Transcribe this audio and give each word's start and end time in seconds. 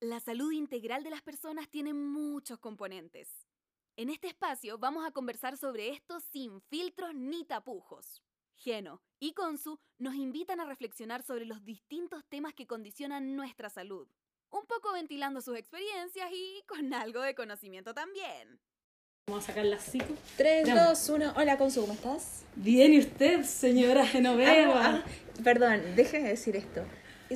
La 0.00 0.20
salud 0.20 0.52
integral 0.52 1.02
de 1.02 1.10
las 1.10 1.22
personas 1.22 1.68
tiene 1.68 1.92
muchos 1.92 2.60
componentes. 2.60 3.28
En 3.96 4.10
este 4.10 4.28
espacio 4.28 4.78
vamos 4.78 5.04
a 5.04 5.10
conversar 5.10 5.56
sobre 5.56 5.88
esto 5.88 6.20
sin 6.20 6.60
filtros 6.60 7.16
ni 7.16 7.44
tapujos. 7.44 8.22
Geno 8.54 9.02
y 9.18 9.32
Consu 9.32 9.80
nos 9.98 10.14
invitan 10.14 10.60
a 10.60 10.66
reflexionar 10.66 11.24
sobre 11.24 11.46
los 11.46 11.64
distintos 11.64 12.24
temas 12.28 12.54
que 12.54 12.68
condicionan 12.68 13.34
nuestra 13.34 13.70
salud, 13.70 14.06
un 14.50 14.66
poco 14.66 14.92
ventilando 14.92 15.40
sus 15.40 15.56
experiencias 15.56 16.30
y 16.32 16.62
con 16.68 16.94
algo 16.94 17.20
de 17.22 17.34
conocimiento 17.34 17.92
también. 17.92 18.60
Vamos 19.26 19.44
a 19.44 19.46
sacar 19.48 19.64
las 19.64 19.82
cinco. 19.82 20.14
3, 20.36 20.64
Ya. 20.64 20.86
2, 20.90 21.08
1. 21.08 21.32
Hola, 21.36 21.58
Consu, 21.58 21.80
¿cómo 21.80 21.94
estás? 21.94 22.44
Bien, 22.54 22.92
¿y 22.94 23.00
usted, 23.00 23.42
señora 23.42 24.06
Genoveva? 24.06 24.86
Ah, 24.86 25.04
ah, 25.04 25.42
perdón, 25.42 25.82
déjame 25.96 26.28
decir 26.28 26.54
esto. 26.54 26.84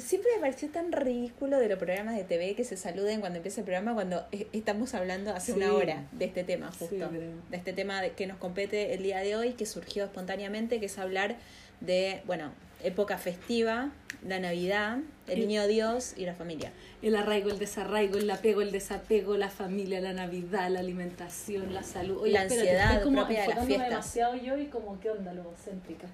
Siempre 0.00 0.30
me 0.36 0.40
pareció 0.40 0.68
tan 0.70 0.90
ridículo 0.90 1.59
de 1.59 1.68
los 1.68 1.79
programas 1.79 2.16
de 2.16 2.24
TV 2.24 2.54
que 2.54 2.64
se 2.64 2.77
saluden 2.79 3.20
cuando 3.20 3.36
empieza 3.36 3.61
el 3.61 3.64
programa 3.66 3.92
cuando 3.95 4.24
eh, 4.32 4.46
estamos 4.52 4.95
hablando 4.95 5.32
hace 5.34 5.52
Sí. 5.52 5.59
una 5.59 5.74
hora 5.74 6.06
de 6.12 6.24
este 6.24 6.45
tema, 6.45 6.70
justo. 6.78 7.10
De 7.51 7.56
este 7.56 7.73
tema 7.74 8.01
de- 8.01 8.12
que 8.12 8.27
nos 8.27 8.38
compete 8.38 8.95
el 8.95 9.02
día 9.02 9.18
de 9.18 9.37
hoy, 9.37 9.52
que 9.52 9.66
surgió 9.66 10.05
espontáneamente, 10.05 10.80
que 10.80 10.87
es 10.87 10.98
hablar 10.98 11.37
de, 11.80 12.23
bueno, 12.27 12.52
época 12.82 13.18
festiva, 13.18 13.91
la 14.27 14.38
Navidad, 14.38 14.98
el 15.28 15.41
niño 15.41 15.66
Dios 15.66 16.15
y 16.16 16.24
la 16.24 16.34
familia. 16.34 16.73
El 17.02 17.15
arraigo, 17.15 17.51
el 17.51 17.59
desarraigo, 17.59 18.16
el 18.18 18.30
apego, 18.30 18.62
el 18.62 18.73
desapego, 18.73 19.37
la 19.37 19.51
familia, 19.51 20.01
la 20.01 20.12
Navidad, 20.15 20.70
la 20.70 20.80
alimentación, 20.80 21.74
la 21.74 21.82
salud. 21.82 22.27
La 22.29 22.45
espérate, 22.45 22.70
ansiedad 22.70 22.93
estoy 22.93 23.04
como 23.04 23.18
propia 23.27 23.40
de 23.46 23.66
fiestas. 23.66 23.88
demasiado 23.90 24.37
yo 24.37 24.56
y 24.56 24.66
como, 24.66 24.98
¿qué 25.01 25.10
onda, 25.10 25.32
logocéntrica? 25.34 26.06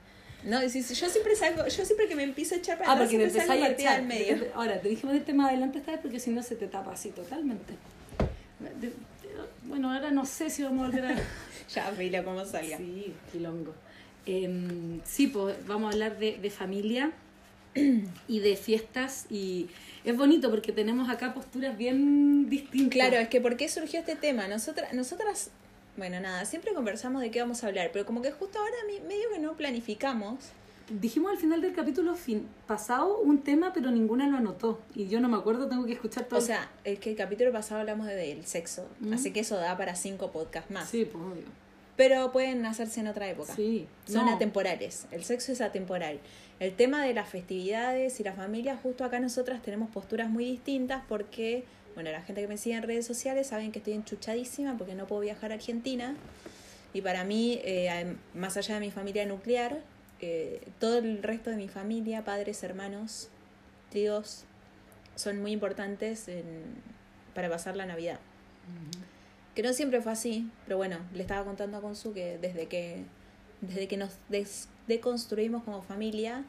No, 0.44 0.62
yo 0.62 0.68
siempre 0.70 1.34
salgo, 1.36 1.66
yo 1.66 1.84
siempre 1.84 2.06
que 2.08 2.14
me 2.14 2.22
empiezo 2.22 2.54
a 2.54 2.58
echar 2.58 2.78
para 2.78 2.90
Ah, 2.90 2.94
atrás, 2.94 3.10
porque 3.10 3.30
salgo 3.30 3.52
empezáis 3.54 3.62
a 3.62 3.68
echar. 3.82 4.00
al 4.00 4.06
medio. 4.06 4.46
Ahora, 4.54 4.80
te 4.80 4.88
dijimos 4.88 5.14
el 5.16 5.24
tema 5.24 5.48
adelante 5.48 5.78
esta 5.78 5.92
vez 5.92 6.00
porque 6.00 6.20
si 6.20 6.30
no 6.30 6.42
se 6.42 6.54
te 6.56 6.66
tapa 6.68 6.92
así 6.92 7.10
totalmente. 7.10 7.74
De- 8.60 8.86
de- 8.88 8.92
bueno, 9.64 9.92
ahora 9.92 10.10
no 10.10 10.24
sé 10.24 10.48
si 10.50 10.62
vamos 10.62 10.84
a 10.84 10.90
volver 10.90 11.04
a... 11.06 11.16
Ya, 11.74 11.84
filo, 11.92 12.24
cómo 12.24 12.44
salga. 12.46 12.78
Sí, 12.78 13.12
quilongo. 13.30 13.74
Em, 14.24 15.00
sí, 15.04 15.26
pues 15.26 15.56
vamos 15.66 15.90
a 15.90 15.92
hablar 15.92 16.18
de, 16.18 16.38
de 16.38 16.50
familia 16.50 17.12
y 18.26 18.40
de 18.40 18.56
fiestas 18.56 19.26
y 19.30 19.68
es 20.04 20.16
bonito 20.16 20.50
porque 20.50 20.72
tenemos 20.72 21.08
acá 21.10 21.34
posturas 21.34 21.76
bien 21.76 22.48
distintas. 22.48 22.92
Claro, 22.94 23.16
es 23.18 23.28
que 23.28 23.40
¿por 23.40 23.56
qué 23.56 23.68
surgió 23.68 24.00
este 24.00 24.16
tema? 24.16 24.48
Nosotras, 24.48 24.92
nosotras, 24.94 25.50
bueno, 25.98 26.20
nada, 26.20 26.44
siempre 26.46 26.72
conversamos 26.72 27.20
de 27.20 27.30
qué 27.30 27.40
vamos 27.40 27.62
a 27.62 27.66
hablar, 27.66 27.90
pero 27.92 28.06
como 28.06 28.22
que 28.22 28.30
justo 28.32 28.58
ahora 28.58 28.74
medio 29.06 29.28
que 29.32 29.38
no 29.38 29.54
planificamos. 29.56 30.36
Dijimos 30.88 31.30
al 31.32 31.36
final 31.36 31.60
del 31.60 31.74
capítulo 31.74 32.14
fin, 32.14 32.48
pasado 32.66 33.18
un 33.18 33.42
tema, 33.42 33.72
pero 33.74 33.90
ninguna 33.90 34.26
lo 34.26 34.38
anotó. 34.38 34.80
Y 34.94 35.08
yo 35.08 35.20
no 35.20 35.28
me 35.28 35.36
acuerdo, 35.36 35.68
tengo 35.68 35.84
que 35.84 35.92
escuchar 35.92 36.24
todo. 36.24 36.38
O 36.38 36.42
sea, 36.42 36.70
es 36.84 36.98
que 36.98 37.10
el 37.10 37.16
capítulo 37.16 37.52
pasado 37.52 37.80
hablamos 37.82 38.06
de- 38.06 38.14
del 38.16 38.46
sexo, 38.46 38.88
¿Mm? 39.00 39.12
así 39.12 39.30
que 39.32 39.40
eso 39.40 39.56
da 39.56 39.76
para 39.76 39.94
cinco 39.96 40.30
podcasts 40.32 40.70
más. 40.70 40.88
sí, 40.88 41.04
pues 41.04 41.22
obvio. 41.22 41.44
Pero 41.96 42.30
pueden 42.32 42.64
hacerse 42.64 43.00
en 43.00 43.08
otra 43.08 43.28
época. 43.28 43.54
Sí, 43.56 43.86
Son 44.06 44.24
no. 44.26 44.32
atemporales. 44.36 45.06
El 45.10 45.24
sexo 45.24 45.50
es 45.52 45.60
atemporal. 45.60 46.20
El 46.60 46.74
tema 46.74 47.04
de 47.04 47.12
las 47.12 47.28
festividades 47.28 48.20
y 48.20 48.22
la 48.22 48.32
familia, 48.32 48.78
justo 48.80 49.04
acá 49.04 49.18
nosotras 49.20 49.60
tenemos 49.62 49.90
posturas 49.90 50.30
muy 50.30 50.44
distintas 50.44 51.02
porque, 51.08 51.64
bueno, 51.98 52.12
la 52.12 52.22
gente 52.22 52.40
que 52.42 52.46
me 52.46 52.56
sigue 52.56 52.76
en 52.76 52.84
redes 52.84 53.04
sociales 53.04 53.48
saben 53.48 53.72
que 53.72 53.80
estoy 53.80 53.94
enchuchadísima 53.94 54.78
porque 54.78 54.94
no 54.94 55.08
puedo 55.08 55.20
viajar 55.22 55.50
a 55.50 55.56
Argentina. 55.56 56.14
Y 56.94 57.00
para 57.00 57.24
mí, 57.24 57.58
eh, 57.64 58.14
más 58.34 58.56
allá 58.56 58.74
de 58.74 58.80
mi 58.82 58.92
familia 58.92 59.26
nuclear, 59.26 59.80
eh, 60.20 60.62
todo 60.78 60.98
el 60.98 61.24
resto 61.24 61.50
de 61.50 61.56
mi 61.56 61.66
familia, 61.66 62.24
padres, 62.24 62.62
hermanos, 62.62 63.30
tíos, 63.90 64.44
son 65.16 65.40
muy 65.42 65.50
importantes 65.50 66.28
en- 66.28 66.62
para 67.34 67.50
pasar 67.50 67.74
la 67.76 67.84
Navidad. 67.84 68.20
Que 69.56 69.62
no 69.64 69.72
siempre 69.72 70.00
fue 70.00 70.12
así, 70.12 70.48
pero 70.66 70.76
bueno, 70.76 70.98
le 71.12 71.22
estaba 71.22 71.44
contando 71.44 71.78
a 71.78 71.80
Consu 71.80 72.14
que 72.14 72.38
desde 72.38 72.66
que, 72.66 73.02
desde 73.60 73.88
que 73.88 73.96
nos 73.96 74.12
des- 74.28 74.68
deconstruimos 74.86 75.64
como 75.64 75.82
familia, 75.82 76.44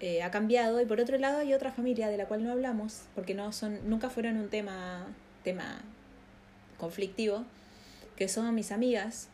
eh, 0.00 0.22
ha 0.22 0.30
cambiado. 0.30 0.80
Y 0.80 0.86
por 0.86 1.00
otro 1.00 1.18
lado 1.18 1.38
hay 1.38 1.54
otra 1.54 1.72
familia 1.72 2.08
de 2.08 2.16
la 2.16 2.26
cual 2.26 2.44
no 2.44 2.52
hablamos, 2.52 3.02
porque 3.14 3.34
no 3.34 3.52
son, 3.52 3.88
nunca 3.88 4.10
fueron 4.10 4.36
un 4.36 4.48
tema, 4.48 5.06
tema 5.42 5.80
conflictivo, 6.78 7.44
que 8.16 8.28
son 8.28 8.54
mis 8.54 8.72
amigas, 8.72 9.28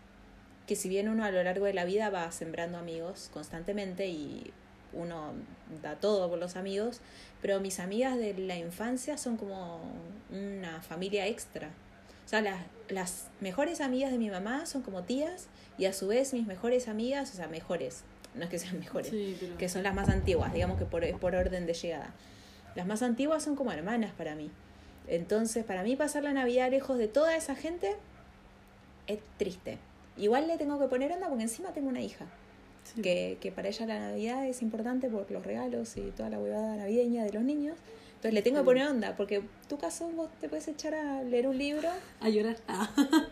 que 0.67 0.77
si 0.77 0.89
bien 0.89 1.09
uno 1.09 1.25
a 1.25 1.31
lo 1.31 1.43
largo 1.43 1.67
de 1.67 1.75
la 1.75 1.85
vida 1.85 2.11
va 2.11 2.31
sembrando 2.33 2.79
amigos 2.79 3.31
constantemente 3.33 4.09
y 4.09 4.53
uno 4.93 5.33
da 5.83 5.97
todo 5.97 6.29
por 6.29 6.39
los 6.39 6.57
amigos, 6.57 7.01
pero 7.41 7.61
mis 7.61 7.81
amigas 7.81 8.17
de 8.19 8.35
la 8.35 8.57
infancia 8.57 9.17
son 9.19 9.37
como 9.37 9.81
una 10.31 10.83
familia 10.83 11.27
extra. 11.27 11.71
O 12.25 12.29
sea, 12.29 12.41
las, 12.41 12.61
las 12.89 13.29
mejores 13.41 13.81
amigas 13.81 14.13
de 14.13 14.19
mi 14.19 14.31
mamá 14.31 14.67
son 14.67 14.83
como 14.83 15.03
tías 15.03 15.49
y 15.79 15.87
a 15.87 15.93
su 15.93 16.09
vez 16.09 16.33
mis 16.33 16.47
mejores 16.47 16.89
amigas, 16.89 17.33
o 17.33 17.37
sea, 17.37 17.49
mejores, 17.49 18.05
no 18.35 18.45
es 18.45 18.51
que 18.51 18.59
sean 18.59 18.79
mejores, 18.81 19.11
Sí, 19.11 19.37
pero... 19.39 19.57
que 19.59 19.69
son 19.69 19.83
las 19.83 19.95
más 19.95 20.09
antiguas, 20.09 20.53
digamos 20.53 20.79
que 20.79 20.85
por, 20.85 21.09
por 21.19 21.35
orden 21.35 21.67
de 21.67 21.75
llegada. 21.75 22.13
Las 22.75 22.87
más 22.87 23.03
antiguas 23.03 23.43
son 23.43 23.57
como 23.57 23.73
hermanas 23.73 24.13
para 24.17 24.35
mí. 24.35 24.51
Entonces, 25.09 25.65
para 25.65 25.83
mí 25.83 25.97
pasar 25.97 26.23
la 26.23 26.33
Navidad 26.33 26.71
lejos 26.71 26.97
de 26.97 27.09
toda 27.09 27.37
esa 27.37 27.55
gente 27.55 27.97
es 29.07 29.19
triste. 29.37 29.79
Igual 30.17 30.47
le 30.47 30.57
tengo 30.59 30.79
que 30.79 30.87
poner 30.87 31.13
onda 31.13 31.29
porque 31.29 31.43
encima 31.43 31.73
tengo 31.73 31.89
una 31.89 32.01
hija, 32.01 32.27
sí. 32.85 33.03
que, 33.03 33.39
que 33.41 33.51
para 33.51 33.69
ella 33.69 33.87
la 33.87 33.99
Navidad 33.99 34.47
es 34.47 34.63
importante 34.63 35.09
por 35.09 35.31
los 35.31 35.45
regalos 35.45 35.97
y 35.97 36.03
toda 36.13 36.31
la 36.31 36.39
huevada 36.39 36.77
navideña 36.77 37.25
de 37.25 37.33
los 37.33 37.43
niños. 37.43 37.77
Entonces 38.23 38.35
le 38.35 38.43
tengo 38.43 38.59
que 38.59 38.65
poner 38.65 38.87
onda, 38.87 39.17
porque 39.17 39.43
tu 39.69 39.79
caso 39.79 40.09
vos 40.11 40.31
te 40.41 40.49
puedes 40.49 40.69
echar 40.69 40.95
a 40.95 41.25
leer 41.25 41.49
un 41.49 41.59
libro, 41.59 41.89
A 42.21 42.29
llorar. 42.29 42.57
Ah. 42.69 42.89
nada, 42.97 43.29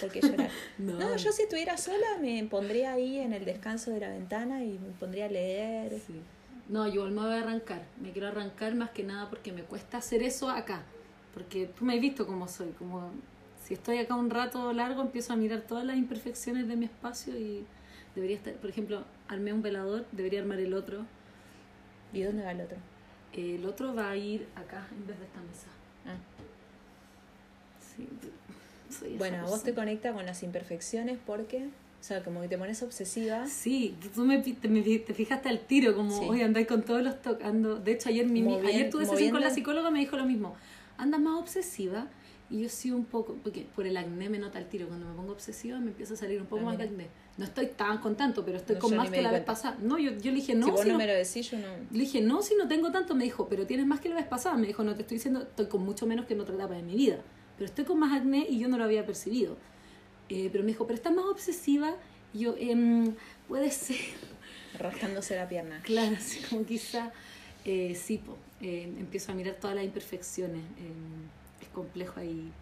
porque 0.00 0.22
llorar. 0.22 0.48
No. 0.78 0.98
No, 0.98 1.14
yo 1.14 1.30
si 1.30 1.42
estuviera 1.42 1.76
sola 1.76 2.16
me 2.22 2.42
pondría 2.44 2.94
ahí 2.94 3.18
en 3.18 3.34
el 3.34 3.44
descanso 3.44 3.90
de 3.90 4.00
la 4.00 4.08
ventana 4.08 4.64
y 4.64 4.78
me 4.78 4.92
pondría 4.98 5.26
a 5.26 5.28
leer. 5.28 6.00
Sí. 6.06 6.22
No, 6.70 6.88
yo 6.88 7.04
me 7.04 7.20
voy 7.20 7.34
a 7.34 7.40
arrancar. 7.40 7.82
Me 8.00 8.12
quiero 8.12 8.28
arrancar 8.28 8.74
más 8.74 8.88
que 8.92 9.04
nada 9.04 9.28
porque 9.28 9.52
me 9.52 9.62
cuesta 9.64 9.98
hacer 9.98 10.22
eso 10.22 10.48
acá. 10.48 10.84
Porque 11.34 11.66
tú 11.66 11.84
me 11.84 11.96
has 11.96 12.00
visto 12.00 12.26
cómo 12.26 12.48
soy. 12.48 12.70
Como 12.78 13.10
si 13.62 13.74
estoy 13.74 13.98
acá 13.98 14.14
un 14.14 14.30
rato 14.30 14.72
largo, 14.72 15.02
empiezo 15.02 15.34
a 15.34 15.36
mirar 15.36 15.60
todas 15.68 15.84
las 15.84 15.98
imperfecciones 15.98 16.66
de 16.66 16.76
mi 16.76 16.86
espacio 16.86 17.38
y 17.38 17.66
debería 18.14 18.38
estar, 18.38 18.54
por 18.54 18.70
ejemplo, 18.70 19.04
armé 19.28 19.52
un 19.52 19.60
velador, 19.60 20.06
debería 20.12 20.40
armar 20.40 20.60
el 20.60 20.72
otro. 20.72 21.04
¿Y 22.14 22.22
dónde 22.22 22.42
va 22.42 22.52
el 22.52 22.62
otro? 22.62 22.78
El 23.32 23.64
otro 23.64 23.94
va 23.94 24.10
a 24.10 24.16
ir 24.16 24.46
acá 24.56 24.86
en 24.92 25.06
vez 25.06 25.18
de 25.18 25.24
esta 25.24 25.40
mesa. 25.40 25.66
Ah. 26.06 26.16
Sí, 27.96 28.08
soy 28.96 29.08
esa 29.10 29.18
Bueno, 29.18 29.36
a 29.38 29.40
vos 29.42 29.62
te 29.62 29.66
persona. 29.72 29.74
conecta 29.82 30.12
con 30.12 30.26
las 30.26 30.42
imperfecciones 30.42 31.18
porque, 31.26 31.66
o 31.66 32.02
sea, 32.04 32.22
como 32.24 32.40
que 32.42 32.48
te 32.48 32.58
pones 32.58 32.82
obsesiva. 32.82 33.46
Sí, 33.46 33.96
tú 34.14 34.24
me, 34.24 34.38
te, 34.38 34.68
me 34.68 34.82
te 34.82 35.14
fijaste 35.14 35.48
al 35.48 35.60
tiro, 35.60 35.94
como, 35.94 36.10
Sí. 36.18 36.26
oye, 36.28 36.44
andáis 36.44 36.66
con 36.66 36.82
todos 36.82 37.02
los 37.02 37.20
tocando. 37.22 37.76
De 37.78 37.92
hecho, 37.92 38.08
ayer, 38.08 38.26
mi, 38.26 38.42
Movi- 38.42 38.66
ayer 38.66 38.90
tuve 38.90 39.04
sesión 39.06 39.30
con 39.30 39.40
la 39.40 39.46
moviendo- 39.48 39.54
psicóloga 39.54 39.90
me 39.90 40.00
dijo 40.00 40.16
lo 40.16 40.24
mismo. 40.26 40.56
Andas 40.98 41.20
más 41.20 41.38
obsesiva 41.40 42.08
y 42.50 42.62
yo 42.62 42.68
sí 42.68 42.90
un 42.90 43.04
poco, 43.04 43.36
porque 43.44 43.64
por 43.76 43.86
el 43.86 43.96
acné 43.96 44.28
me 44.28 44.38
nota 44.38 44.58
el 44.58 44.66
tiro. 44.66 44.88
Cuando 44.88 45.06
me 45.06 45.14
pongo 45.14 45.32
obsesiva 45.32 45.78
me 45.78 45.88
empieza 45.88 46.14
a 46.14 46.16
salir 46.16 46.40
un 46.40 46.46
poco 46.48 46.62
Ah, 46.62 46.66
más 46.66 46.78
de 46.78 46.84
acné. 46.84 47.06
No 47.38 47.44
estoy 47.44 47.66
tan 47.68 47.98
con 47.98 48.16
tanto, 48.16 48.44
pero 48.44 48.56
estoy 48.58 48.74
No, 48.74 48.80
con 48.82 48.96
más 48.96 49.08
que 49.08 49.22
la 49.22 49.30
vez 49.30 49.44
pasada. 49.44 49.78
No, 49.80 49.98
yo, 49.98 50.10
yo 50.12 50.30
le 50.30 50.36
dije, 50.36 50.54
no, 50.54 50.66
si 50.66 50.72
vos 50.72 50.80
si 50.82 50.88
no 50.88 50.98
me 50.98 51.06
lo 51.06 51.14
decís, 51.14 51.50
yo 51.50 51.58
no. 51.58 51.68
le 51.90 51.98
dije, 51.98 52.20
no, 52.20 52.42
si 52.42 52.56
no 52.56 52.66
tengo 52.66 52.90
tanto, 52.90 53.14
me 53.14 53.22
dijo, 53.24 53.48
pero 53.48 53.66
tienes 53.66 53.86
más 53.86 54.00
que 54.00 54.08
la 54.08 54.16
vez 54.16 54.26
pasada. 54.26 54.56
Me 54.56 54.66
dijo, 54.66 54.82
no 54.82 54.94
te 54.96 55.02
estoy 55.02 55.16
diciendo, 55.18 55.42
estoy 55.42 55.66
con 55.66 55.84
mucho 55.84 56.06
menos 56.06 56.26
que 56.26 56.34
en 56.34 56.40
otra 56.40 56.56
etapa 56.56 56.74
de 56.74 56.82
mi 56.82 56.96
vida. 56.96 57.18
Pero 57.56 57.66
estoy 57.66 57.84
con 57.84 57.98
más 58.00 58.12
acné 58.18 58.46
y 58.48 58.58
yo 58.58 58.66
no 58.68 58.78
lo 58.78 58.84
había 58.84 59.06
percibido. 59.06 59.56
Eh, 60.28 60.48
pero 60.50 60.64
me 60.64 60.68
dijo, 60.68 60.86
pero 60.86 60.96
estás 60.96 61.14
más 61.14 61.24
obsesiva. 61.26 61.94
Y 62.34 62.40
yo, 62.40 62.56
em, 62.58 63.14
puede 63.48 63.70
ser. 63.70 63.96
Rascándose 64.78 65.36
la 65.36 65.48
pierna. 65.48 65.80
Claro, 65.82 66.16
así 66.16 66.40
como 66.48 66.64
quizá, 66.64 67.12
eh, 67.64 67.94
sí, 67.94 68.18
po, 68.18 68.36
eh, 68.60 68.92
empiezo 68.98 69.32
a 69.32 69.34
mirar 69.36 69.54
todas 69.54 69.76
las 69.76 69.84
imperfecciones. 69.84 70.62
Es 71.60 71.68
complejo 71.68 72.20
ahí 72.20 72.52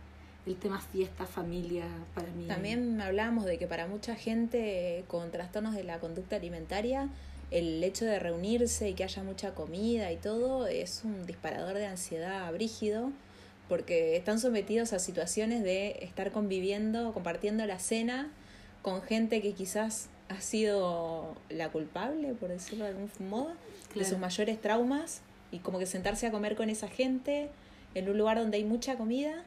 el 0.46 0.56
tema 0.56 0.80
fiesta, 0.80 1.26
familia, 1.26 1.84
para 2.14 2.28
mí. 2.30 2.46
También 2.46 3.00
hablábamos 3.00 3.44
de 3.44 3.58
que 3.58 3.66
para 3.66 3.86
mucha 3.86 4.14
gente 4.16 5.04
con 5.06 5.30
trastornos 5.30 5.74
de 5.74 5.84
la 5.84 5.98
conducta 5.98 6.36
alimentaria, 6.36 7.08
el 7.50 7.82
hecho 7.84 8.04
de 8.04 8.18
reunirse 8.18 8.88
y 8.88 8.94
que 8.94 9.04
haya 9.04 9.22
mucha 9.22 9.54
comida 9.54 10.10
y 10.12 10.16
todo 10.16 10.66
es 10.66 11.02
un 11.04 11.26
disparador 11.26 11.76
de 11.76 11.86
ansiedad 11.86 12.50
brígido, 12.52 13.10
porque 13.68 14.16
están 14.16 14.40
sometidos 14.40 14.92
a 14.92 14.98
situaciones 14.98 15.62
de 15.62 15.98
estar 16.00 16.32
conviviendo, 16.32 17.12
compartiendo 17.12 17.66
la 17.66 17.78
cena 17.78 18.30
con 18.82 19.02
gente 19.02 19.42
que 19.42 19.52
quizás 19.52 20.08
ha 20.28 20.40
sido 20.40 21.36
la 21.50 21.70
culpable, 21.70 22.32
por 22.34 22.48
decirlo 22.48 22.84
de 22.84 22.90
algún 22.92 23.10
modo, 23.28 23.52
de 23.94 24.04
sus 24.04 24.18
mayores 24.18 24.60
traumas 24.60 25.22
y 25.50 25.58
como 25.58 25.78
que 25.78 25.86
sentarse 25.86 26.26
a 26.26 26.30
comer 26.30 26.56
con 26.56 26.70
esa 26.70 26.88
gente 26.88 27.48
en 27.94 28.08
un 28.10 28.18
lugar 28.18 28.38
donde 28.38 28.56
hay 28.58 28.64
mucha 28.64 28.96
comida 28.96 29.44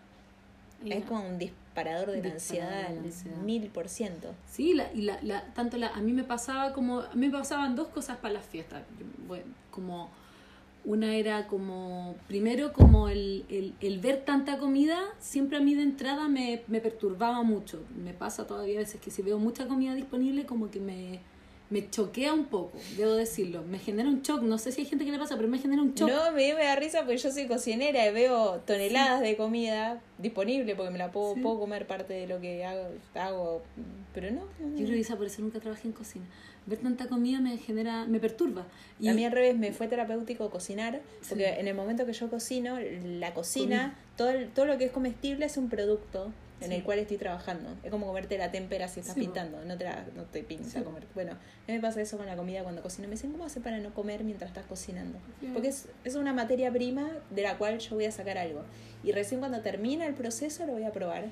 Y 0.84 0.92
es 0.94 1.06
como 1.06 1.28
un 1.28 1.38
disparador 1.38 2.12
de 2.12 2.22
la 2.24 2.32
Disparador 2.34 2.34
ansiedad 2.34 2.84
la 2.84 2.88
al 2.88 2.98
ansiedad. 3.00 3.38
mil 3.44 3.70
por 3.70 3.88
ciento. 3.90 4.36
Sí, 4.46 4.74
la, 4.74 4.92
y 4.94 5.02
la, 5.04 5.20
la, 5.22 5.54
tanto 5.54 5.78
la, 5.78 5.90
a 5.90 6.02
mí 6.02 6.12
me 6.14 6.24
pasaba 6.24 6.74
como, 6.74 7.00
a 7.02 7.14
mí 7.16 7.28
me 7.28 7.32
pasaban 7.38 7.76
dos 7.76 7.88
cosas 7.90 8.18
para 8.18 8.34
las 8.36 8.46
fiestas, 8.46 8.84
bueno, 9.28 9.46
como 9.72 10.10
Una 10.84 11.16
era 11.16 11.48
como, 11.48 12.16
primero 12.28 12.74
como 12.74 13.08
el, 13.10 13.46
el, 13.50 13.76
el 13.82 14.00
ver 14.00 14.26
tanta 14.26 14.58
comida, 14.58 15.00
siempre 15.20 15.58
a 15.58 15.62
mí 15.62 15.76
de 15.76 15.84
entrada 15.84 16.28
me, 16.28 16.64
me 16.68 16.82
perturbaba 16.82 17.44
mucho. 17.44 17.84
Me 17.96 18.14
pasa 18.14 18.48
todavía 18.48 18.78
a 18.80 18.82
veces 18.82 19.00
que 19.00 19.12
si 19.12 19.22
veo 19.22 19.38
mucha 19.40 19.68
comida 19.68 19.94
disponible 19.96 20.46
como 20.48 20.72
que 20.72 20.80
me, 20.80 21.22
me 21.72 21.90
choquea 21.90 22.34
un 22.34 22.46
poco, 22.46 22.78
debo 22.98 23.14
decirlo. 23.14 23.64
Me 23.64 23.80
genera 23.80 24.08
un 24.10 24.22
shock, 24.22 24.42
no 24.44 24.58
sé 24.60 24.72
si 24.72 24.82
hay 24.82 24.88
gente 24.88 25.06
que 25.06 25.12
le 25.12 25.18
pasa, 25.18 25.36
pero 25.38 25.48
me 25.48 25.58
genera 25.58 25.82
un 25.82 25.94
shock. 25.96 26.10
No, 26.10 26.32
me, 26.34 26.54
me 26.54 26.64
da 26.66 26.76
risa 26.76 27.00
porque 27.00 27.18
yo 27.18 27.32
soy 27.32 27.48
cocinera 27.48 28.06
y 28.06 28.14
veo 28.14 28.60
toneladas 28.68 29.22
de 29.22 29.36
comida 29.38 30.00
disponible 30.20 30.76
porque 30.76 30.92
me 30.92 31.00
la 31.00 31.12
puedo, 31.12 31.34
Sí. 31.34 31.40
puedo 31.42 31.60
comer 31.60 31.88
parte 31.88 32.14
de 32.14 32.28
lo 32.28 32.40
que 32.40 32.64
hago, 32.66 32.90
hago 33.16 33.64
pero 34.14 34.30
no. 34.32 34.42
no, 34.60 34.68
no. 34.68 34.78
Yo 34.78 34.84
creo 34.84 34.96
que 34.96 35.00
esa 35.00 35.16
por 35.16 35.26
eso 35.26 35.42
nunca 35.42 35.60
trabajé 35.60 35.88
en 35.88 35.94
cocina. 35.94 36.26
Ver 36.68 36.78
tanta 36.78 37.08
comida 37.08 37.40
me 37.40 37.58
genera, 37.58 38.06
me 38.06 38.20
perturba. 38.20 38.68
Y 39.00 39.08
A 39.08 39.14
mí 39.16 39.26
al 39.26 39.32
revés 39.32 39.58
me 39.58 39.72
fue 39.72 39.88
terapéutico 39.88 40.50
cocinar, 40.52 41.02
porque 41.28 41.46
Sí. 41.46 41.60
en 41.60 41.68
el 41.68 41.74
momento 41.74 42.06
que 42.06 42.14
yo 42.14 42.30
cocino, 42.30 42.78
la 43.04 43.34
cocina, 43.34 43.98
todo, 44.18 44.30
el- 44.30 44.50
todo 44.50 44.66
lo 44.66 44.78
que 44.78 44.86
es 44.86 44.92
comestible 44.92 45.46
es 45.46 45.58
un 45.58 45.70
producto 45.70 46.32
en 46.62 46.70
Sí. 46.70 46.76
el 46.76 46.84
cual 46.84 47.00
estoy 47.00 47.18
trabajando. 47.18 47.70
Es 47.84 47.90
como 47.92 48.06
comerte 48.08 48.38
la 48.38 48.52
témpera 48.52 48.88
si 48.88 49.00
estás 49.00 49.16
Sí, 49.16 49.22
pintando, 49.22 49.64
no 49.66 49.78
te, 49.78 49.84
la, 49.84 50.06
no 50.16 50.24
te 50.24 50.44
pinta 50.44 50.70
Sí. 50.80 50.82
comer. 50.82 51.04
Bueno, 51.16 51.32
a 51.34 51.36
mí 51.68 51.74
me 51.74 51.80
pasa 51.80 52.02
eso 52.02 52.18
con 52.18 52.26
la 52.28 52.36
comida 52.36 52.64
cuando 52.64 52.82
cocino. 52.82 53.08
Me 53.08 53.16
dicen, 53.16 53.32
¿cómo 53.32 53.46
hace 53.46 53.60
para 53.62 53.80
no 53.80 53.94
comer 53.94 54.24
mientras 54.24 54.50
estás 54.50 54.66
cocinando? 54.66 55.18
Porque 55.54 55.70
es, 55.70 55.88
es 56.04 56.16
una 56.16 56.34
materia 56.34 56.72
prima 56.72 57.10
de 57.32 57.42
la 57.42 57.58
cual 57.58 57.80
yo 57.80 57.96
voy 57.96 58.06
a 58.06 58.12
sacar 58.12 58.38
algo. 58.38 58.64
Y 59.04 59.12
recién 59.12 59.40
cuando 59.40 59.62
termina 59.62 60.06
el 60.06 60.14
proceso 60.14 60.66
lo 60.66 60.74
voy 60.74 60.84
a 60.84 60.92
probar 60.92 61.26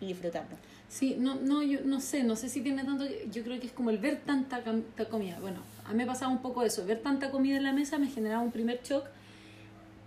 y 0.00 0.06
disfrutarlo. 0.08 0.56
Sí, 0.88 1.16
no, 1.18 1.34
no, 1.34 1.62
yo 1.62 1.80
no 1.84 2.00
sé, 2.00 2.22
no 2.22 2.36
sé 2.36 2.48
si 2.48 2.60
tiene 2.60 2.84
tanto, 2.84 3.04
yo 3.32 3.42
creo 3.42 3.58
que 3.60 3.66
es 3.66 3.72
como 3.72 3.90
el 3.90 3.98
ver 3.98 4.20
tanta, 4.24 4.62
tanta 4.62 5.04
comida. 5.06 5.36
Bueno, 5.40 5.60
a 5.84 5.90
mí 5.90 5.96
me 5.96 6.06
pasaba 6.06 6.30
un 6.30 6.40
poco 6.42 6.62
eso, 6.62 6.86
ver 6.86 7.00
tanta 7.00 7.30
comida 7.30 7.56
en 7.56 7.64
la 7.64 7.72
mesa 7.72 7.98
me 7.98 8.06
generaba 8.08 8.40
un 8.42 8.52
primer 8.52 8.80
shock 8.82 9.04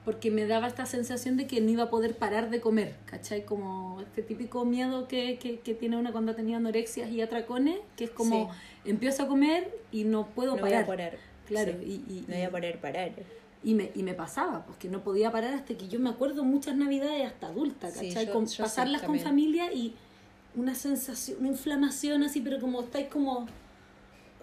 porque 0.10 0.32
me 0.32 0.48
daba 0.48 0.66
esta 0.68 0.88
sensación 0.88 1.38
de 1.38 1.46
que 1.46 1.62
no 1.62 1.70
iba 1.70 1.84
a 1.84 1.90
poder 1.92 2.16
parar 2.16 2.50
de 2.50 2.60
comer, 2.60 2.96
¿cachai? 3.06 3.46
Como 3.46 4.02
este 4.02 4.24
típico 4.24 4.66
miedo 4.66 5.08
que, 5.08 5.38
que, 5.38 5.60
que 5.60 5.76
tiene 5.76 5.98
una 5.98 6.12
cuando 6.12 6.32
ha 6.32 6.36
tenido 6.36 6.58
anorexias 6.58 7.12
y 7.12 7.22
atracones, 7.22 7.78
que 7.96 8.06
es 8.06 8.10
como 8.10 8.50
empiezo 8.86 9.22
a 9.22 9.28
comer 9.28 9.72
y 9.92 10.06
no 10.06 10.26
puedo 10.30 10.56
No 10.56 10.62
voy 10.62 10.72
parar. 10.72 10.84
a 10.84 10.88
poder. 10.88 11.20
Claro, 11.46 11.74
sí. 11.80 12.04
y, 12.10 12.12
y, 12.12 12.26
No 12.28 12.34
voy 12.34 12.42
a 12.44 12.50
poder 12.50 12.80
parar. 12.82 13.12
y 13.64 13.76
me, 13.76 13.92
y 13.94 14.02
me 14.02 14.16
pasaba, 14.16 14.66
pues 14.66 14.80
que 14.80 14.90
no 14.90 15.04
podía 15.04 15.32
parar 15.32 15.54
hasta 15.54 15.76
que 15.76 15.88
yo 15.88 16.00
me 16.00 16.10
acuerdo 16.10 16.44
muchas 16.44 16.76
navidades 16.76 17.28
hasta 17.28 17.46
adulta, 17.46 17.92
Sí, 17.92 18.08
¿cachai? 18.08 18.26
yo- 18.26 18.34
Con- 18.34 18.48
yo 18.48 18.64
pasarlas 18.64 19.04
con 19.04 19.20
familia 19.20 19.72
y 19.72 19.94
una 20.56 20.74
sensación, 20.74 21.38
una 21.42 21.50
inflamación 21.50 22.24
así, 22.24 22.42
pero 22.42 22.60
como 22.60 22.82
estáis 22.82 23.10
como 23.10 23.46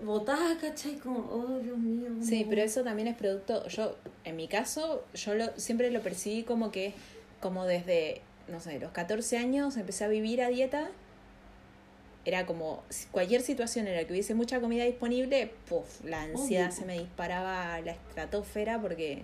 botada, 0.03 0.57
¿cachai? 0.59 0.97
Como, 0.97 1.19
oh 1.21 1.59
Dios 1.61 1.79
mío. 1.79 2.09
Sí, 2.23 2.47
pero 2.49 2.63
eso 2.63 2.83
también 2.83 3.09
es 3.09 3.17
producto, 3.17 3.67
yo, 3.69 3.97
en 4.25 4.37
mi 4.37 4.49
caso, 4.49 5.05
yo 5.15 5.35
lo, 5.35 5.47
siempre 5.59 5.91
lo 5.91 6.01
percibí 6.03 6.43
como 6.43 6.71
que, 6.71 6.93
como 7.41 7.65
desde, 7.65 8.21
no 8.49 8.61
sé, 8.61 8.79
los 8.79 8.93
14 8.93 9.39
años 9.39 9.77
empecé 9.77 10.05
a 10.05 10.09
vivir 10.09 10.43
a 10.43 10.49
dieta, 10.49 10.89
era 12.25 12.45
como, 12.45 12.83
cualquier 13.13 13.41
situación 13.41 13.87
en 13.87 13.95
la 13.97 14.05
que 14.05 14.13
hubiese 14.13 14.35
mucha 14.35 14.61
comida 14.61 14.85
disponible, 14.85 15.53
puff, 15.69 16.05
la 16.05 16.23
ansiedad 16.23 16.67
Obvio. 16.71 16.77
se 16.77 16.85
me 16.85 16.99
disparaba 16.99 17.75
a 17.75 17.81
la 17.81 17.93
estratosfera 17.93 18.81
porque, 18.81 19.23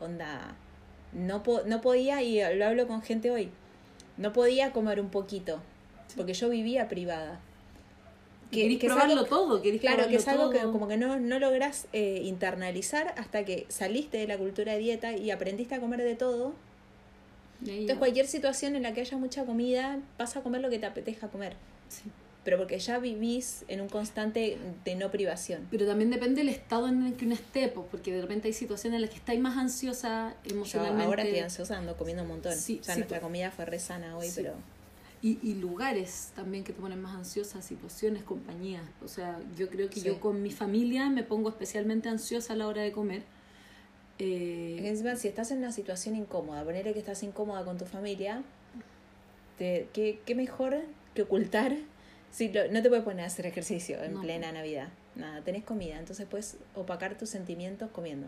onda, 0.00 0.56
no, 1.12 1.42
po- 1.44 1.62
no 1.64 1.80
podía, 1.80 2.22
y 2.22 2.40
lo 2.56 2.66
hablo 2.66 2.88
con 2.88 3.02
gente 3.02 3.30
hoy, 3.30 3.50
no 4.16 4.32
podía 4.32 4.72
comer 4.72 5.00
un 5.00 5.10
poquito, 5.10 5.60
porque 6.16 6.34
yo 6.34 6.48
vivía 6.48 6.88
privada. 6.88 7.40
Querís 8.62 8.78
que 8.80 8.86
es 8.86 8.92
probarlo 8.92 9.14
algo- 9.14 9.26
todo, 9.26 9.62
Claro, 9.80 10.08
que 10.08 10.16
es 10.16 10.28
algo 10.28 10.50
que 10.50 10.60
como 10.60 10.88
que 10.88 10.96
no, 10.96 11.18
no 11.20 11.38
logras 11.38 11.86
eh, 11.92 12.20
internalizar 12.24 13.14
hasta 13.18 13.44
que 13.44 13.66
saliste 13.68 14.18
de 14.18 14.26
la 14.26 14.38
cultura 14.38 14.72
de 14.72 14.78
dieta 14.78 15.16
y 15.16 15.30
aprendiste 15.30 15.74
a 15.74 15.80
comer 15.80 16.02
de 16.02 16.14
todo. 16.14 16.54
Entonces 17.64 17.96
cualquier 17.98 18.26
situación 18.26 18.76
en 18.76 18.82
la 18.82 18.92
que 18.92 19.00
haya 19.00 19.16
mucha 19.16 19.44
comida, 19.44 19.98
vas 20.18 20.36
a 20.36 20.42
comer 20.42 20.60
lo 20.60 20.68
que 20.70 20.78
te 20.78 20.86
apetezca 20.86 21.28
comer. 21.28 21.54
Sí. 21.88 22.02
Pero 22.44 22.58
porque 22.58 22.78
ya 22.78 22.98
vivís 22.98 23.64
en 23.68 23.80
un 23.80 23.88
constante 23.88 24.58
de 24.84 24.94
no 24.96 25.10
privación. 25.10 25.66
Pero 25.70 25.86
también 25.86 26.10
depende 26.10 26.42
del 26.42 26.50
estado 26.50 26.88
en 26.88 27.06
el 27.06 27.14
que 27.14 27.24
uno 27.24 27.34
esté, 27.34 27.68
porque 27.68 28.12
de 28.12 28.20
repente 28.20 28.48
hay 28.48 28.52
situaciones 28.54 28.96
en 28.96 29.00
las 29.00 29.10
que 29.10 29.16
estáis 29.16 29.40
más 29.40 29.56
ansiosa 29.56 30.34
Yo 30.44 30.54
emocionalmente. 30.54 31.04
ahora 31.06 31.22
estoy 31.22 31.38
ansiosa, 31.38 31.78
ando 31.78 31.96
comiendo 31.96 32.22
un 32.22 32.28
montón. 32.28 32.52
Sí, 32.54 32.80
o 32.82 32.84
sea, 32.84 32.94
sí, 32.94 33.00
nuestra 33.00 33.20
comida 33.20 33.50
fue 33.50 33.64
re 33.64 33.78
sana 33.78 34.18
hoy, 34.18 34.30
pero... 34.34 34.52
Y, 35.24 35.38
y 35.42 35.54
lugares 35.54 36.32
también 36.36 36.64
que 36.64 36.74
te 36.74 36.80
ponen 36.82 37.00
más 37.00 37.14
ansiosa, 37.16 37.62
situaciones, 37.62 38.22
compañías. 38.24 38.82
O 39.02 39.08
sea, 39.08 39.40
yo 39.56 39.70
creo 39.70 39.88
que 39.88 40.00
Sí. 40.00 40.06
yo 40.06 40.20
con 40.20 40.42
mi 40.42 40.50
familia 40.50 41.08
me 41.08 41.22
pongo 41.22 41.48
especialmente 41.48 42.10
ansiosa 42.10 42.52
a 42.52 42.56
la 42.56 42.68
hora 42.68 42.82
de 42.82 42.92
comer. 42.92 43.22
Eh, 44.18 44.82
encima, 44.84 45.16
si 45.16 45.26
estás 45.28 45.50
en 45.50 45.58
una 45.58 45.72
situación 45.72 46.14
incómoda, 46.14 46.62
ponerle 46.62 46.92
que 46.92 46.98
estás 46.98 47.22
incómoda 47.22 47.64
con 47.64 47.78
tu 47.78 47.86
familia, 47.86 48.42
te, 49.58 49.88
¿qué, 49.94 50.20
qué 50.26 50.34
mejor 50.34 50.76
que 51.14 51.22
ocultar 51.22 51.74
si 52.30 52.52
lo- 52.52 52.70
no 52.70 52.82
te 52.82 52.88
puedes 52.90 53.04
poner 53.04 53.24
a 53.24 53.28
hacer 53.28 53.46
ejercicio 53.46 54.02
en 54.04 54.14
No. 54.14 54.20
plena 54.20 54.52
Navidad. 54.52 54.88
Nada, 55.16 55.40
tenés 55.42 55.64
comida, 55.64 55.98
entonces 55.98 56.26
puedes 56.28 56.58
opacar 56.74 57.16
tus 57.16 57.30
sentimientos 57.30 57.90
comiendo. 57.92 58.26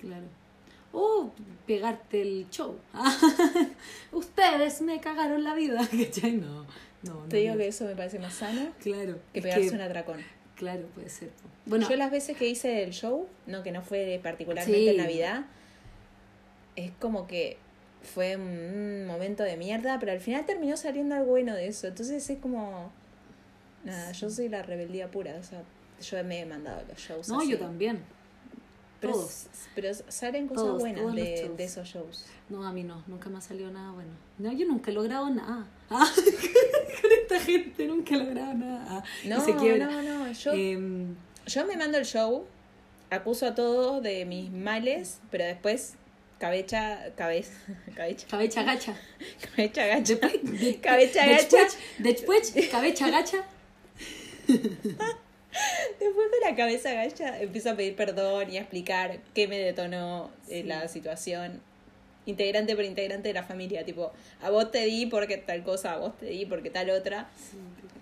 Claro. 0.00 0.24
O 0.92 1.30
pegarte 1.66 2.22
el 2.22 2.48
show. 2.50 2.76
Ustedes 4.12 4.80
me 4.82 5.00
cagaron 5.00 5.44
la 5.44 5.54
vida. 5.54 5.80
¿Cachai? 5.90 6.32
No, 6.32 6.64
no, 7.02 7.14
no. 7.14 7.28
Te 7.28 7.38
digo 7.38 7.52
no. 7.54 7.58
que 7.58 7.68
eso 7.68 7.84
me 7.84 7.94
parece 7.96 8.18
más 8.18 8.34
sano 8.34 8.72
Claro. 8.80 9.18
que 9.32 9.42
pegarse 9.42 9.68
que- 9.70 9.74
un 9.74 9.80
atracón. 9.80 10.20
Claro, 10.56 10.82
puede 10.94 11.08
ser. 11.08 11.30
Bueno, 11.64 11.88
Yo 11.88 11.96
las 11.96 12.10
veces 12.10 12.36
que 12.36 12.46
hice 12.46 12.82
el 12.82 12.90
show, 12.92 13.26
no 13.46 13.62
que 13.62 13.72
no 13.72 13.80
fue 13.82 14.20
particularmente 14.22 14.78
Sí. 14.78 14.88
en 14.90 14.96
Navidad, 14.98 15.44
es 16.76 16.90
como 17.00 17.26
que 17.26 17.56
fue 18.02 18.36
un 18.36 19.06
momento 19.06 19.42
de 19.42 19.56
mierda, 19.56 19.98
pero 19.98 20.12
al 20.12 20.20
final 20.20 20.44
terminó 20.44 20.76
saliendo 20.76 21.14
algo 21.14 21.28
bueno 21.30 21.54
de 21.54 21.68
eso. 21.68 21.86
Entonces 21.86 22.28
es 22.28 22.38
como... 22.40 22.92
Nada, 23.84 24.12
yo 24.12 24.28
soy 24.28 24.50
la 24.50 24.62
rebeldía 24.62 25.10
pura, 25.10 25.34
o 25.40 25.42
sea, 25.42 25.62
yo 26.02 26.24
me 26.24 26.40
he 26.40 26.44
mandado 26.46 26.82
los 26.86 26.98
shows. 26.98 27.28
no, 27.30 27.38
así. 27.40 27.50
yo 27.52 27.58
también. 27.58 28.00
Pero, 29.00 29.14
Todos. 29.14 29.46
pero 29.74 29.88
salen 30.08 30.46
cosas 30.46 30.64
Todos, 30.64 30.78
buenas 30.80 31.00
todos 31.02 31.14
de, 31.14 31.64
esos 31.64 31.88
shows. 31.88 32.26
No, 32.50 32.66
a 32.66 32.72
mí 32.72 32.82
no, 32.84 33.02
nunca 33.06 33.30
me 33.30 33.38
ha 33.38 33.40
salido 33.40 33.70
nada 33.70 33.92
bueno. 33.92 34.10
No, 34.38 34.52
yo 34.52 34.66
nunca 34.66 34.90
he 34.90 34.94
logrado 34.94 35.30
nada. 35.30 35.66
Ah, 35.88 36.06
con 36.14 37.10
esta 37.22 37.40
gente 37.40 37.86
nunca 37.86 38.14
he 38.14 38.18
logrado 38.18 38.52
nada. 38.54 39.02
Y 39.24 39.28
No, 39.28 39.42
se 39.44 39.56
quiebra. 39.56 39.86
no, 39.86 40.02
no, 40.02 40.32
yo, 40.32 40.52
Em, 40.52 41.14
yo 41.46 41.66
me 41.66 41.76
mando 41.78 41.96
el 41.96 42.04
show, 42.04 42.44
acuso 43.08 43.46
a 43.46 43.54
todos 43.54 44.02
de 44.02 44.26
mis 44.26 44.50
males, 44.52 45.20
pero 45.30 45.44
después 45.44 45.94
cabecha, 46.38 47.12
cabeza, 47.16 47.52
cabecha, 47.96 48.26
cabeza 48.30 48.62
gacha. 48.64 48.94
cabecha 49.56 49.86
gacha, 49.86 50.14
Después, 50.14 50.60
de- 50.60 50.80
Cabeza 50.80 51.26
gacha. 51.26 51.56
Después, 51.98 52.52
después, 52.54 52.68
cabeza 52.70 53.08
gacha. 53.10 53.44
Después 56.00 56.28
con 56.30 56.50
la 56.50 56.56
cabeza 56.56 56.92
gacha 56.92 57.40
empiezo 57.40 57.70
a 57.70 57.74
pedir 57.74 57.96
perdón 57.96 58.50
y 58.50 58.56
a 58.58 58.60
explicar 58.60 59.18
qué 59.34 59.48
me 59.48 59.58
detonó 59.58 60.30
eh, 60.48 60.60
Sí. 60.60 60.62
la 60.64 60.88
situación. 60.88 61.60
Integrante 62.26 62.76
por 62.76 62.84
integrante 62.84 63.28
de 63.28 63.34
la 63.34 63.42
familia, 63.42 63.84
tipo, 63.84 64.12
a 64.42 64.50
vos 64.50 64.70
te 64.70 64.84
di 64.84 65.06
porque 65.06 65.38
tal 65.38 65.64
cosa, 65.64 65.94
a 65.94 65.98
vos 65.98 66.16
te 66.18 66.26
di 66.26 66.46
porque 66.46 66.70
tal 66.70 66.90
otra. 66.90 67.28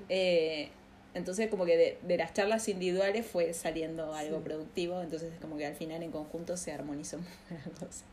Eh, 0.09 0.69
entonces 1.15 1.49
como 1.49 1.65
que 1.65 1.77
de, 1.77 1.99
de 2.03 2.17
las 2.17 2.35
charlas 2.35 2.69
individuales 2.69 3.27
fue 3.27 3.53
saliendo 3.55 4.15
algo 4.15 4.39
Sí. 4.39 4.45
productivo, 4.45 5.01
entonces 5.03 5.33
como 5.41 5.57
que 5.57 5.67
al 5.67 5.75
final 5.75 6.03
en 6.03 6.11
conjunto 6.11 6.57
se 6.57 6.73
armonizó 6.73 7.19
la 7.51 7.87
cosa. 7.87 8.05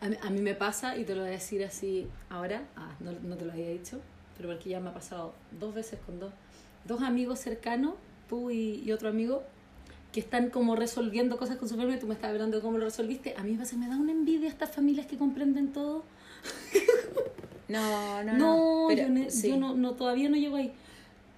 A 0.00 0.08
mí, 0.08 0.16
a 0.22 0.30
mí 0.30 0.40
me 0.40 0.54
pasa, 0.54 0.96
y 0.96 1.04
te 1.04 1.14
lo 1.14 1.20
voy 1.22 1.30
a 1.30 1.32
decir 1.32 1.64
así 1.64 2.08
ahora, 2.30 2.62
ah, 2.76 2.94
no, 3.00 3.12
no 3.12 3.36
te 3.36 3.44
lo 3.44 3.52
había 3.52 3.68
dicho, 3.68 4.00
pero 4.36 4.48
porque 4.50 4.70
ya 4.70 4.80
me 4.80 4.90
ha 4.90 4.94
pasado 4.94 5.34
dos 5.52 5.74
veces 5.74 5.98
con 6.04 6.18
dos, 6.20 6.32
dos 6.84 7.02
amigos 7.02 7.38
cercanos, 7.40 7.94
tú 8.28 8.50
y, 8.50 8.82
y 8.84 8.92
otro 8.92 9.08
amigo, 9.08 9.42
que 10.12 10.20
están 10.20 10.50
como 10.50 10.76
resolviendo 10.76 11.36
cosas 11.36 11.56
con 11.56 11.68
su 11.68 11.76
familia, 11.76 11.98
tú 11.98 12.06
me 12.06 12.14
estabas 12.14 12.32
hablando 12.34 12.56
de 12.56 12.62
cómo 12.62 12.78
lo 12.78 12.84
resolviste, 12.86 13.34
a 13.36 13.42
mí 13.42 13.52
me 13.52 13.88
da 13.88 13.96
una 13.96 14.12
envidia 14.12 14.48
estas 14.48 14.70
familias 14.70 15.06
que 15.06 15.16
comprenden 15.16 15.72
todo. 15.72 16.04
No, 17.68 18.22
no, 18.22 18.32
No, 18.34 18.56
no. 18.56 18.84
pero, 18.88 19.02
yo, 19.02 19.08
ne- 19.08 19.28
sí. 19.30 19.48
yo 19.48 19.56
no, 19.56 19.74
no, 19.74 19.94
todavía 19.94 20.28
no 20.28 20.36
llego 20.36 20.54
ahí, 20.54 20.72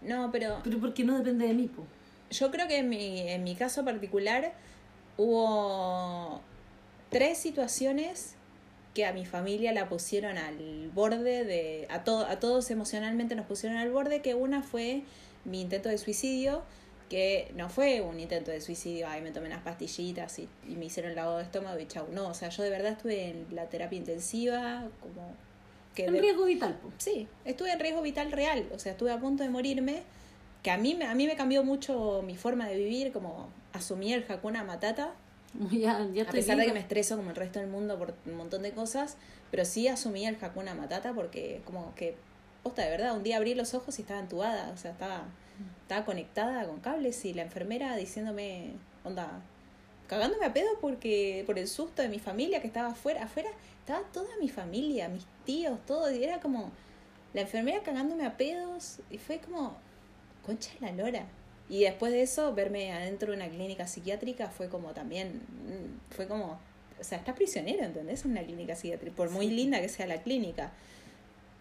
No, 0.02 0.30
pero 0.30 0.58
pero 0.62 0.78
porque 0.78 1.02
no 1.02 1.16
depende 1.16 1.46
de 1.46 1.54
mí, 1.54 1.68
po. 1.68 1.84
Yo 2.30 2.50
creo 2.50 2.68
que 2.68 2.76
en 2.80 2.90
mi, 2.90 3.20
en 3.20 3.44
mi 3.44 3.54
caso 3.54 3.82
particular 3.82 4.52
hubo 5.16 6.40
tres 7.10 7.38
situaciones 7.38 8.34
que 8.94 9.06
a 9.06 9.12
mi 9.12 9.24
familia 9.24 9.72
la 9.72 9.88
pusieron 9.88 10.36
al 10.38 10.90
borde 10.94 11.44
de... 11.44 11.86
A, 11.90 12.04
todo, 12.04 12.26
a 12.26 12.38
todos 12.38 12.70
emocionalmente 12.70 13.34
nos 13.34 13.46
pusieron 13.46 13.78
al 13.78 13.90
borde, 13.90 14.20
que 14.22 14.34
una 14.34 14.62
fue 14.62 15.04
mi 15.48 15.60
intento 15.60 15.88
de 15.88 15.98
suicidio, 15.98 16.62
que 17.08 17.50
no 17.56 17.68
fue 17.70 18.00
un 18.02 18.20
intento 18.20 18.50
de 18.50 18.60
suicidio, 18.60 19.08
ay, 19.08 19.22
me 19.22 19.30
tomé 19.30 19.46
unas 19.46 19.62
pastillitas 19.62 20.38
y, 20.38 20.48
y 20.68 20.76
me 20.76 20.84
hicieron 20.86 21.14
lavado 21.14 21.38
de 21.38 21.44
estómago 21.44 21.78
y 21.78 21.86
chau. 21.86 22.06
No, 22.12 22.28
o 22.28 22.34
sea, 22.34 22.50
yo 22.50 22.62
de 22.62 22.70
verdad 22.70 22.92
estuve 22.92 23.30
en 23.30 23.46
la 23.52 23.66
terapia 23.66 23.96
intensiva, 23.98 24.86
como... 25.00 25.32
Que 25.94 26.04
En 26.04 26.12
de- 26.12 26.20
riesgo 26.20 26.44
vital, 26.44 26.74
po. 26.82 26.90
Sí, 26.98 27.26
estuve 27.44 27.72
en 27.72 27.80
riesgo 27.80 28.02
vital 28.02 28.30
real, 28.30 28.68
o 28.74 28.78
sea, 28.78 28.92
estuve 28.92 29.10
a 29.10 29.18
punto 29.18 29.42
de 29.42 29.48
morirme, 29.48 30.02
que 30.62 30.70
a 30.70 30.76
mí, 30.76 30.94
me- 30.94 31.06
a 31.06 31.14
mí 31.14 31.26
me 31.26 31.34
cambió 31.34 31.64
mucho 31.64 32.22
mi 32.26 32.36
forma 32.36 32.68
de 32.68 32.76
vivir, 32.76 33.10
como 33.12 33.48
asumí 33.72 34.12
el 34.12 34.24
Hakuna 34.28 34.62
Matata, 34.64 35.14
Ya, 35.72 36.06
ya 36.12 36.24
a 36.24 36.30
pesar 36.30 36.58
de 36.58 36.66
que 36.66 36.72
me 36.74 36.80
estreso 36.80 37.16
como 37.16 37.30
el 37.30 37.36
resto 37.36 37.58
del 37.58 37.68
mundo 37.68 37.98
por 37.98 38.14
un 38.26 38.34
montón 38.36 38.62
de 38.62 38.72
cosas, 38.72 39.16
pero 39.50 39.64
sí 39.64 39.88
asumí 39.88 40.26
el 40.26 40.36
Hakuna 40.40 40.74
Matata 40.74 41.14
porque 41.14 41.62
como 41.64 41.94
que, 41.94 42.16
posta 42.68 42.84
de 42.84 42.90
verdad, 42.90 43.16
un 43.16 43.22
día 43.22 43.36
abrí 43.36 43.54
los 43.54 43.74
ojos 43.74 43.98
y 43.98 44.02
estaba 44.02 44.20
entubada, 44.20 44.70
o 44.74 44.76
sea, 44.76 44.92
estaba, 44.92 45.24
estaba 45.82 46.04
conectada 46.04 46.66
con 46.66 46.80
cables 46.80 47.24
y 47.24 47.32
la 47.32 47.42
enfermera 47.42 47.96
diciéndome, 47.96 48.72
onda, 49.04 49.40
cagándome 50.06 50.46
a 50.46 50.52
pedo 50.52 50.68
porque 50.80 51.44
por 51.46 51.58
el 51.58 51.66
susto 51.66 52.02
de 52.02 52.08
mi 52.08 52.18
familia 52.18 52.60
que 52.60 52.66
estaba 52.66 52.88
afuera, 52.88 53.24
afuera 53.24 53.50
estaba 53.80 54.02
toda 54.12 54.28
mi 54.40 54.48
familia, 54.48 55.08
mis 55.08 55.24
tíos, 55.44 55.78
todo, 55.86 56.10
y 56.10 56.22
era 56.22 56.40
como 56.40 56.70
la 57.34 57.42
enfermera 57.42 57.82
cagándome 57.82 58.26
a 58.26 58.36
pedos 58.36 58.98
y 59.10 59.18
fue 59.18 59.38
como, 59.38 59.76
concha 60.44 60.70
de 60.80 60.86
la 60.86 60.92
lora. 60.92 61.26
Y 61.70 61.80
después 61.84 62.12
de 62.12 62.22
eso, 62.22 62.54
verme 62.54 62.92
adentro 62.92 63.30
de 63.30 63.36
una 63.36 63.48
clínica 63.48 63.86
psiquiátrica 63.86 64.48
fue 64.48 64.68
como 64.68 64.92
también, 64.92 65.42
mm, 65.66 66.14
fue 66.14 66.26
como, 66.26 66.58
o 66.98 67.04
sea, 67.04 67.18
estás 67.18 67.34
prisionero, 67.34 67.84
¿entendés? 67.84 68.24
En 68.24 68.32
una 68.32 68.42
clínica 68.42 68.74
psiquiátrica, 68.74 69.14
por 69.14 69.30
muy 69.30 69.48
linda 69.50 69.80
que 69.80 69.88
sea 69.88 70.06
la 70.06 70.22
clínica. 70.22 70.72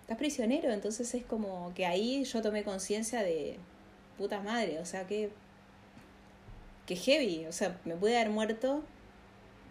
Estás 0.08 0.20
prisionero, 0.20 0.72
entonces 0.72 1.14
es 1.14 1.26
como 1.26 1.74
que 1.76 1.86
ahí 1.86 2.24
yo 2.24 2.42
tomé 2.42 2.64
conciencia 2.64 3.24
de, 3.24 3.58
puta 4.18 4.40
madre, 4.40 4.80
o 4.80 4.86
sea, 4.86 5.06
que, 5.06 5.32
que 6.86 6.96
heavy, 6.96 7.46
o 7.46 7.52
sea, 7.52 7.78
me 7.84 7.94
pude 7.96 8.16
haber 8.16 8.30
muerto, 8.30 8.84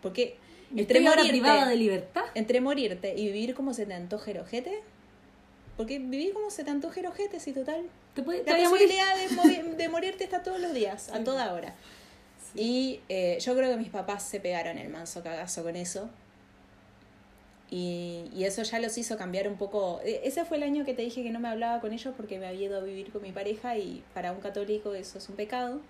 porque 0.03 0.37
entre 0.77 0.99
Estoy 0.99 1.09
morirte, 1.09 1.31
privada 1.31 1.67
de 1.67 1.77
libertad. 1.77 2.25
entre 2.35 2.61
morirte 2.61 3.15
y 3.17 3.29
vivir 3.29 3.55
como 3.55 3.73
se 3.73 3.87
te 3.87 3.95
antoje 3.95 4.33
el 4.33 4.41
ojete, 4.41 4.83
porque 5.79 5.99
vivir 5.99 6.35
como 6.35 6.51
se 6.51 6.65
te 6.65 6.71
antoje 6.71 7.01
el 7.01 7.07
ojete, 7.07 7.41
si 7.41 7.55
total, 7.55 7.89
Te, 8.15 8.23
puede, 8.23 8.45
la 8.45 8.53
morir. 8.53 8.69
posibilidad 8.69 9.77
de, 9.79 9.89
morirte 9.89 10.23
está 10.25 10.43
todos 10.43 10.61
los 10.61 10.75
días, 10.75 11.09
a 11.15 11.25
toda 11.25 11.55
hora. 11.55 11.75
Y 12.55 13.01
eh, 13.09 13.39
yo 13.41 13.57
creo 13.57 13.71
que 13.71 13.79
mis 13.79 13.89
papás 13.89 14.23
se 14.23 14.39
pegaron 14.39 14.77
el 14.77 14.91
manso 14.91 15.23
cagazo 15.23 15.63
con 15.63 15.77
eso. 15.77 16.11
Y, 17.71 18.31
y 18.33 18.45
eso 18.45 18.63
ya 18.63 18.79
los 18.79 18.97
hizo 18.97 19.17
cambiar 19.17 19.49
un 19.49 19.57
poco. 19.57 20.01
e- 20.05 20.21
Ese 20.25 20.45
fue 20.45 20.57
el 20.59 20.63
año 20.63 20.85
que 20.85 20.95
te 20.95 21.03
dije 21.03 21.23
que 21.25 21.31
no 21.31 21.41
me 21.41 21.49
hablaba 21.49 21.81
con 21.81 21.93
ellos 21.93 22.15
porque 22.17 22.39
me 22.39 22.47
había 22.47 22.67
ido 22.67 22.79
a 22.79 22.83
vivir 22.83 23.11
con 23.11 23.23
mi 23.23 23.33
pareja 23.33 23.77
y 23.77 24.05
para 24.15 24.33
un 24.33 24.41
católico 24.41 24.95
eso 24.95 25.19
es 25.19 25.29
un 25.29 25.37
pecado. 25.37 25.81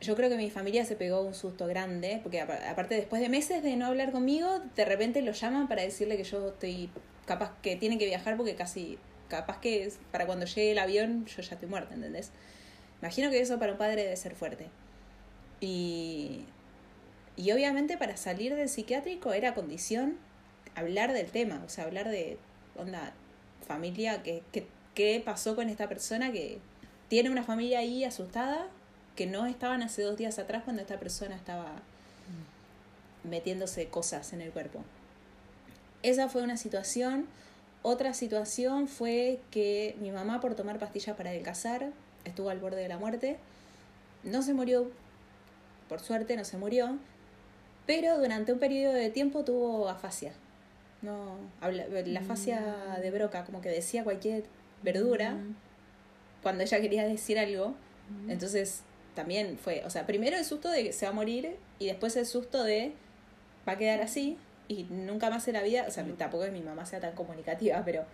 Yo 0.00 0.14
creo 0.16 0.28
que 0.28 0.36
mi 0.36 0.50
familia 0.50 0.84
se 0.84 0.94
pegó 0.96 1.22
un 1.22 1.34
susto 1.34 1.66
grande, 1.66 2.20
porque 2.22 2.40
apa- 2.40 2.68
aparte 2.68 2.94
después 2.96 3.22
de 3.22 3.28
meses 3.28 3.62
de 3.62 3.76
no 3.76 3.86
hablar 3.86 4.12
conmigo, 4.12 4.60
de 4.74 4.84
repente 4.84 5.22
lo 5.22 5.32
llaman 5.32 5.68
para 5.68 5.82
decirle 5.82 6.16
que 6.16 6.24
yo 6.24 6.48
estoy 6.48 6.90
capaz 7.26 7.52
que 7.62 7.76
tienen 7.76 7.98
que 7.98 8.06
viajar 8.06 8.36
porque 8.36 8.54
casi, 8.56 8.98
capaz 9.28 9.58
que 9.60 9.90
para 10.12 10.26
cuando 10.26 10.46
llegue 10.46 10.72
el 10.72 10.78
avión 10.78 11.24
yo 11.26 11.42
ya 11.42 11.54
estoy 11.54 11.68
muerta, 11.68 11.94
¿entendés? 11.94 12.30
Imagino 13.00 13.30
que 13.30 13.40
eso 13.40 13.58
para 13.58 13.72
un 13.72 13.78
padre 13.78 14.02
debe 14.02 14.16
ser 14.16 14.34
fuerte. 14.34 14.66
Y, 15.60 16.44
y 17.36 17.52
obviamente 17.52 17.96
para 17.96 18.16
salir 18.16 18.54
del 18.54 18.68
psiquiátrico 18.68 19.32
era 19.32 19.54
condición 19.54 20.18
hablar 20.76 21.12
del 21.12 21.26
tema, 21.30 21.62
o 21.66 21.68
sea, 21.68 21.84
hablar 21.84 22.08
de, 22.08 22.38
onda, 22.76 23.12
familia, 23.66 24.22
que, 24.22 24.42
que, 24.52 24.66
qué 24.94 25.20
pasó 25.24 25.56
con 25.56 25.68
esta 25.68 25.88
persona 25.88 26.30
que 26.30 26.58
tiene 27.08 27.30
una 27.30 27.42
familia 27.42 27.80
ahí 27.80 28.04
asustada, 28.04 28.68
que 29.16 29.26
no 29.26 29.46
estaban 29.46 29.82
hace 29.82 30.02
dos 30.02 30.16
días 30.16 30.38
atrás 30.38 30.62
cuando 30.64 30.82
esta 30.82 30.98
persona 30.98 31.34
estaba 31.34 31.82
metiéndose 33.24 33.88
cosas 33.88 34.32
en 34.32 34.40
el 34.40 34.52
cuerpo. 34.52 34.84
Esa 36.02 36.28
fue 36.28 36.42
una 36.42 36.56
situación. 36.56 37.26
Otra 37.82 38.14
situación 38.14 38.86
fue 38.86 39.40
que 39.50 39.96
mi 40.00 40.10
mamá 40.10 40.40
por 40.40 40.54
tomar 40.54 40.78
pastillas 40.78 41.16
para 41.16 41.30
adelgazar 41.30 41.90
estuvo 42.24 42.50
al 42.50 42.60
borde 42.60 42.82
de 42.82 42.88
la 42.88 42.98
muerte. 42.98 43.38
No 44.22 44.42
se 44.42 44.54
murió, 44.54 44.90
por 45.88 46.00
suerte 46.00 46.36
no 46.36 46.44
se 46.44 46.58
murió, 46.58 46.98
pero 47.86 48.18
durante 48.18 48.52
un 48.52 48.58
periodo 48.58 48.94
de 48.94 49.10
tiempo 49.10 49.44
tuvo 49.44 49.88
afasia. 49.88 50.32
No, 51.02 51.36
habla- 51.60 51.86
la 51.88 52.20
afasia 52.20 52.98
de 53.00 53.10
Broca, 53.10 53.44
como 53.44 53.60
que 53.60 53.68
decía 53.68 54.02
cualquier 54.04 54.44
verdura 54.82 55.32
Mm. 55.32 55.54
cuando 56.42 56.62
ella 56.64 56.80
quería 56.80 57.06
decir 57.06 57.38
algo. 57.38 57.74
Entonces 58.28 58.82
también 59.14 59.58
fue, 59.58 59.82
o 59.84 59.90
sea, 59.90 60.06
primero 60.06 60.36
el 60.36 60.44
susto 60.44 60.68
de 60.70 60.84
que 60.84 60.92
se 60.92 61.06
va 61.06 61.10
a 61.10 61.14
morir 61.14 61.56
y 61.78 61.86
después 61.86 62.14
el 62.16 62.24
susto 62.26 62.62
de 62.64 62.92
va 63.68 63.72
a 63.72 63.78
quedar 63.78 64.00
así 64.00 64.38
y 64.68 64.84
nunca 64.84 65.28
más 65.30 65.46
en 65.48 65.54
la 65.54 65.62
vida, 65.62 65.84
o 65.88 65.90
sea, 65.90 66.04
tampoco 66.16 66.44
es 66.44 66.50
que 66.50 66.56
mi 66.58 66.62
mamá 66.64 66.86
sea 66.86 67.00
tan 67.00 67.14
comunicativa, 67.14 67.82
pero 67.84 68.04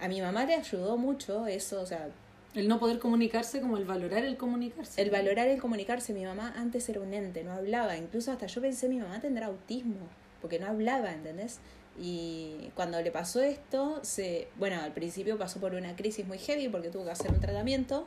a 0.00 0.08
mi 0.08 0.20
mamá 0.20 0.44
le 0.44 0.54
ayudó 0.54 0.96
mucho 0.96 1.46
eso, 1.46 1.80
o 1.80 1.86
sea, 1.86 2.08
El 2.54 2.68
no 2.68 2.78
poder 2.78 2.98
comunicarse 2.98 3.60
como 3.60 3.76
el 3.78 3.84
valorar 3.84 4.24
el 4.24 4.36
comunicarse. 4.36 5.00
el 5.02 5.10
valorar 5.10 5.48
el 5.48 5.60
comunicarse. 5.60 6.12
Mi 6.14 6.24
mamá 6.24 6.54
antes 6.56 6.88
era 6.88 7.00
un 7.00 7.12
ente, 7.12 7.42
no 7.44 7.52
hablaba, 7.52 7.96
incluso 7.96 8.30
hasta 8.32 8.46
yo 8.46 8.60
pensé 8.60 8.88
mi 8.88 8.98
mamá 8.98 9.20
tendrá 9.20 9.46
autismo, 9.46 10.06
porque 10.40 10.58
no 10.58 10.66
hablaba, 10.66 11.12
¿entendés? 11.12 11.58
Y 11.98 12.70
cuando 12.74 13.00
le 13.00 13.10
pasó 13.10 13.40
esto, 13.40 14.00
se, 14.02 14.48
bueno, 14.56 14.80
al 14.82 14.92
principio 14.92 15.38
pasó 15.38 15.60
por 15.60 15.74
una 15.74 15.96
crisis 15.96 16.26
muy 16.26 16.38
heavy 16.38 16.68
porque 16.68 16.90
tuvo 16.90 17.04
que 17.04 17.10
hacer 17.10 17.30
un 17.30 17.40
tratamiento, 17.40 18.06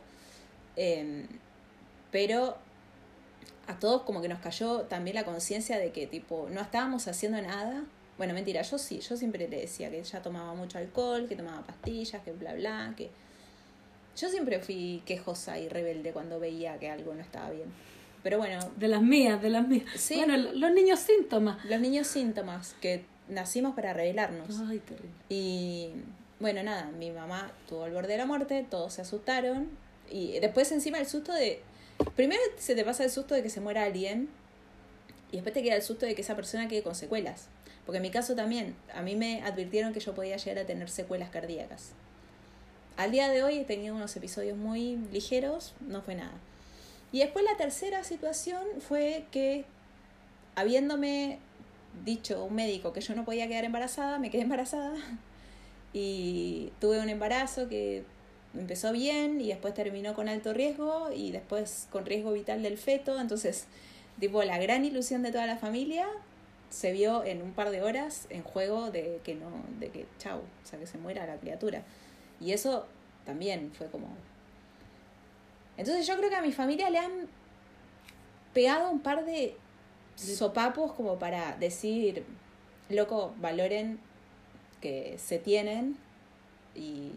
em, 0.75 1.27
pero 2.12 2.58
a 3.67 3.79
todos 3.79 4.03
como 4.03 4.22
que 4.22 4.27
nos 4.27 4.39
cayó 4.39 4.81
también 4.81 5.15
la 5.15 5.25
conciencia 5.25 5.77
de 5.77 5.91
que 5.91 6.08
tipo 6.08 6.48
no 6.51 6.62
estábamos 6.62 7.08
haciendo 7.08 7.41
nada. 7.41 7.84
Bueno, 8.17 8.34
mentira, 8.34 8.62
yo 8.62 8.77
sí, 8.77 9.00
yo 9.00 9.15
siempre 9.15 9.48
le 9.48 9.62
decía 9.62 9.89
que 9.89 10.00
ella 10.00 10.22
tomaba 10.22 10.53
mucho 10.53 10.77
alcohol, 10.77 11.27
que 11.27 11.36
tomaba 11.36 11.65
pastillas, 11.65 12.22
que 12.24 12.31
bla 12.31 12.53
bla, 12.53 12.93
que 12.98 13.10
yo 14.17 14.29
siempre 14.29 14.60
fui 14.60 15.01
quejosa 15.05 15.58
y 15.58 15.69
rebelde 15.69 16.12
cuando 16.12 16.39
veía 16.39 16.77
que 16.77 16.89
algo 16.89 17.13
no 17.13 17.22
estaba 17.22 17.50
bien. 17.51 17.72
Pero 18.22 18.38
bueno, 18.38 18.60
De 18.75 18.88
las 18.88 19.01
mías, 19.01 19.41
de 19.41 19.50
las 19.50 19.67
mías. 19.67 19.86
Sí. 19.96 20.15
Bueno, 20.15 20.38
los 20.38 20.72
niños 20.74 21.00
síntomas. 21.00 21.63
los 21.65 21.79
niños 21.79 22.08
síntomas 22.08 22.75
que 22.81 23.05
nacimos 23.29 23.75
para 23.75 23.93
revelarnos. 23.93 24.59
Ay, 24.67 24.79
terrible. 24.79 25.09
Y 25.29 25.91
bueno, 26.39 26.63
nada, 26.63 26.89
mi 26.98 27.12
mamá 27.12 27.51
tuvo 27.67 27.83
al 27.83 27.91
borde 27.91 28.13
de 28.13 28.17
la 28.17 28.25
muerte, 28.25 28.65
todos 28.69 28.93
se 28.93 29.01
asustaron. 29.01 29.69
Y 30.09 30.39
después 30.39 30.71
encima 30.71 31.00
el 31.00 31.07
susto 31.07 31.33
de... 31.33 31.62
Primero 32.15 32.41
se 32.57 32.75
te 32.75 32.83
pasa 32.83 33.03
el 33.03 33.12
susto 33.12 33.36
de 33.36 33.43
que 33.43 33.50
se 33.50 33.59
muera 33.59 33.83
alguien 33.83 34.29
y 35.31 35.36
después 35.36 35.53
te 35.53 35.62
queda 35.62 35.75
el 35.75 35.81
susto 35.81 36.05
de 36.05 36.15
que 36.15 36.21
esa 36.21 36.36
persona 36.36 36.67
quede 36.67 36.81
con 36.81 36.95
secuelas. 36.95 37.48
Porque 37.86 37.98
en 37.98 38.03
mi 38.03 38.12
caso 38.12 38.36
también, 38.36 38.75
a 38.93 39.01
mí 39.01 39.15
me 39.15 39.41
advirtieron 39.43 39.93
que 39.93 40.00
yo 40.00 40.13
podía 40.13 40.38
llegar 40.38 40.63
a 40.63 40.65
tener 40.65 40.89
secuelas 40.89 41.29
cardíacas. 41.29 41.91
Al 42.98 43.12
día 43.12 43.29
de 43.29 43.43
hoy 43.43 43.59
he 43.59 43.65
tenido 43.65 43.95
unos 43.95 44.15
episodios 44.15 44.57
muy 44.57 44.98
ligeros, 45.12 45.74
no 45.81 46.01
fue 46.01 46.15
nada. 46.15 46.33
Y 47.12 47.19
después 47.19 47.43
la 47.45 47.57
tercera 47.57 48.03
situación 48.03 48.63
fue 48.79 49.25
que, 49.31 49.65
habiéndome 50.55 51.39
dicho 52.05 52.43
un 52.46 52.55
médico 52.55 52.93
que 52.93 53.01
yo 53.01 53.15
no 53.15 53.25
podía 53.25 53.48
quedar 53.48 53.65
embarazada, 53.65 54.19
me 54.19 54.29
quedé 54.29 54.43
embarazada 54.43 54.96
y 55.93 56.72
tuve 56.79 57.00
un 57.00 57.10
embarazo 57.10 57.67
que 57.67 58.03
empezó 58.53 58.91
bien 58.91 59.41
y 59.41 59.48
después 59.48 59.74
terminó 59.74 60.13
con 60.13 60.29
alto 60.29 60.53
riesgo 60.53 61.12
y 61.15 61.31
después 61.31 61.88
con 61.91 62.05
riesgo 62.05 62.31
vital 62.31 62.63
del 62.63 62.77
feto, 62.77 63.19
entonces 63.19 63.67
tipo 64.19 64.43
la 64.43 64.58
gran 64.58 64.86
ilusión 64.86 65.22
de 65.24 65.31
toda 65.31 65.46
la 65.46 65.58
familia 65.58 66.08
se 66.69 66.91
vio 66.91 67.24
en 67.24 67.41
un 67.41 67.53
par 67.53 67.72
de 67.72 67.81
horas 67.81 68.27
en 68.29 68.43
juego 68.43 68.91
de 68.91 69.22
que 69.24 69.36
no 69.36 69.50
de 69.79 69.89
que 69.89 70.05
chau, 70.19 70.39
o 70.39 70.67
sea, 70.67 70.79
que 70.79 70.86
se 70.86 70.98
muera 70.98 71.25
la 71.25 71.38
criatura. 71.38 71.84
Y 72.39 72.53
eso 72.53 72.86
también 73.25 73.72
fue 73.74 73.88
como 73.88 74.08
Entonces 75.77 76.08
yo 76.08 76.15
creo 76.17 76.29
que 76.29 76.36
a 76.36 76.41
mi 76.41 76.51
familia 76.51 76.89
le 76.89 77.00
han 77.00 77.27
pegado 78.53 78.89
un 78.91 79.00
par 79.00 79.25
de 79.25 79.55
sopapos 80.19 80.91
como 80.93 81.17
para 81.19 81.55
decir, 81.57 82.23
loco, 82.89 83.33
valoren 83.39 83.99
que 84.81 85.17
se 85.17 85.39
tienen 85.39 85.97
y 86.75 87.11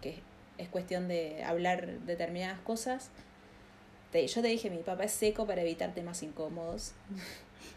que 0.00 0.20
es 0.58 0.68
cuestión 0.68 1.08
de 1.08 1.42
hablar 1.44 2.00
determinadas 2.00 2.60
cosas. 2.60 3.10
Te- 4.12 4.26
yo 4.26 4.42
te 4.42 4.48
dije, 4.48 4.70
mi 4.70 4.78
papá 4.82 5.04
es 5.04 5.12
seco 5.12 5.46
para 5.46 5.62
evitar 5.62 5.94
temas 5.94 6.22
incómodos. 6.22 6.92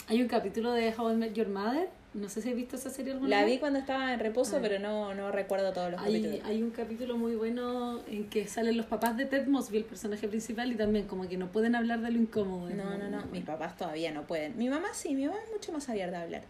Hay 0.08 0.22
un 0.22 0.28
capítulo 0.28 0.72
de 0.74 0.94
How 0.98 1.12
I 1.12 1.16
Met 1.16 1.34
Your 1.34 1.48
Mother. 1.50 1.90
No 2.14 2.30
sé 2.30 2.44
si 2.44 2.50
has 2.50 2.56
visto 2.56 2.76
esa 2.76 2.92
serie 2.92 3.14
alguna 3.14 3.30
La 3.30 3.42
vez. 3.44 3.54
vi 3.54 3.58
cuando 3.60 3.80
estaba 3.80 4.14
en 4.14 4.20
reposo, 4.20 4.58
Ah. 4.58 4.60
pero 4.62 4.78
no, 4.78 5.16
no 5.16 5.32
recuerdo 5.32 5.74
todos 5.74 5.90
los 5.92 6.00
Hay, 6.02 6.22
capítulos. 6.22 6.48
hay 6.48 6.62
un 6.62 6.70
capítulo 6.70 7.18
muy 7.18 7.36
bueno 7.36 8.02
en 8.08 8.30
que 8.30 8.48
salen 8.48 8.78
los 8.78 8.86
papás 8.86 9.18
de 9.18 9.26
Ted 9.26 9.48
Mosby, 9.48 9.78
el 9.80 9.86
personaje 9.86 10.28
principal, 10.28 10.72
y 10.72 10.76
también 10.76 11.08
como 11.08 11.28
que 11.28 11.38
no 11.38 11.52
pueden 11.52 11.74
hablar 11.76 12.02
de 12.02 12.12
lo 12.12 12.20
incómodo. 12.20 12.70
No, 12.70 12.98
no, 13.00 13.10
no, 13.10 13.26
mis 13.32 13.44
papás 13.44 13.76
todavía 13.78 14.12
no 14.12 14.28
pueden. 14.28 14.56
Mi 14.58 14.70
mamá 14.70 14.90
sí, 14.94 15.16
mi 15.16 15.26
mamá 15.26 15.38
es 15.44 15.52
mucho 15.52 15.72
más 15.72 15.90
abierta 15.90 16.20
a 16.20 16.22
hablar. 16.22 16.44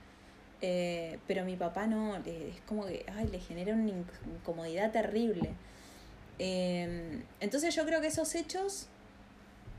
Eh, 0.62 1.20
pero 1.28 1.46
mi 1.46 1.56
papá 1.56 1.88
no, 1.88 2.20
le- 2.20 2.50
es 2.50 2.62
como 2.68 2.86
que 2.86 3.06
ay, 3.16 3.28
le 3.28 3.40
genera 3.40 3.74
una 3.74 3.86
inc- 3.92 4.36
incomodidad 4.40 4.92
terrible. 4.92 5.50
Eh, 6.40 7.22
entonces 7.40 7.74
yo 7.76 7.86
creo 7.86 8.02
que 8.02 8.08
esos 8.08 8.34
hechos, 8.36 8.88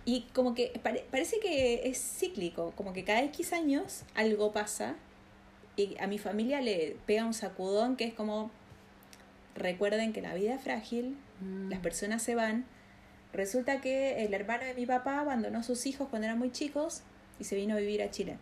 y 0.06 0.22
como 0.34 0.54
que 0.54 0.78
pare- 0.82 1.04
parece 1.10 1.38
que 1.40 1.88
es 1.88 1.98
cíclico, 1.98 2.72
como 2.76 2.92
que 2.92 3.04
cada 3.04 3.22
X 3.24 3.52
años 3.52 4.02
algo 4.14 4.52
pasa 4.52 4.94
y 5.76 5.96
a 6.00 6.06
mi 6.06 6.18
familia 6.18 6.60
le 6.60 6.96
pega 7.06 7.24
un 7.24 7.34
sacudón 7.34 7.96
que 7.96 8.04
es 8.04 8.14
como, 8.14 8.50
recuerden 9.54 10.12
que 10.12 10.22
la 10.22 10.34
vida 10.34 10.54
es 10.54 10.62
frágil, 10.62 11.16
Mm. 11.40 11.70
las 11.70 11.80
personas 11.80 12.22
se 12.22 12.34
van. 12.34 12.64
Resulta 13.32 13.80
que 13.80 14.24
el 14.24 14.34
hermano 14.34 14.64
de 14.64 14.74
mi 14.74 14.86
papá 14.86 15.20
abandonó 15.20 15.58
a 15.58 15.62
sus 15.62 15.86
hijos 15.86 16.08
cuando 16.08 16.26
eran 16.26 16.38
muy 16.38 16.52
chicos 16.52 17.02
y 17.40 17.44
se 17.44 17.56
vino 17.56 17.74
a 17.74 17.78
vivir 17.78 18.02
a 18.02 18.10
Chile. 18.10 18.38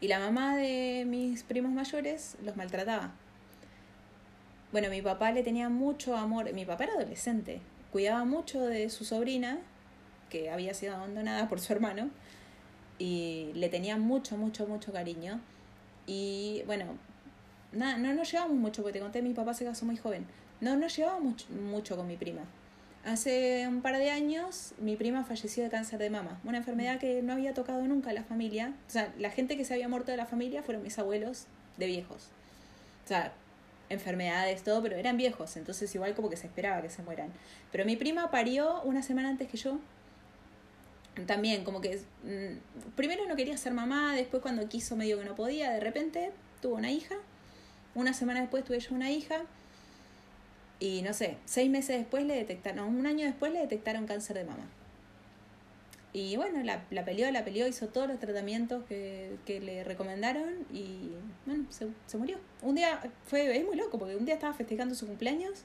Y 0.00 0.08
la 0.08 0.18
mamá 0.18 0.56
de 0.56 1.04
mis 1.06 1.42
primos 1.44 1.72
mayores 1.72 2.36
los 2.44 2.56
maltrataba. 2.56 3.12
Bueno, 4.70 4.90
mi 4.90 5.00
papá 5.00 5.32
le 5.32 5.42
tenía 5.42 5.68
mucho 5.68 6.16
amor, 6.16 6.52
mi 6.52 6.66
papá 6.66 6.84
era 6.84 6.94
adolescente, 6.94 7.60
cuidaba 7.92 8.24
mucho 8.24 8.60
de 8.66 8.90
su 8.90 9.04
sobrina, 9.04 9.58
que 10.28 10.50
había 10.50 10.74
sido 10.74 10.96
abandonada 10.96 11.48
por 11.48 11.60
su 11.60 11.72
hermano, 11.72 12.10
y 12.98 13.50
le 13.54 13.68
tenía 13.68 13.96
mucho, 13.96 14.36
mucho, 14.36 14.66
mucho 14.66 14.92
cariño. 14.92 15.40
Y 16.06 16.62
bueno, 16.66 16.86
nada, 17.72 17.96
no 17.96 18.12
nos 18.14 18.30
llevamos 18.30 18.56
mucho, 18.56 18.82
porque 18.82 18.98
te 18.98 19.02
conté, 19.02 19.22
mi 19.22 19.34
papá 19.34 19.54
se 19.54 19.64
casó 19.64 19.84
muy 19.86 19.96
joven. 19.96 20.26
No 20.60 20.76
nos 20.76 20.96
llevábamos 20.96 21.48
mucho 21.50 21.96
con 21.96 22.06
mi 22.06 22.16
prima. 22.16 22.42
Hace 23.04 23.68
un 23.68 23.82
par 23.82 23.98
de 23.98 24.10
años 24.10 24.72
mi 24.78 24.96
prima 24.96 25.24
falleció 25.24 25.62
de 25.62 25.68
cáncer 25.68 25.98
de 25.98 26.08
mama, 26.08 26.40
una 26.42 26.56
enfermedad 26.56 26.98
que 26.98 27.20
no 27.20 27.34
había 27.34 27.52
tocado 27.52 27.86
nunca 27.86 28.10
a 28.10 28.12
la 28.14 28.24
familia. 28.24 28.72
O 28.88 28.90
sea, 28.90 29.12
la 29.18 29.30
gente 29.30 29.58
que 29.58 29.64
se 29.66 29.74
había 29.74 29.88
muerto 29.88 30.10
de 30.10 30.16
la 30.16 30.24
familia 30.24 30.62
fueron 30.62 30.82
mis 30.82 30.98
abuelos 30.98 31.44
de 31.76 31.86
viejos. 31.86 32.28
O 33.04 33.08
sea, 33.08 33.32
enfermedades, 33.90 34.62
todo, 34.62 34.82
pero 34.82 34.96
eran 34.96 35.18
viejos, 35.18 35.56
entonces 35.58 35.94
igual 35.94 36.14
como 36.14 36.30
que 36.30 36.36
se 36.36 36.46
esperaba 36.46 36.80
que 36.80 36.88
se 36.88 37.02
mueran. 37.02 37.28
Pero 37.70 37.84
mi 37.84 37.96
prima 37.96 38.30
parió 38.30 38.80
una 38.82 39.02
semana 39.02 39.28
antes 39.28 39.48
que 39.48 39.58
yo. 39.58 39.78
También, 41.26 41.64
como 41.64 41.80
que 41.80 42.00
mm, 42.24 42.94
primero 42.96 43.26
no 43.26 43.36
quería 43.36 43.56
ser 43.56 43.72
mamá, 43.72 44.14
después 44.14 44.42
cuando 44.42 44.68
quiso 44.68 44.96
medio 44.96 45.18
que 45.18 45.24
no 45.24 45.34
podía, 45.34 45.70
de 45.70 45.80
repente 45.80 46.32
tuvo 46.60 46.74
una 46.74 46.90
hija. 46.90 47.14
Una 47.94 48.12
semana 48.12 48.40
después 48.40 48.64
tuve 48.64 48.80
yo 48.80 48.94
una 48.94 49.10
hija 49.10 49.42
y 50.80 51.02
no 51.02 51.14
sé, 51.14 51.38
seis 51.44 51.70
meses 51.70 51.98
después 51.98 52.24
le 52.26 52.34
detectaron, 52.34 52.94
un 52.94 53.06
año 53.06 53.24
después 53.24 53.52
le 53.52 53.60
detectaron 53.60 54.06
cáncer 54.06 54.36
de 54.36 54.44
mama. 54.44 54.66
Y 56.12 56.36
bueno, 56.36 56.62
la, 56.62 56.84
la 56.90 57.04
peleó, 57.04 57.30
la 57.32 57.44
peleó, 57.44 57.66
hizo 57.66 57.88
todos 57.88 58.06
los 58.06 58.20
tratamientos 58.20 58.84
que, 58.84 59.36
que 59.46 59.60
le 59.60 59.82
recomendaron 59.82 60.66
y 60.72 61.10
bueno, 61.46 61.66
se, 61.70 61.88
se, 62.06 62.18
murió. 62.18 62.38
Un 62.62 62.76
día, 62.76 63.00
fue, 63.26 63.56
es 63.56 63.64
muy 63.64 63.76
loco, 63.76 63.98
porque 63.98 64.14
un 64.14 64.24
día 64.24 64.34
estaba 64.34 64.54
festejando 64.54 64.94
su 64.94 65.06
cumpleaños 65.06 65.64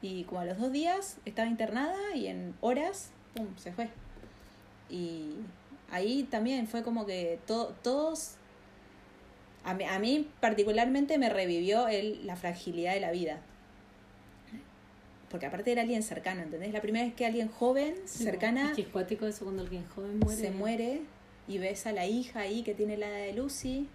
y 0.00 0.24
como 0.24 0.42
a 0.42 0.44
los 0.44 0.58
dos 0.58 0.70
días 0.70 1.18
estaba 1.24 1.48
internada 1.48 1.96
y 2.14 2.26
en 2.28 2.54
horas, 2.60 3.10
¡pum!, 3.34 3.48
se 3.56 3.72
fue. 3.72 3.88
Y 4.90 5.34
ahí 5.90 6.24
también 6.24 6.68
fue 6.68 6.82
como 6.82 7.06
que 7.06 7.38
to, 7.46 7.74
todos, 7.82 8.32
a 9.64 9.74
mí, 9.74 9.84
a 9.84 9.98
mí 9.98 10.28
particularmente 10.40 11.18
me 11.18 11.28
revivió 11.28 11.88
el, 11.88 12.26
la 12.26 12.36
fragilidad 12.36 12.94
de 12.94 13.00
la 13.00 13.10
vida 13.10 13.40
porque 15.34 15.46
aparte 15.46 15.72
era 15.72 15.82
alguien 15.82 16.04
cercano, 16.04 16.42
¿entendés? 16.42 16.72
La 16.72 16.80
primera 16.80 17.04
vez 17.04 17.12
que 17.12 17.26
alguien 17.26 17.48
joven, 17.48 17.96
cercana... 18.04 18.68
Es 18.68 18.76
que 18.76 18.82
es 18.82 18.86
cuático 18.86 19.26
eso 19.26 19.42
cuando 19.42 19.62
alguien 19.62 19.84
joven 19.88 20.20
muere. 20.20 20.40
Se 20.40 20.52
muere 20.52 21.00
y 21.48 21.58
ves 21.58 21.88
a 21.88 21.92
la 21.92 22.06
hija 22.06 22.38
ahí 22.38 22.62
que 22.62 22.72
tiene 22.72 22.96
la 22.96 23.08
edad 23.08 23.26
de 23.26 23.32
Lucy, 23.32 23.88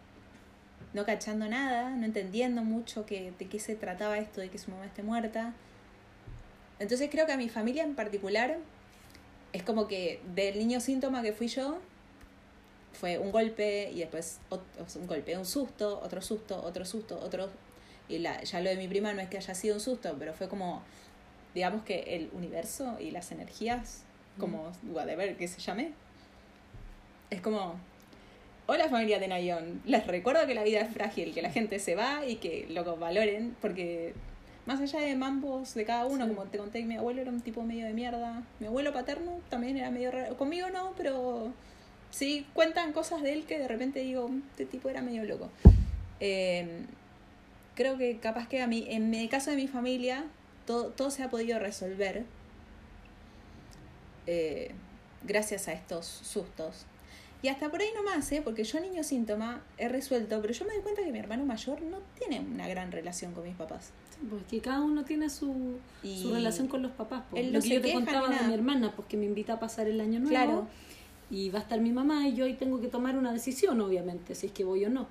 no 0.93 1.05
cachando 1.05 1.48
nada, 1.48 1.91
no 1.91 2.03
entendiendo 2.03 2.65
mucho 2.65 3.05
que, 3.05 3.31
de 3.39 3.48
qué 3.48 3.58
se 3.58 3.75
trataba 3.75 4.17
esto 4.17 4.41
de 4.41 4.50
que 4.50 4.58
su 4.58 4.69
mamá 4.69 4.86
esté 4.86 5.01
muerta. 5.01 5.53
Entonces 6.77 7.10
creo 7.10 7.25
que 7.25 7.31
a 7.31 7.38
mi 7.38 7.48
familia 7.48 7.84
en 7.84 7.96
particular 7.96 8.58
es 9.53 9.63
como 9.63 9.88
que 9.88 10.22
del 10.36 10.58
niño 10.60 10.79
síntoma 10.79 11.22
que 11.22 11.34
fui 11.34 11.48
yo, 11.48 11.79
fue 12.94 13.18
un 13.18 13.32
golpe 13.32 13.91
y 13.91 14.00
después 14.00 14.39
otro, 14.50 14.65
un 14.96 15.08
golpe, 15.08 15.38
un 15.38 15.46
susto, 15.46 16.00
otro 16.03 16.22
susto, 16.22 16.62
otro 16.62 16.86
susto, 16.86 17.20
otro... 17.20 17.50
Y 18.08 18.18
la, 18.18 18.41
ya 18.44 18.60
lo 18.60 18.70
de 18.72 18.75
mi 18.75 18.88
prima 18.88 19.13
no 19.13 19.22
es 19.22 19.29
que 19.29 19.38
haya 19.38 19.53
sido 19.53 19.75
un 19.75 19.82
susto, 19.82 20.15
pero 20.18 20.34
fue 20.34 20.50
como 20.50 20.82
digamos 21.53 21.84
que 21.84 22.15
el 22.15 22.29
universo 22.34 22.98
y 23.00 23.12
las 23.12 23.32
energías, 23.32 24.03
como 24.39 24.72
whatever 24.91 25.36
que 25.36 25.48
se 25.48 25.60
llame, 25.60 25.91
es 27.29 27.41
como, 27.41 27.75
hola 28.68 28.89
familia 28.89 29.20
de 29.20 29.27
Nayon, 29.27 29.82
les 29.86 30.06
recuerdo 30.08 30.46
que 30.48 30.53
la 30.53 30.63
vida 30.63 30.82
es 30.82 30.94
frágil, 30.94 31.34
que 31.34 31.41
la 31.41 31.51
gente 31.51 31.79
se 31.79 31.96
va 31.96 32.25
y 32.25 32.38
que 32.38 32.68
lo 32.70 32.96
valoren, 32.98 33.56
porque 33.62 34.13
más 34.70 34.80
allá 34.82 35.00
de 35.00 35.16
mambos 35.16 35.74
de 35.74 35.84
cada 35.84 36.06
uno, 36.06 36.28
como 36.28 36.44
te 36.44 36.60
conté, 36.60 36.84
mi 36.84 36.96
abuelo 36.96 37.22
era 37.22 37.32
un 37.32 37.42
tipo 37.42 37.64
medio 37.64 37.88
de 37.88 37.94
mierda, 37.94 38.44
mi 38.60 38.68
abuelo 38.68 38.94
paterno 38.94 39.42
también 39.50 39.75
era 39.77 39.90
medio 39.90 40.12
raro, 40.12 40.38
conmigo 40.38 40.70
no, 40.70 40.94
pero 40.96 41.51
sí 42.12 42.46
cuentan 42.53 42.94
cosas 42.94 43.24
de 43.24 43.34
él 43.34 43.46
que 43.46 43.58
de 43.58 43.68
repente 43.68 44.01
digo, 44.01 44.29
este 44.51 44.68
tipo 44.68 44.88
era 44.88 45.01
medio 45.01 45.24
loco. 45.24 45.50
Eh, 46.20 46.86
creo 47.74 47.98
que 47.98 48.20
capaz 48.20 48.48
que 48.48 48.62
a 48.62 48.68
mí, 48.68 48.86
en 48.90 49.12
el 49.16 49.27
caso 49.27 49.50
de 49.50 49.55
mi 49.55 49.68
familia, 49.68 50.25
todo, 50.68 50.90
todo 50.90 51.10
se 51.10 51.24
ha 51.24 51.32
podido 51.32 51.58
resolver 51.58 52.25
eh, 54.27 54.70
gracias 55.24 55.68
a 55.68 55.74
estos 55.74 56.05
sustos. 56.05 56.86
Y 57.42 57.48
hasta 57.48 57.72
por 57.72 57.82
ahí 57.82 57.90
nomás, 57.96 58.32
¿eh? 58.34 58.44
porque 58.44 58.64
yo 58.66 58.79
niño 58.79 59.03
síntoma 59.03 59.64
he 59.79 59.90
resuelto, 59.90 60.40
pero 60.42 60.53
yo 60.53 60.66
me 60.66 60.74
doy 60.74 60.84
cuenta 60.84 61.03
que 61.03 61.12
mi 61.12 61.18
hermano 61.18 61.44
mayor 61.44 61.82
no 61.82 61.98
tiene 62.20 62.40
una 62.40 62.68
gran 62.68 62.92
relación 62.92 63.34
con 63.34 63.46
mis 63.46 63.55
papás. 63.55 63.94
Porque 64.29 64.60
cada 64.60 64.82
uno 64.82 65.05
tiene 65.05 65.29
su, 65.29 65.77
Y 66.03 66.22
su 66.22 66.34
relación 66.34 66.68
con 66.68 66.82
los 66.82 66.92
papás. 66.92 67.24
no 67.32 67.42
Lo 67.42 67.62
que 67.62 67.70
yo 67.70 67.82
te 67.82 67.94
contaba 67.94 68.27
de 68.29 68.48
mi 68.48 68.53
hermana, 68.53 68.92
porque 68.96 69.16
me 69.18 69.25
invita 69.25 69.53
a 69.53 69.60
pasar 69.60 69.88
el 69.88 70.01
año 70.01 70.20
nuevo. 70.20 70.29
Claro. 70.29 70.68
Y 71.32 71.50
va 71.51 71.60
a 71.60 71.62
estar 71.62 71.79
mi 71.79 71.92
mamá 71.92 72.27
y 72.27 72.36
yo 72.36 72.46
ahí 72.46 72.55
tengo 72.55 72.82
que 72.82 72.88
tomar 72.88 73.18
una 73.18 73.32
decisión, 73.32 73.79
obviamente, 73.82 74.36
si 74.36 74.48
es 74.48 74.51
que 74.51 74.64
voy 74.66 74.84
o 74.86 74.90
no. 74.90 75.08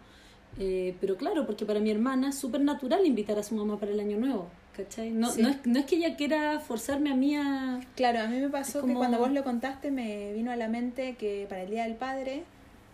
Eh, 0.59 0.97
pero 1.01 1.17
claro, 1.17 1.47
porque 1.47 1.65
para 1.65 1.79
mi 1.81 1.91
hermana 1.91 2.31
es 2.31 2.35
súper 2.39 2.61
natural 2.63 3.07
invitar 3.07 3.39
a 3.39 3.43
su 3.43 3.55
mamá 3.55 3.79
para 3.79 3.93
el 3.93 4.01
año 4.01 4.19
nuevo. 4.19 4.49
¿Cachai? 4.77 5.11
No, 5.11 5.31
Sí. 5.31 5.43
no, 5.43 5.49
es, 5.51 5.59
no 5.65 5.79
es 5.79 5.87
que 5.87 5.97
ella 5.97 6.17
quiera 6.17 6.61
forzarme 6.61 7.11
a 7.11 7.15
mí 7.15 7.37
a... 7.37 7.81
Claro, 7.97 8.21
a 8.21 8.27
mí 8.27 8.39
me 8.39 8.49
pasó 8.49 8.79
Es 8.79 8.85
que 8.85 8.89
como- 8.89 8.99
cuando 8.99 9.19
vos 9.19 9.31
lo 9.31 9.43
contaste 9.45 9.91
me 9.91 10.33
vino 10.35 10.51
a 10.51 10.57
la 10.57 10.69
mente 10.69 11.17
que 11.17 11.47
para 11.49 11.63
el 11.63 11.71
Día 11.71 11.85
del 11.85 11.95
Padre, 11.97 12.45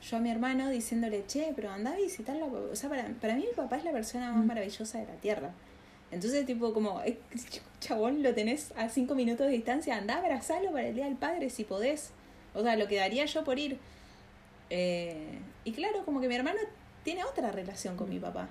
yo 0.03 0.17
a 0.17 0.21
mi 0.21 0.31
hermano 0.31 0.69
diciéndole, 0.71 1.25
che, 1.27 1.53
pero 1.57 1.71
anda 1.71 1.93
a 1.93 1.97
visitarlo. 1.97 2.69
O 2.73 2.77
sea, 2.77 2.89
para, 2.91 3.09
para 3.21 3.35
mí 3.37 3.45
mi 3.49 3.55
papá 3.55 3.77
es 3.77 3.85
la 3.85 3.93
persona 3.93 4.33
más 4.33 4.45
Mm. 4.45 4.49
maravillosa 4.49 4.99
de 4.99 5.07
la 5.07 5.15
Tierra. 5.15 5.51
Entonces, 6.15 6.47
tipo, 6.47 6.73
como, 6.73 7.03
eh, 7.03 7.19
chabón, 7.81 8.23
lo 8.23 8.35
tenés 8.35 8.73
a 8.77 8.89
cinco 8.89 9.15
minutos 9.15 9.47
de 9.47 9.53
distancia, 9.53 9.97
anda, 9.97 10.17
abrazalo 10.17 10.73
para 10.73 10.89
el 10.89 10.95
Día 10.95 11.07
del 11.07 11.17
Padre 11.17 11.51
si 11.51 11.65
podés. 11.65 12.11
O 12.55 12.63
sea, 12.63 12.77
lo 12.77 12.87
que 12.87 12.97
daría 12.97 13.25
yo 13.27 13.45
por 13.45 13.59
ir. 13.59 13.79
Eh, 14.71 15.39
y 15.65 15.73
claro, 15.73 16.05
como 16.05 16.21
que 16.21 16.29
mi 16.29 16.37
hermano 16.37 16.61
tiene 17.03 17.25
otra 17.25 17.51
relación 17.51 17.97
con 17.97 18.09
mi 18.09 18.19
papá. 18.19 18.49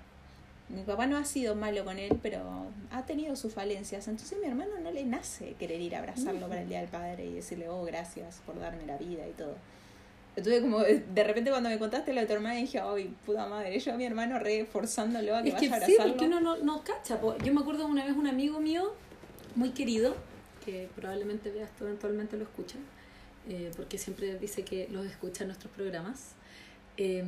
Mi 0.69 0.83
papá 0.83 1.07
no 1.07 1.17
ha 1.17 1.25
sido 1.25 1.55
malo 1.55 1.85
con 1.85 1.99
él, 1.99 2.19
pero 2.21 2.67
ha 2.91 3.05
tenido 3.05 3.35
sus 3.35 3.53
falencias. 3.53 4.07
Entonces 4.07 4.37
mi 4.39 4.47
hermano 4.47 4.71
no 4.81 4.91
le 4.91 5.05
nace 5.05 5.53
querer 5.59 5.79
ir 5.81 5.95
a 5.95 5.99
abrazarlo 5.99 6.47
para 6.47 6.61
el 6.61 6.69
Día 6.69 6.79
del 6.79 6.89
Padre 6.89 7.25
y 7.25 7.33
decirle, 7.33 7.69
oh, 7.69 7.83
gracias 7.83 8.41
por 8.45 8.59
darme 8.59 8.85
la 8.85 8.97
vida 8.97 9.27
y 9.27 9.31
todo. 9.31 9.55
Entonces 10.35 10.61
como 10.61 10.81
eh, 10.81 11.03
de 11.13 11.23
repente 11.23 11.51
cuando 11.51 11.69
me 11.69 11.77
contaste 11.77 12.11
lo 12.13 12.21
de 12.21 12.27
tu 12.27 12.33
hermana 12.33 12.55
dije, 12.55 12.79
ay, 12.79 13.15
puta 13.25 13.45
madre, 13.47 13.79
yo 13.79 13.93
a 13.93 13.97
mi 13.97 14.05
hermano 14.05 14.39
re 14.39 14.65
forzándolo 14.65 15.35
a 15.35 15.43
que 15.43 15.49
Es 15.49 15.55
que 15.55 15.69
vaya 15.69 15.85
a 15.85 15.87
sí, 15.87 15.95
porque 16.01 16.25
uno 16.25 16.39
no, 16.39 16.57
no 16.57 16.83
cacha. 16.83 17.19
po. 17.21 17.37
Yo 17.37 17.53
me 17.53 17.61
acuerdo 17.61 17.85
una 17.85 18.03
vez 18.03 18.15
un 18.15 18.25
amigo 18.27 18.59
mío, 18.59 18.93
muy 19.55 19.69
querido, 19.69 20.15
que 20.65 20.89
probablemente 20.95 21.51
vea 21.51 21.65
esto 21.65 21.85
eventualmente 21.85 22.35
lo 22.37 22.43
escucha, 22.45 22.77
eh, 23.47 23.69
porque 23.75 23.97
siempre 23.99 24.39
dice 24.39 24.63
que 24.63 24.87
los 24.91 25.05
escucha 25.05 25.43
en 25.43 25.49
nuestros 25.49 25.71
programas. 25.73 26.31
eh, 26.97 27.23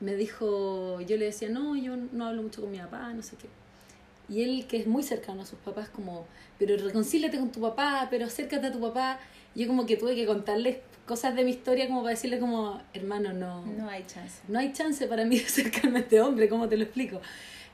me 0.00 0.14
dijo, 0.14 1.00
yo 1.00 1.16
le 1.16 1.26
decía, 1.26 1.48
no, 1.48 1.74
yo 1.76 1.96
no 1.96 2.26
hablo 2.26 2.42
mucho 2.42 2.60
con 2.62 2.70
mi 2.70 2.78
papá, 2.78 3.12
no 3.12 3.22
sé 3.22 3.36
qué. 3.36 3.48
Y 4.28 4.42
él, 4.42 4.66
que 4.66 4.76
es 4.78 4.86
muy 4.86 5.02
cercano 5.02 5.42
a 5.42 5.46
sus 5.46 5.58
papás, 5.60 5.88
como, 5.88 6.26
pero 6.58 6.76
reconcíliate 6.76 7.38
con 7.38 7.50
tu 7.52 7.60
papá, 7.60 8.08
pero 8.10 8.26
acércate 8.26 8.66
a 8.66 8.72
tu 8.72 8.80
papá. 8.80 9.18
Yo 9.54 9.66
como 9.68 9.86
que 9.86 9.96
tuve 9.96 10.14
que 10.14 10.26
contarles 10.26 10.78
cosas 11.06 11.34
de 11.36 11.44
mi 11.44 11.50
historia 11.50 11.86
como 11.86 12.02
para 12.02 12.14
decirle 12.14 12.38
como, 12.38 12.80
hermano, 12.92 13.32
no, 13.32 13.64
No 13.64 13.88
hay 13.88 14.04
chance. 14.06 14.40
no 14.48 14.58
hay 14.58 14.72
chance 14.72 15.06
para 15.06 15.24
mí 15.24 15.38
de 15.38 15.44
acercarme 15.44 15.98
a 15.98 16.02
este 16.02 16.20
hombre, 16.20 16.48
¿cómo 16.48 16.68
te 16.68 16.76
lo 16.76 16.84
explico? 16.84 17.20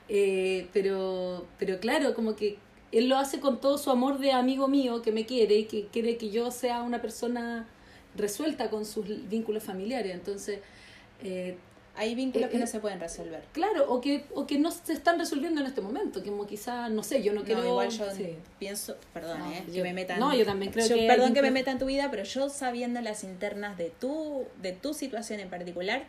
Eh, 0.09 0.67
pero, 0.73 1.47
pero 1.57 1.79
claro, 1.79 2.13
como 2.13 2.35
que 2.35 2.57
él 2.91 3.09
lo 3.09 3.17
hace 3.17 3.39
con 3.39 3.59
todo 3.59 3.77
su 3.77 3.89
amor 3.89 4.19
de 4.19 4.31
amigo 4.31 4.67
mío 4.67 5.01
que 5.01 5.11
me 5.11 5.25
quiere 5.25 5.55
y 5.55 5.65
que 5.65 5.87
quiere 5.87 6.17
que 6.17 6.29
yo 6.29 6.51
sea 6.51 6.83
una 6.83 7.01
persona 7.01 7.67
resuelta 8.15 8.69
con 8.69 8.85
sus 8.85 9.05
vínculos 9.27 9.63
familiares. 9.63 10.13
Entonces, 10.13 10.59
eh, 11.23 11.57
Hay 11.95 12.15
vínculos 12.15 12.47
Eh, 12.49 12.51
que 12.51 12.57
no 12.57 12.65
se 12.65 12.79
pueden 12.79 12.99
resolver. 12.99 13.43
claro, 13.51 13.85
o 13.91 14.01
que, 14.01 14.25
o 14.33 14.47
que 14.47 14.57
no 14.57 14.71
se 14.71 14.93
están 14.93 15.19
resolviendo 15.19 15.61
en 15.61 15.67
este 15.67 15.79
momento, 15.81 16.23
como 16.23 16.47
quizá, 16.47 16.89
no 16.89 17.03
sé, 17.03 17.21
yo 17.21 17.33
no 17.33 17.43
quiero... 17.43 17.61
No, 17.61 17.67
igual 17.69 17.89
yo 17.91 18.09
sí. 18.11 18.35
pienso, 18.57 18.95
perdón, 19.13 19.39
No, 19.39 19.51
eh, 19.51 19.63
que 19.71 19.83
me 19.83 19.93
metan. 19.93 20.19
no, 20.19 20.33
yo 20.35 20.43
también 20.43 20.71
creo 20.71 20.87
yo- 20.87 20.95
que 20.95 21.05
Perdón 21.07 21.33
que 21.35 21.43
me 21.43 21.51
meta 21.51 21.69
en 21.69 21.77
tu 21.77 21.85
vida, 21.85 22.09
pero 22.09 22.23
yo 22.23 22.49
sabiendo 22.49 22.99
las 23.01 23.23
internas 23.23 23.77
de 23.77 23.91
tu, 23.91 24.43
de 24.61 24.71
tu 24.71 24.95
situación 24.95 25.39
en 25.39 25.49
particular, 25.49 26.03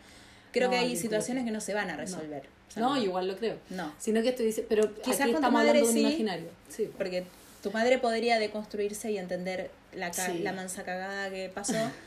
creo 0.52 0.68
No, 0.68 0.72
que 0.72 0.78
hay 0.78 0.96
situaciones 0.96 1.42
que- 1.42 1.48
que 1.48 1.52
no 1.52 1.60
se 1.60 1.74
van 1.74 1.90
a 1.90 1.96
resolver. 1.96 2.44
No, 2.76 2.96
igual 2.96 3.28
lo 3.28 3.36
creo. 3.36 3.56
No, 3.70 3.92
Sino 3.98 4.22
que 4.22 4.30
estoy 4.30 4.46
diciendo, 4.46 4.68
pero 4.70 4.94
Quizás 5.02 5.20
aquí 5.20 5.32
con 5.32 5.32
tu 5.32 5.36
estamos 5.36 5.52
madre 5.52 5.68
hablando 5.68 5.86
de 5.86 5.92
un 5.92 5.98
sí. 5.98 6.00
imaginario. 6.08 6.48
Sí. 6.70 6.90
porque 6.96 7.24
tu 7.62 7.70
madre 7.70 7.98
podría 7.98 8.38
deconstruirse 8.38 9.10
y 9.12 9.18
entender 9.18 9.70
la, 9.94 10.10
ca- 10.10 10.26
Sí. 10.26 10.38
la 10.38 10.52
mansa 10.52 10.82
cagada 10.84 11.28
que 11.30 11.50
pasó. 11.50 11.74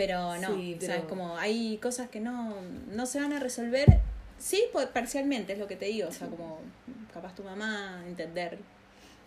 Pero 0.00 0.38
no, 0.38 0.56
Sí, 0.56 0.76
o 0.78 0.80
sea, 0.80 0.88
pero- 0.94 1.00
es 1.02 1.04
como 1.10 1.36
hay 1.36 1.76
cosas 1.76 2.08
que 2.08 2.20
no, 2.20 2.54
no 2.90 3.04
se 3.04 3.20
van 3.20 3.34
a 3.34 3.38
resolver. 3.38 3.86
Sí, 4.38 4.62
po- 4.72 4.86
parcialmente 4.94 5.52
es 5.52 5.58
lo 5.58 5.66
que 5.66 5.76
te 5.76 5.84
digo. 5.84 6.08
O 6.08 6.12
sea, 6.12 6.26
como 6.28 6.58
capaz 7.12 7.34
tu 7.34 7.42
mamá 7.42 8.02
entender. 8.06 8.56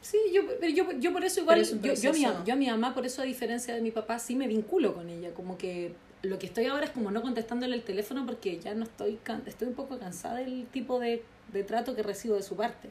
Sí, 0.02 0.18
yo, 0.34 0.42
pero 0.60 0.74
yo, 0.74 0.92
yo 1.00 1.14
por 1.14 1.24
eso 1.24 1.42
igual, 1.42 1.62
Pero 1.80 1.94
es 1.94 2.02
yo, 2.02 2.12
yo, 2.12 2.30
a 2.30 2.40
mi, 2.40 2.46
yo 2.48 2.54
a 2.54 2.56
mi 2.58 2.68
mamá, 2.72 2.96
por 2.96 3.06
eso 3.06 3.22
a 3.22 3.26
diferencia 3.26 3.76
de 3.76 3.82
mi 3.82 3.92
papá, 3.92 4.18
sí 4.18 4.36
me 4.36 4.48
vinculo 4.48 4.96
con 4.96 5.10
ella, 5.10 5.30
como 5.36 5.58
que 5.60 5.94
lo 6.24 6.40
que 6.40 6.48
estoy 6.48 6.66
ahora 6.66 6.86
es 6.86 6.92
como 6.92 7.12
no 7.12 7.22
contestándole 7.22 7.76
el 7.76 7.84
teléfono 7.84 8.26
porque 8.26 8.60
ya 8.60 8.74
no 8.74 8.84
estoy, 8.86 9.20
estoy 9.46 9.68
un 9.68 9.76
poco 9.76 10.00
cansada 10.00 10.38
del 10.40 10.66
tipo 10.72 11.00
de, 11.00 11.24
de 11.54 11.64
trato 11.64 11.96
que 11.96 12.02
recibo 12.02 12.36
de 12.36 12.42
su 12.42 12.56
parte. 12.56 12.90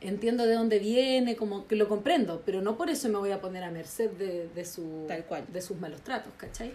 Entiendo 0.00 0.46
de 0.46 0.54
dónde 0.54 0.78
viene, 0.78 1.34
como 1.34 1.66
que 1.66 1.74
lo 1.74 1.88
comprendo, 1.88 2.42
pero 2.46 2.60
no 2.62 2.76
por 2.76 2.88
eso 2.88 3.08
me 3.08 3.18
voy 3.18 3.32
a 3.32 3.40
poner 3.40 3.64
a 3.64 3.70
merced 3.72 4.10
de, 4.12 4.48
de, 4.54 4.64
su, 4.64 5.06
Tal 5.08 5.24
cual. 5.24 5.44
de 5.52 5.60
sus 5.60 5.76
malos 5.78 6.02
tratos, 6.02 6.32
¿cachai? 6.36 6.72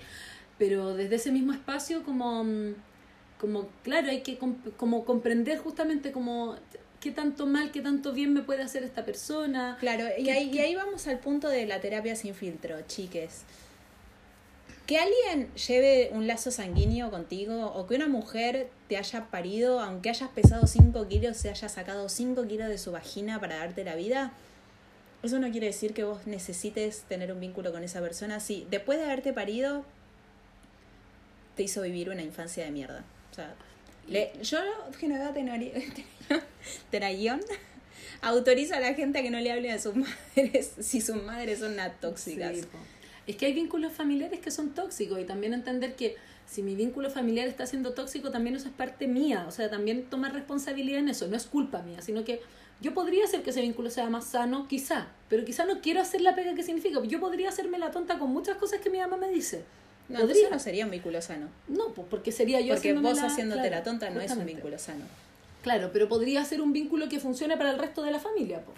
Pero 0.57 0.93
desde 0.95 1.15
ese 1.15 1.31
mismo 1.31 1.51
espacio 1.53 2.03
como, 2.03 2.43
mm, 2.43 2.75
como 3.39 3.67
claro, 3.83 4.09
hay 4.09 4.21
que 4.21 4.39
comp- 4.39 4.75
como 4.77 5.03
comprender 5.05 5.57
justamente 5.59 6.11
como 6.11 6.55
qué 6.99 7.11
tanto 7.11 7.45
mal, 7.47 7.71
qué 7.71 7.81
tanto 7.81 8.13
bien 8.13 8.33
me 8.33 8.41
puede 8.41 8.61
hacer 8.63 8.83
esta 8.83 9.03
persona. 9.03 9.77
Claro, 9.79 10.05
y 10.17 10.23
¿Qué- 10.23 10.31
ahí, 10.31 10.49
y 10.53 10.59
ahí 10.59 10.75
vamos 10.75 11.07
al 11.07 11.19
punto 11.19 11.49
de 11.49 11.65
la 11.65 11.81
terapia 11.81 12.15
sin 12.15 12.33
filtro, 12.33 12.77
chiques. 12.87 13.41
Que 14.85 14.97
alguien 14.97 15.49
lleve 15.55 16.09
un 16.13 16.27
lazo 16.27 16.51
sanguíneo 16.51 17.09
contigo 17.09 17.67
o 17.67 17.87
que 17.87 17.95
una 17.95 18.07
mujer 18.07 18.69
te 18.89 18.97
haya 18.97 19.27
parido, 19.27 19.79
aunque 19.79 20.09
hayas 20.09 20.29
pesado 20.29 20.67
5 20.67 21.07
kilos, 21.07 21.37
se 21.37 21.49
haya 21.49 21.69
sacado 21.69 22.09
5 22.09 22.45
kilos 22.47 22.67
de 22.67 22.77
su 22.77 22.91
vagina 22.91 23.39
para 23.39 23.57
darte 23.57 23.85
la 23.85 23.95
vida, 23.95 24.33
eso 25.23 25.39
no 25.39 25.49
quiere 25.51 25.67
decir 25.67 25.93
que 25.93 26.03
vos 26.03 26.27
necesites 26.27 27.03
tener 27.07 27.31
un 27.31 27.39
vínculo 27.39 27.71
con 27.71 27.81
esa 27.83 28.01
persona. 28.01 28.41
Si 28.41 28.67
después 28.69 28.99
de 28.99 29.05
haberte 29.05 29.31
parido, 29.31 29.85
te 31.55 31.63
hizo 31.63 31.81
vivir 31.81 32.09
una 32.09 32.21
infancia 32.23 32.65
de 32.65 32.71
mierda. 32.71 33.03
O 33.31 33.35
sea, 33.35 33.53
le- 34.07 34.31
yo, 34.43 34.59
Genoveva 34.99 35.33
Tenayón, 36.91 37.41
autorizo 38.21 38.75
a 38.75 38.79
la 38.79 38.93
gente 38.93 39.19
a 39.19 39.21
que 39.21 39.29
no 39.29 39.39
le 39.39 39.51
hable 39.51 39.71
a 39.71 39.79
sus 39.79 39.95
madres 40.35 40.71
si 40.79 41.01
sus 41.01 41.21
madres 41.23 41.59
son 41.59 41.73
unas 41.73 41.99
tóxicas. 41.99 42.55
Sí, 42.57 42.65
es 43.27 43.35
que 43.37 43.45
hay 43.45 43.53
vínculos 43.53 43.93
familiares 43.93 44.39
que 44.39 44.51
son 44.51 44.73
tóxicos 44.73 45.19
y 45.19 45.23
también 45.25 45.53
entender 45.53 45.95
que 45.95 46.15
si 46.45 46.61
mi 46.61 46.75
vínculo 46.75 47.09
familiar 47.09 47.47
está 47.47 47.65
siendo 47.65 47.93
tóxico, 47.93 48.31
también 48.31 48.55
eso 48.57 48.67
es 48.67 48.73
parte 48.73 49.07
mía. 49.07 49.45
O 49.47 49.51
sea, 49.51 49.69
también 49.69 50.03
tomar 50.09 50.33
responsabilidad 50.33 50.99
en 50.99 51.07
eso. 51.09 51.27
No 51.27 51.37
es 51.37 51.45
culpa 51.45 51.81
mía, 51.83 52.01
sino 52.01 52.25
que 52.25 52.41
yo 52.81 52.93
podría 52.93 53.23
hacer 53.23 53.43
que 53.43 53.51
ese 53.51 53.61
vínculo 53.61 53.89
sea 53.89 54.09
más 54.09 54.25
sano, 54.25 54.67
quizá, 54.67 55.07
pero 55.29 55.45
quizá 55.45 55.63
no 55.65 55.79
quiero 55.79 56.01
hacer 56.01 56.19
la 56.19 56.35
pega 56.35 56.53
que 56.53 56.63
significa. 56.63 57.01
Yo 57.05 57.19
podría 57.21 57.47
hacerme 57.47 57.79
la 57.79 57.91
tonta 57.91 58.19
con 58.19 58.29
muchas 58.31 58.57
cosas 58.57 58.81
que 58.81 58.89
mi 58.89 58.99
mamá 58.99 59.15
me 59.15 59.29
dice. 59.29 59.63
No, 60.09 60.19
Podría. 60.19 60.21
entonces 60.35 60.51
no 60.51 60.59
sería 60.59 60.85
un 60.85 60.91
vínculo 60.91 61.21
sano. 61.21 61.47
No, 61.67 61.87
pues 61.95 62.07
porque 62.09 62.31
sería 62.31 62.59
yo 62.61 62.73
Porque 62.73 62.93
vos 62.93 63.15
la- 63.17 63.25
haciéndote 63.27 63.61
claro, 63.61 63.75
la 63.77 63.83
tonta 63.83 64.09
no 64.09 64.19
es 64.21 64.31
un 64.31 64.45
vínculo 64.45 64.77
sano. 64.77 65.05
Claro, 65.61 65.91
pero 65.93 66.09
podría 66.09 66.43
ser 66.43 66.61
un 66.61 66.73
vínculo 66.73 67.07
que 67.07 67.19
funcione 67.19 67.55
para 67.57 67.71
el 67.71 67.79
resto 67.79 68.03
de 68.03 68.11
la 68.11 68.19
familia. 68.19 68.61
po. 68.61 68.73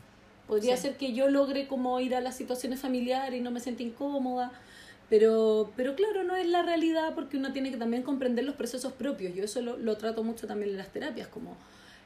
Podría 0.47 0.75
Sí. 0.77 0.83
ser 0.83 0.97
que 0.97 1.13
yo 1.13 1.27
logre 1.29 1.67
como 1.67 1.99
ir 1.99 2.13
a 2.15 2.21
las 2.21 2.35
situaciones 2.37 2.79
familiares 2.79 3.39
y 3.39 3.41
no 3.41 3.49
me 3.49 3.59
sienta 3.59 3.81
incómoda. 3.81 4.51
Pero, 5.09 5.71
pero 5.75 5.95
claro, 5.95 6.23
no 6.23 6.35
es 6.35 6.47
la 6.47 6.63
realidad 6.63 7.13
porque 7.15 7.37
uno 7.37 7.53
tiene 7.53 7.69
que 7.71 7.77
también 7.77 8.01
comprender 8.03 8.43
los 8.45 8.55
procesos 8.55 8.93
propios. 8.93 9.33
Yo 9.35 9.43
eso 9.43 9.61
lo, 9.61 9.77
lo 9.77 9.97
trato 9.97 10.23
mucho 10.23 10.47
también 10.47 10.71
en 10.71 10.77
las 10.77 10.89
terapias, 10.89 11.27
como 11.27 11.55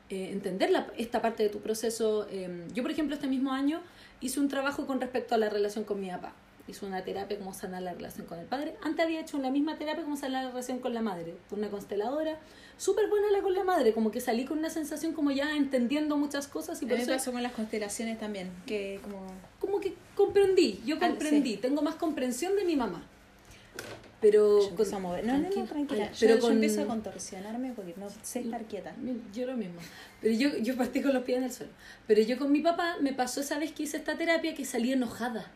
eh, 0.10 0.30
entender 0.32 0.70
la- 0.72 0.88
esta 0.98 1.22
parte 1.22 1.44
de 1.44 1.50
tu 1.50 1.60
proceso. 1.60 2.28
Eh, 2.32 2.66
yo, 2.74 2.82
por 2.84 2.92
ejemplo, 2.92 3.16
este 3.16 3.28
mismo 3.28 3.52
año 3.52 3.82
hice 4.22 4.40
un 4.40 4.48
trabajo 4.50 4.86
con 4.88 5.00
respecto 5.00 5.36
a 5.36 5.38
la 5.38 5.50
relación 5.50 5.84
con 5.86 6.00
mi 6.02 6.10
papá. 6.10 6.34
Hice 6.70 6.86
una 6.86 7.04
terapia 7.04 7.38
como 7.38 7.54
sanar 7.54 7.82
la 7.82 7.94
relación 7.94 8.28
con 8.28 8.40
el 8.40 8.46
padre. 8.46 8.76
Antes 8.84 9.04
había 9.06 9.22
hecho 9.22 9.38
la 9.40 9.50
misma 9.50 9.78
terapia 9.78 10.04
como 10.04 10.16
sanar 10.18 10.44
la 10.46 10.50
relación 10.52 10.80
con 10.80 10.94
la 10.94 11.02
madre, 11.02 11.36
con 11.50 11.60
una 11.60 11.70
consteladora. 11.70 12.38
Súper 12.78 13.10
buena 13.10 13.30
la 13.32 13.42
con 13.42 13.54
la 13.54 13.64
madre, 13.64 13.92
como 13.94 14.12
que 14.12 14.22
salí 14.22 14.46
con 14.46 14.60
una 14.60 14.70
sensación 14.70 15.14
como 15.14 15.32
ya 15.32 15.56
entendiendo 15.56 16.16
muchas 16.16 16.48
cosas 16.48 16.82
y 16.82 16.86
A 16.86 16.88
por 16.90 16.98
me 16.98 17.04
eso 17.04 17.12
pasó 17.12 17.32
con 17.32 17.44
las 17.44 17.52
constelaciones 17.54 18.20
también, 18.20 18.52
que 18.66 19.00
como... 19.04 19.26
como 19.60 19.80
que 19.82 19.96
comprendí, 20.16 20.82
yo 20.86 20.96
Al- 21.02 21.10
comprendí, 21.10 21.58
tengo 21.58 21.82
más 21.82 21.96
comprensión 21.96 22.56
de 22.56 22.64
mi 22.64 22.76
mamá. 22.78 23.04
Pero 24.22 24.60
Yo 24.62 24.70
empiezo 24.70 24.98
a 24.98 25.00
mover. 25.00 25.26
No, 25.26 25.34
no, 25.34 25.40
no, 25.40 25.44
tranquila, 25.50 25.66
tranquila. 25.68 26.04
ay, 26.04 26.10
Yo, 26.14 26.20
pero 26.20 26.36
yo 26.36 26.42
con- 26.42 26.52
empiezo 26.54 26.82
a 26.82 26.86
contorsionarme 26.86 27.72
porque 27.74 27.94
no 27.98 28.08
sé 28.22 28.42
estar 28.42 28.64
quieta. 28.66 28.94
Yo 29.34 29.46
lo 29.48 29.56
mismo. 29.56 29.80
Pero 30.22 30.34
yo, 30.36 30.58
yo 30.58 30.76
partí 30.76 31.02
con 31.02 31.14
los 31.14 31.24
pies 31.24 31.38
en 31.38 31.44
el 31.46 31.52
suelo. 31.54 31.72
Pero 32.06 32.22
yo 32.24 32.38
con 32.38 32.52
mi 32.52 32.60
papá 32.60 32.98
me 33.00 33.14
pasó 33.14 33.40
esa 33.40 33.58
vez 33.60 33.72
que 33.72 33.84
hice 33.84 33.96
esta 33.98 34.18
terapia 34.18 34.54
que 34.56 34.66
salí 34.66 34.92
enojada. 34.92 35.50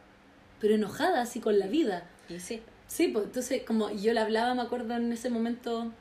Pero 0.64 0.76
enojada 0.76 1.22
así 1.22 1.42
con 1.42 1.60
la 1.60 1.68
vida. 1.68 2.06
Y 2.30 2.40
sí. 2.40 2.62
Sí, 2.88 3.10
pues 3.10 3.26
entonces 3.26 3.64
como 3.64 3.92
yo 3.92 4.14
le 4.14 4.22
hablaba, 4.22 4.56
me 4.56 4.62
acuerdo 4.62 4.96
en 4.96 5.12
ese 5.12 5.30
momento 5.30 5.92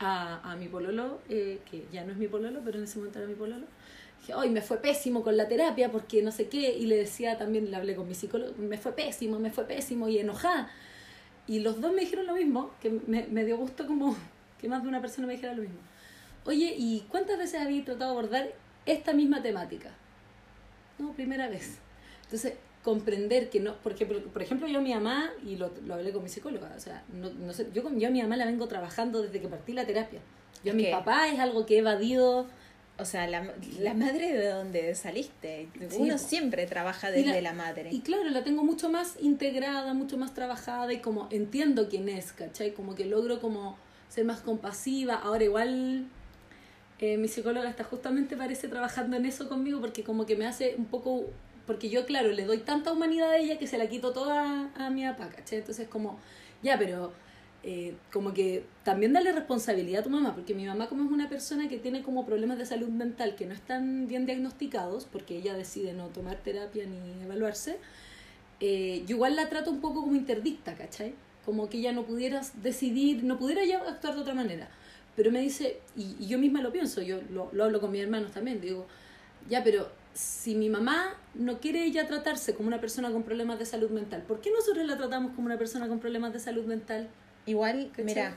a, 0.00 0.52
a 0.52 0.54
mi 0.56 0.68
pololo, 0.68 1.20
eh, 1.30 1.60
que 1.70 1.86
ya 1.90 2.04
no 2.04 2.12
es 2.12 2.18
mi 2.18 2.28
pololo, 2.28 2.60
pero 2.62 2.76
en 2.76 2.84
ese 2.84 2.98
momento 2.98 3.20
era 3.20 3.26
mi 3.26 3.36
pololo. 3.36 3.64
Dije, 4.20 4.34
hoy 4.34 4.50
me 4.50 4.60
fue 4.60 4.82
pésimo 4.82 5.22
con 5.22 5.38
la 5.38 5.48
terapia 5.48 5.90
porque 5.90 6.22
no 6.22 6.30
sé 6.30 6.50
qué. 6.50 6.76
Y 6.76 6.84
le 6.84 6.96
decía 6.98 7.38
también, 7.38 7.70
le 7.70 7.74
hablé 7.78 7.96
con 7.96 8.06
mi 8.06 8.14
psicólogo, 8.14 8.52
me 8.58 8.76
fue 8.76 8.92
pésimo, 8.92 9.38
me 9.38 9.50
fue 9.50 9.64
pésimo 9.64 10.10
y 10.10 10.18
enojada. 10.18 10.70
Y 11.46 11.60
los 11.60 11.80
dos 11.80 11.94
me 11.94 12.02
dijeron 12.02 12.26
lo 12.26 12.34
mismo, 12.34 12.70
que 12.82 12.90
me, 12.90 13.26
me 13.28 13.46
dio 13.46 13.56
gusto 13.56 13.86
como 13.86 14.14
que 14.60 14.68
más 14.68 14.82
de 14.82 14.90
una 14.90 15.00
persona 15.00 15.26
me 15.26 15.32
dijera 15.32 15.54
lo 15.54 15.62
mismo. 15.62 15.78
Oye, 16.44 16.74
¿y 16.76 17.06
cuántas 17.08 17.38
veces 17.38 17.62
habéis 17.62 17.86
tratado 17.86 18.12
de 18.12 18.18
abordar 18.18 18.52
esta 18.84 19.14
misma 19.14 19.40
temática? 19.40 19.88
No, 20.98 21.14
primera 21.14 21.48
vez. 21.48 21.78
Entonces, 22.24 22.58
comprender 22.82 23.48
que 23.50 23.60
no, 23.60 23.74
porque 23.82 24.06
por, 24.06 24.20
por 24.24 24.42
ejemplo 24.42 24.66
yo 24.68 24.78
a 24.78 24.82
mi 24.82 24.92
mamá, 24.94 25.30
y 25.46 25.56
lo, 25.56 25.70
lo 25.86 25.94
hablé 25.94 26.12
con 26.12 26.22
mi 26.22 26.28
psicóloga, 26.28 26.72
o 26.76 26.80
sea, 26.80 27.04
no, 27.12 27.30
no 27.30 27.52
sé, 27.52 27.68
yo, 27.72 27.82
con- 27.82 27.98
yo 28.00 28.08
a 28.08 28.10
mi 28.10 28.20
mamá 28.22 28.36
la 28.36 28.44
vengo 28.44 28.66
trabajando 28.68 29.22
desde 29.22 29.40
que 29.40 29.48
partí 29.48 29.72
la 29.72 29.86
terapia. 29.86 30.20
Yo 30.64 30.72
a 30.72 30.74
mi 30.74 30.84
papá 30.92 31.28
es 31.28 31.38
algo 31.40 31.64
que 31.66 31.76
he 31.76 31.78
evadido. 31.78 32.46
O 32.98 33.04
sea, 33.06 33.26
la, 33.26 33.50
la 33.80 33.94
madre 33.94 34.32
de 34.36 34.48
donde 34.48 34.94
saliste. 34.94 35.68
Uno 35.98 36.18
siempre 36.18 36.66
trabaja 36.66 37.10
desde 37.10 37.40
la- 37.42 37.50
la, 37.50 37.52
madre. 37.54 37.88
Y 37.90 38.00
claro, 38.00 38.24
la 38.28 38.44
tengo 38.44 38.62
mucho 38.64 38.90
más 38.90 39.16
integrada, 39.20 39.94
mucho 39.94 40.18
más 40.18 40.34
trabajada 40.34 40.92
y 40.92 40.98
como 40.98 41.26
entiendo 41.30 41.88
quién 41.88 42.08
es, 42.10 42.32
¿cachai? 42.32 42.74
Como 42.74 42.94
que 42.94 43.06
logro 43.06 43.40
como 43.40 43.76
ser 44.08 44.24
más 44.26 44.40
compasiva. 44.42 45.14
Ahora 45.14 45.42
igual 45.42 46.06
eh, 46.98 47.16
mi 47.16 47.28
psicóloga 47.28 47.68
está 47.68 47.82
justamente 47.82 48.36
parece 48.36 48.68
trabajando 48.68 49.16
en 49.16 49.24
eso 49.26 49.48
conmigo 49.48 49.80
porque 49.80 50.04
como 50.04 50.26
que 50.26 50.36
me 50.36 50.46
hace 50.46 50.74
un 50.76 50.84
poco... 50.84 51.24
Porque 51.66 51.88
yo, 51.88 52.06
claro, 52.06 52.32
le 52.32 52.44
doy 52.44 52.58
tanta 52.58 52.92
humanidad 52.92 53.30
a 53.30 53.36
ella 53.36 53.58
que 53.58 53.66
se 53.66 53.78
la 53.78 53.88
quito 53.88 54.12
toda 54.12 54.70
a, 54.74 54.86
a 54.86 54.90
mi 54.90 55.04
papá, 55.04 55.28
¿cachai? 55.28 55.58
Entonces 55.58 55.88
como, 55.88 56.18
ya, 56.62 56.78
pero 56.78 57.12
eh, 57.64 57.94
como 58.12 58.34
que 58.34 58.64
también 58.82 59.12
darle 59.12 59.30
responsabilidad 59.30 60.00
a 60.00 60.04
tu 60.04 60.10
mamá, 60.10 60.34
porque 60.34 60.52
mi 60.54 60.66
mamá 60.66 60.88
como 60.88 61.04
es 61.04 61.10
una 61.12 61.28
persona 61.28 61.68
que 61.68 61.78
tiene 61.78 62.02
como 62.02 62.26
problemas 62.26 62.58
de 62.58 62.66
salud 62.66 62.88
mental 62.88 63.36
que 63.36 63.46
no 63.46 63.54
están 63.54 64.08
bien 64.08 64.26
diagnosticados, 64.26 65.04
porque 65.04 65.36
ella 65.36 65.54
decide 65.54 65.92
no 65.92 66.08
tomar 66.08 66.38
terapia 66.38 66.84
ni 66.86 67.22
evaluarse, 67.22 67.78
eh, 68.58 69.04
yo 69.06 69.16
igual 69.16 69.36
la 69.36 69.48
trato 69.48 69.70
un 69.70 69.80
poco 69.80 70.02
como 70.02 70.16
interdicta, 70.16 70.74
¿cachai? 70.74 71.14
Como 71.44 71.68
que 71.68 71.78
ella 71.78 71.92
no 71.92 72.04
pudiera 72.04 72.42
decidir, 72.62 73.22
no 73.22 73.38
pudiera 73.38 73.64
ya 73.64 73.78
actuar 73.78 74.14
de 74.16 74.20
otra 74.22 74.34
manera. 74.34 74.68
Pero 75.14 75.30
me 75.30 75.40
dice, 75.40 75.78
y, 75.96 76.16
y 76.18 76.26
yo 76.26 76.38
misma 76.38 76.62
lo 76.62 76.72
pienso, 76.72 77.02
yo 77.02 77.20
lo, 77.30 77.50
lo 77.52 77.64
hablo 77.64 77.80
con 77.80 77.92
mis 77.92 78.02
hermanos 78.02 78.32
también, 78.32 78.60
digo, 78.60 78.86
ya, 79.48 79.62
pero 79.62 79.88
si 80.14 80.54
mi 80.54 80.68
mamá 80.68 81.14
no 81.34 81.58
quiere 81.60 81.84
ella 81.84 82.06
tratarse 82.06 82.54
como 82.54 82.68
una 82.68 82.80
persona 82.80 83.10
con 83.10 83.22
problemas 83.22 83.58
de 83.58 83.66
salud 83.66 83.90
mental, 83.90 84.22
¿por 84.22 84.40
qué 84.40 84.50
nosotros 84.50 84.86
la 84.86 84.96
tratamos 84.96 85.32
como 85.34 85.46
una 85.46 85.58
persona 85.58 85.88
con 85.88 86.00
problemas 86.00 86.32
de 86.32 86.40
salud 86.40 86.64
mental? 86.64 87.08
Igual, 87.46 87.88
¿Cachai? 87.90 88.04
mira, 88.04 88.36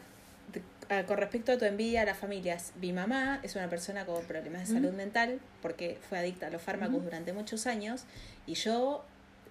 ah, 0.89 1.03
con 1.05 1.17
respecto 1.17 1.51
a 1.51 1.57
tu 1.57 1.65
envidia 1.65 2.01
a 2.01 2.05
las 2.05 2.17
familias, 2.17 2.71
mi 2.79 2.93
mamá 2.93 3.39
es 3.43 3.55
una 3.55 3.69
persona 3.69 4.05
con 4.05 4.23
problemas 4.25 4.67
de 4.67 4.73
salud 4.73 4.93
mental 4.93 5.39
porque 5.61 5.97
fue 6.09 6.17
adicta 6.17 6.47
a 6.47 6.49
los 6.49 6.61
fármacos 6.61 7.03
durante 7.03 7.33
muchos 7.33 7.67
años 7.67 8.05
y 8.47 8.53
yo 8.53 9.03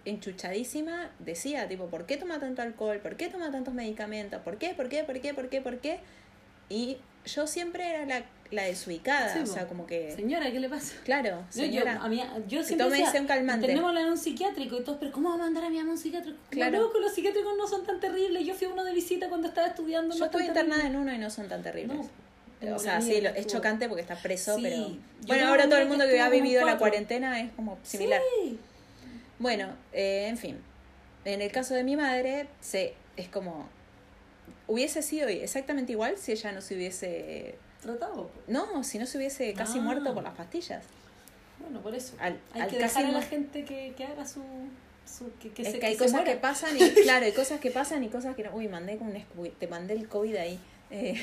enchuchadísima 0.05 1.11
decía, 1.19 1.69
tipo, 1.69 1.87
¿por 1.87 2.07
qué 2.07 2.17
toma 2.17 2.39
tanto 2.39 2.63
alcohol? 2.63 3.01
¿Por 3.01 3.17
qué 3.17 3.29
toma 3.29 3.51
tantos 3.51 3.75
medicamentos? 3.75 4.41
¿Por 4.43 4.59
qué? 4.59 4.75
¿Por 4.75 4.89
qué? 4.89 5.05
¿Por 5.05 5.21
qué? 5.21 5.35
¿Por 5.35 5.49
qué? 5.49 5.61
¿Por 5.61 5.79
qué? 5.79 6.01
Y 6.69 6.99
yo 7.27 7.47
siempre 7.47 7.89
era 7.91 8.05
la, 8.07 8.25
la 8.51 8.65
desubicada, 8.65 9.33
Sí, 9.33 9.41
o 9.41 9.47
sea, 9.47 9.67
como 9.67 9.87
que... 9.87 10.13
Señora, 10.15 10.51
¿qué 10.53 10.61
le 10.61 10.69
pasa? 10.69 10.95
Claro, 11.05 11.37
No, 11.37 11.47
yo, 11.55 11.63
señora. 11.65 12.01
a 12.03 12.09
mí, 12.09 12.23
yo 12.49 12.59
que 12.61 12.65
siempre 12.65 12.87
tómese 12.87 13.05
decía, 13.07 13.21
un 13.21 13.27
calmante. 13.27 13.67
Tenemos 13.67 13.97
en 13.97 14.07
un 14.07 14.19
psiquiátrico 14.19 14.77
y 14.79 14.85
todos, 14.85 14.99
pero 14.99 15.13
¿cómo 15.13 15.31
va 15.31 15.35
a 15.37 15.39
mandar 15.39 15.65
a 15.65 15.71
mi 15.71 15.77
mamá 15.79 15.91
a 15.91 15.93
un 15.93 15.99
psiquiátrico? 15.99 16.39
Claro. 16.51 16.81
Loco, 16.83 16.99
los 16.99 17.13
psiquiátricos 17.15 17.53
no 17.57 17.67
son 17.67 17.85
tan 17.85 17.99
terribles. 18.01 18.47
Yo 18.47 18.55
fui 18.55 18.67
a 18.67 18.71
uno 18.71 18.85
de 18.85 18.93
visita 18.93 19.29
cuando 19.29 19.49
estaba 19.49 19.69
estudiando. 19.69 20.15
Yo 20.15 20.21
no 20.21 20.25
estuve 20.27 20.45
internada 20.47 20.83
terrible. 20.83 20.97
en 20.99 21.03
uno 21.03 21.15
y 21.15 21.19
no 21.19 21.31
son 21.31 21.49
tan 21.49 21.63
terribles. 21.63 21.97
No, 22.61 22.77
o 22.77 22.79
sea, 22.79 23.01
sí, 23.01 23.11
que 23.13 23.23
lo- 23.23 23.29
es 23.31 23.47
chocante 23.47 23.89
porque 23.89 24.03
está 24.03 24.17
preso, 24.17 24.57
Sí, 24.57 24.63
pero... 24.63 24.89
Bueno, 25.27 25.49
ahora 25.49 25.65
todo 25.69 25.79
el 25.79 25.89
mundo 25.89 26.05
que 26.07 26.13
que 26.13 26.21
ha 26.21 26.29
vivido 26.31 26.65
la 26.65 26.79
cuarentena 26.79 27.41
es 27.41 27.51
como 27.53 27.79
similar. 27.83 28.21
Sí. 28.43 28.59
Bueno, 29.39 29.69
eh, 29.93 30.27
en 30.29 30.39
fin. 30.39 30.59
En 31.25 31.43
el 31.43 31.51
caso 31.51 31.75
de 31.75 31.85
mi 31.85 31.97
madre, 31.97 32.47
se, 32.61 32.95
es 33.17 33.29
como... 33.29 33.69
Hubiese 34.67 35.03
sido 35.03 35.29
exactamente 35.29 35.93
igual 35.93 36.17
si 36.17 36.33
ella 36.33 36.53
no 36.53 36.61
se 36.61 36.75
hubiese... 36.75 37.57
Tratado. 37.83 38.31
No, 38.47 38.83
si 38.83 38.99
no 38.99 39.05
se 39.07 39.19
hubiese 39.19 39.53
casi 39.53 39.79
Ah. 39.79 39.83
muerto 39.83 40.15
por 40.15 40.23
las 40.23 40.35
pastillas. 40.35 40.85
Bueno, 41.61 41.81
por 41.83 41.95
eso. 41.95 42.15
Al- 42.19 42.41
hay 42.53 42.63
al 42.63 42.71
que 42.71 42.79
casi 42.79 42.99
dejar 43.01 43.15
a 43.15 43.19
la 43.19 43.23
gente 43.23 43.65
que, 43.65 43.93
que 43.97 44.05
haga 44.05 44.27
su... 44.27 44.43
su 45.07 45.31
que, 45.39 45.51
que 45.51 45.63
es 45.63 45.73
se, 45.73 45.79
que 45.79 45.87
hay 45.87 45.93
se 45.93 45.99
cosas 45.99 46.13
muera. 46.21 46.33
que 46.33 46.39
pasan 46.39 46.77
y 46.77 46.81
claro, 47.03 47.27
hay 47.27 47.33
cosas 47.33 47.61
que 47.61 47.71
pasan 47.71 48.03
y 48.05 48.09
cosas 48.09 48.35
que 48.37 48.43
no. 48.45 48.55
Uy, 48.55 48.69
mandé 48.69 48.97
con 48.97 49.09
un 49.09 49.51
te 49.59 49.67
mandé 49.69 49.93
el 49.95 50.09
COVID 50.09 50.37
ahí. 50.37 50.59
Eh, 50.91 51.15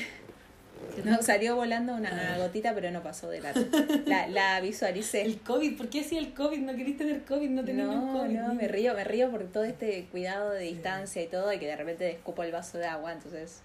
no, 1.04 1.22
salió 1.22 1.56
volando 1.56 1.94
una 1.94 2.36
gotita, 2.38 2.74
pero 2.74 2.90
no 2.90 3.02
pasó 3.02 3.28
de 3.30 3.40
la 3.40 3.52
la, 4.06 4.28
la 4.28 4.60
visualicé. 4.60 5.22
El 5.22 5.40
COVID, 5.40 5.76
¿por 5.76 5.88
qué 5.88 6.04
si 6.04 6.16
el 6.18 6.34
COVID? 6.34 6.58
No 6.58 6.74
querés 6.76 6.96
tener 6.96 7.24
COVID, 7.24 7.48
no 7.50 7.64
tenemos 7.64 7.96
No, 7.96 8.12
COVID. 8.20 8.38
no, 8.38 8.54
me 8.54 8.68
río, 8.68 8.94
me 8.94 9.04
río 9.04 9.30
por 9.30 9.44
todo 9.44 9.64
este 9.64 10.06
cuidado 10.10 10.50
de 10.50 10.64
distancia 10.64 11.22
y 11.22 11.26
todo, 11.26 11.52
y 11.52 11.58
que 11.58 11.66
de 11.66 11.76
repente 11.76 12.10
escupo 12.10 12.42
el 12.42 12.52
vaso 12.52 12.78
de 12.78 12.86
agua, 12.86 13.12
entonces 13.12 13.60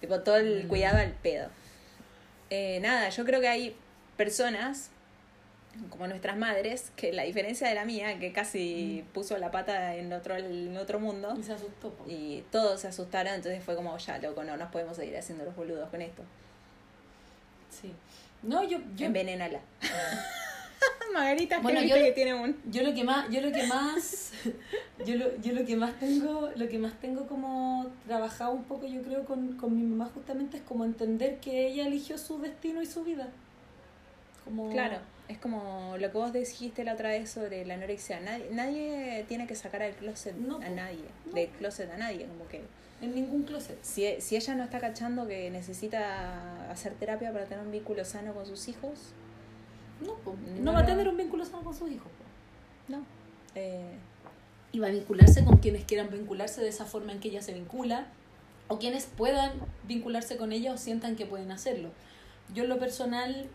Tipo, 0.00 0.20
todo 0.20 0.36
el 0.36 0.64
Mm. 0.64 0.68
cuidado 0.68 0.98
al 0.98 1.12
pedo. 1.12 1.48
Eh, 2.50 2.78
nada, 2.82 3.08
yo 3.08 3.24
creo 3.24 3.40
que 3.40 3.48
hay 3.48 3.74
personas, 4.18 4.90
como 5.90 6.06
nuestras 6.06 6.36
madres, 6.36 6.90
que 6.96 7.12
la 7.12 7.22
diferencia 7.24 7.68
de 7.68 7.74
la 7.74 7.84
mía, 7.84 8.18
que 8.18 8.32
casi 8.32 9.04
puso 9.12 9.36
la 9.38 9.50
pata 9.50 9.96
en 9.96 10.12
otro, 10.12 10.36
en 10.36 10.76
otro 10.76 11.00
mundo, 11.00 11.34
Y 11.38 11.42
se 11.42 11.52
asustó. 11.52 11.90
po. 11.92 12.04
y 12.08 12.44
todos 12.50 12.80
se 12.80 12.88
asustaron, 12.88 13.34
entonces 13.34 13.62
fue 13.62 13.74
como, 13.76 13.96
ya, 13.98 14.18
loco, 14.18 14.44
no 14.44 14.56
nos 14.56 14.70
podemos 14.70 14.96
seguir 14.96 15.16
haciendo 15.16 15.44
los 15.44 15.54
boludos 15.56 15.88
con 15.90 16.00
esto. 16.02 16.22
Sí. 17.70 17.92
No, 18.42 18.62
yo, 18.62 18.78
yo, 18.96 19.06
Envenénala. 19.06 19.60
Margarita, 21.12 21.60
Bueno, 21.60 21.80
que 21.80 21.88
yo- 21.88 21.94
que 21.96 22.12
tiene 22.12 22.34
un... 22.34 22.56
yo 22.70 22.82
lo 22.82 22.92
que 22.92 23.04
más, 23.04 23.30
yo 23.30 23.40
lo 23.40 23.52
que 23.52 23.64
más, 23.68 24.32
yo 25.06 25.14
lo, 25.16 25.36
yo 25.40 25.52
lo 25.52 25.64
que 25.64 25.76
más 25.76 25.98
tengo, 26.00 26.50
lo 26.56 26.68
que 26.68 26.78
más 26.78 26.92
tengo 27.00 27.26
como 27.28 27.86
trabajado 28.06 28.52
un 28.52 28.64
poco, 28.64 28.86
yo 28.86 29.00
creo, 29.02 29.24
con, 29.24 29.56
con 29.56 29.76
mi 29.76 29.82
mamá 29.84 30.10
justamente 30.12 30.56
es 30.56 30.62
como 30.64 30.84
entender 30.84 31.38
que 31.38 31.68
ella 31.68 31.86
eligió 31.86 32.18
su 32.18 32.40
destino 32.40 32.82
y 32.82 32.86
su 32.86 33.04
vida. 33.04 33.28
Como, 34.44 34.70
Claro, 34.72 34.98
es 35.28 35.38
como 35.38 35.96
lo 35.98 36.10
que 36.12 36.18
vos 36.18 36.32
dijiste 36.32 36.84
la 36.84 36.94
otra 36.94 37.08
vez 37.10 37.30
sobre 37.30 37.64
la 37.64 37.74
anorexia. 37.74 38.20
Nadie, 38.20 38.48
nadie 38.52 39.24
tiene 39.28 39.46
que 39.46 39.54
sacar 39.54 39.82
al 39.82 39.94
closet 39.94 40.34
No, 40.36 40.56
a 40.58 40.68
nadie, 40.68 41.04
No. 41.26 41.32
del 41.32 41.48
closet 41.50 41.90
a 41.90 41.96
nadie, 41.96 42.26
como 42.26 42.46
que... 42.48 42.62
En 43.00 43.14
ningún 43.14 43.42
closet. 43.42 43.78
Si, 43.82 44.20
si 44.20 44.36
ella 44.36 44.54
no 44.54 44.64
está 44.64 44.80
cachando 44.80 45.26
que 45.26 45.50
necesita 45.50 46.70
hacer 46.70 46.94
terapia 46.94 47.32
para 47.32 47.44
tener 47.46 47.64
un 47.64 47.72
vínculo 47.72 48.04
sano 48.04 48.32
con 48.34 48.46
sus 48.46 48.68
hijos, 48.68 49.12
No, 50.04 50.14
po. 50.16 50.36
No, 50.60 50.72
va 50.72 50.80
a 50.80 50.86
tener 50.86 51.08
un 51.08 51.16
vínculo 51.16 51.44
sano 51.44 51.62
con 51.64 51.74
sus 51.74 51.90
hijos. 51.90 52.08
po. 52.08 52.92
no. 52.92 53.04
Eh, 53.54 53.94
y 54.72 54.80
va 54.80 54.88
a 54.88 54.90
vincularse 54.90 55.44
con 55.44 55.58
quienes 55.58 55.84
quieran 55.84 56.10
vincularse 56.10 56.60
de 56.60 56.68
esa 56.68 56.84
forma 56.84 57.12
en 57.12 57.20
que 57.20 57.28
ella 57.28 57.40
se 57.42 57.52
vincula 57.54 58.06
o 58.66 58.78
quienes 58.80 59.04
puedan 59.06 59.52
vincularse 59.86 60.36
con 60.36 60.50
ella 60.50 60.72
o 60.72 60.76
sientan 60.76 61.14
que 61.14 61.26
pueden 61.26 61.52
hacerlo. 61.52 61.90
Yo 62.52 62.64
en 62.64 62.70
lo 62.70 62.78
personal, 62.80 63.46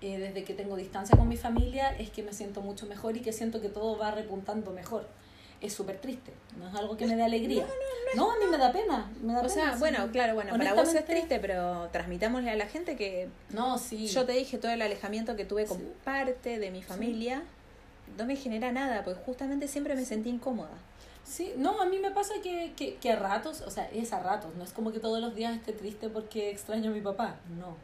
eh, 0.00 0.18
desde 0.18 0.44
que 0.44 0.54
tengo 0.54 0.76
distancia 0.76 1.16
con 1.16 1.28
mi 1.28 1.36
familia, 1.36 1.90
es 1.98 2.10
que 2.10 2.22
me 2.22 2.32
siento 2.32 2.60
mucho 2.60 2.86
mejor 2.86 3.16
y 3.16 3.20
que 3.20 3.32
siento 3.32 3.60
que 3.60 3.68
todo 3.68 3.96
va 3.98 4.10
repuntando 4.10 4.70
mejor. 4.72 5.06
Es 5.60 5.72
súper 5.72 5.98
triste, 6.00 6.32
no 6.56 6.68
es 6.68 6.74
algo 6.76 6.96
que 6.96 7.04
me 7.06 7.16
dé 7.16 7.24
alegría. 7.24 7.66
No, 8.14 8.30
a 8.30 8.36
mí 8.38 8.44
me 8.48 8.58
da 8.58 8.70
pena. 8.70 9.10
Me 9.20 9.32
da 9.32 9.40
o 9.40 9.42
pena, 9.42 9.54
sea, 9.54 9.72
sí. 9.72 9.80
bueno, 9.80 10.08
claro, 10.12 10.34
bueno, 10.34 10.56
para 10.56 10.72
vos 10.74 10.94
es 10.94 11.04
triste, 11.04 11.40
pero 11.40 11.88
transmitámosle 11.90 12.50
a 12.50 12.56
la 12.56 12.66
gente 12.66 12.94
que 12.96 13.28
No, 13.50 13.76
sí. 13.76 14.06
yo 14.06 14.24
te 14.24 14.32
dije 14.32 14.58
todo 14.58 14.70
el 14.70 14.82
alejamiento 14.82 15.34
que 15.34 15.44
tuve 15.44 15.66
con 15.66 15.78
Sí. 15.78 15.84
parte 16.04 16.60
de 16.60 16.70
mi 16.70 16.80
familia, 16.82 17.42
no 18.16 18.24
me 18.24 18.36
genera 18.36 18.70
nada, 18.70 19.02
porque 19.02 19.20
justamente 19.24 19.66
siempre 19.66 19.96
me 19.96 20.04
sentí 20.04 20.28
incómoda. 20.30 20.70
Sí, 21.24 21.52
no, 21.56 21.80
a 21.82 21.86
mí 21.86 21.98
me 21.98 22.12
pasa 22.12 22.34
que, 22.42 22.72
que, 22.76 22.94
que 22.94 23.10
a 23.12 23.16
ratos, 23.16 23.60
o 23.62 23.70
sea, 23.70 23.90
es 23.92 24.12
a 24.12 24.20
ratos, 24.22 24.54
no 24.54 24.62
es 24.62 24.72
como 24.72 24.92
que 24.92 25.00
todos 25.00 25.20
los 25.20 25.34
días 25.34 25.54
esté 25.56 25.72
triste 25.72 26.08
porque 26.08 26.50
extraño 26.50 26.90
a 26.90 26.94
mi 26.94 27.00
papá, 27.00 27.34
no. 27.58 27.76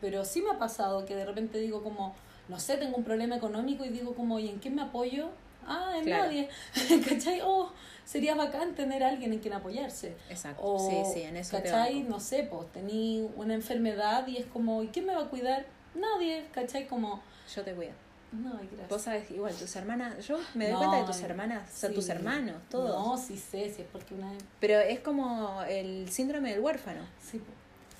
Pero 0.00 0.24
sí 0.24 0.42
me 0.42 0.50
ha 0.50 0.58
pasado 0.58 1.04
que 1.04 1.14
de 1.14 1.24
repente 1.24 1.58
digo 1.58 1.82
como, 1.82 2.14
no 2.48 2.58
sé, 2.58 2.76
tengo 2.76 2.96
un 2.96 3.04
problema 3.04 3.36
económico 3.36 3.84
y 3.84 3.88
digo 3.90 4.14
como, 4.14 4.38
¿y 4.38 4.48
en 4.48 4.60
qué 4.60 4.70
me 4.70 4.82
apoyo? 4.82 5.28
Ah, 5.66 5.92
en 5.96 6.04
Claro. 6.04 6.24
nadie. 6.24 6.48
¿Cachai? 7.08 7.40
Oh, 7.44 7.70
sería 8.04 8.34
bacán 8.34 8.74
tener 8.74 9.04
a 9.04 9.08
alguien 9.08 9.32
en 9.32 9.38
quien 9.40 9.52
apoyarse. 9.54 10.16
Exacto. 10.30 10.62
O, 10.64 10.78
sí, 10.78 11.02
sí, 11.12 11.22
en 11.22 11.36
eso 11.36 11.56
¿cachai? 11.56 12.02
No 12.02 12.18
sé, 12.18 12.44
pues 12.50 12.70
tení 12.72 13.28
una 13.36 13.54
enfermedad 13.54 14.26
y 14.26 14.38
es 14.38 14.46
como, 14.46 14.82
¿y 14.82 14.88
quién 14.88 15.06
me 15.06 15.14
va 15.14 15.24
a 15.24 15.28
cuidar? 15.28 15.66
Nadie, 15.94 16.46
¿cachai? 16.52 16.86
Como, 16.88 17.20
Yo 17.54 17.62
te 17.62 17.74
cuido. 17.74 17.92
no, 18.32 18.54
gracias. 18.54 18.88
Vos 18.88 19.02
sabés, 19.02 19.30
igual, 19.30 19.54
tus 19.54 19.76
hermanas, 19.76 20.26
yo 20.26 20.38
me 20.54 20.64
doy 20.64 20.72
No, 20.72 20.78
cuenta 20.78 20.96
de 20.98 21.04
tus 21.04 21.20
hermanas, 21.20 21.68
sí. 21.70 21.88
tus 21.92 22.08
hermanos, 22.08 22.56
todos. 22.70 22.88
No, 23.06 23.18
sí 23.18 23.36
sé, 23.36 23.68
sí 23.70 23.82
es 23.82 23.88
porque 23.92 24.14
una... 24.14 24.32
Pero 24.60 24.78
es 24.80 25.00
como 25.00 25.62
el 25.68 26.08
síndrome 26.10 26.52
del 26.52 26.60
huérfano. 26.60 27.02
Sí. 27.20 27.40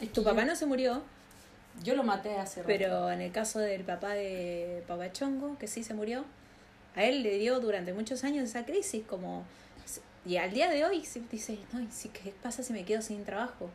Es 0.00 0.12
Tu 0.12 0.24
papá 0.24 0.40
yo- 0.42 0.46
no 0.46 0.56
se 0.56 0.64
murió, 0.66 1.02
Yo 1.82 1.94
lo 1.94 2.02
maté 2.02 2.36
hace 2.36 2.60
rato. 2.60 2.66
pero 2.66 3.10
en 3.10 3.20
el 3.20 3.32
caso 3.32 3.58
del 3.58 3.82
papá 3.84 4.10
de 4.14 4.82
Papachongo, 4.86 5.56
que 5.58 5.66
sí 5.66 5.82
se 5.82 5.94
murió, 5.94 6.24
a 6.96 7.04
él 7.04 7.22
le 7.22 7.38
dio 7.38 7.60
durante 7.60 7.92
muchos 7.92 8.24
años 8.24 8.44
esa 8.48 8.64
crisis, 8.64 9.04
como... 9.06 9.44
Y 10.26 10.36
al 10.36 10.50
día 10.52 10.68
de 10.68 10.84
hoy 10.84 11.02
dice, 11.30 11.58
no, 11.72 11.80
¿y 11.80 11.86
si- 11.90 12.10
¿qué 12.10 12.34
pasa 12.42 12.62
si 12.62 12.72
me 12.74 12.84
quedo 12.84 13.00
sin 13.00 13.24
trabajo? 13.24 13.70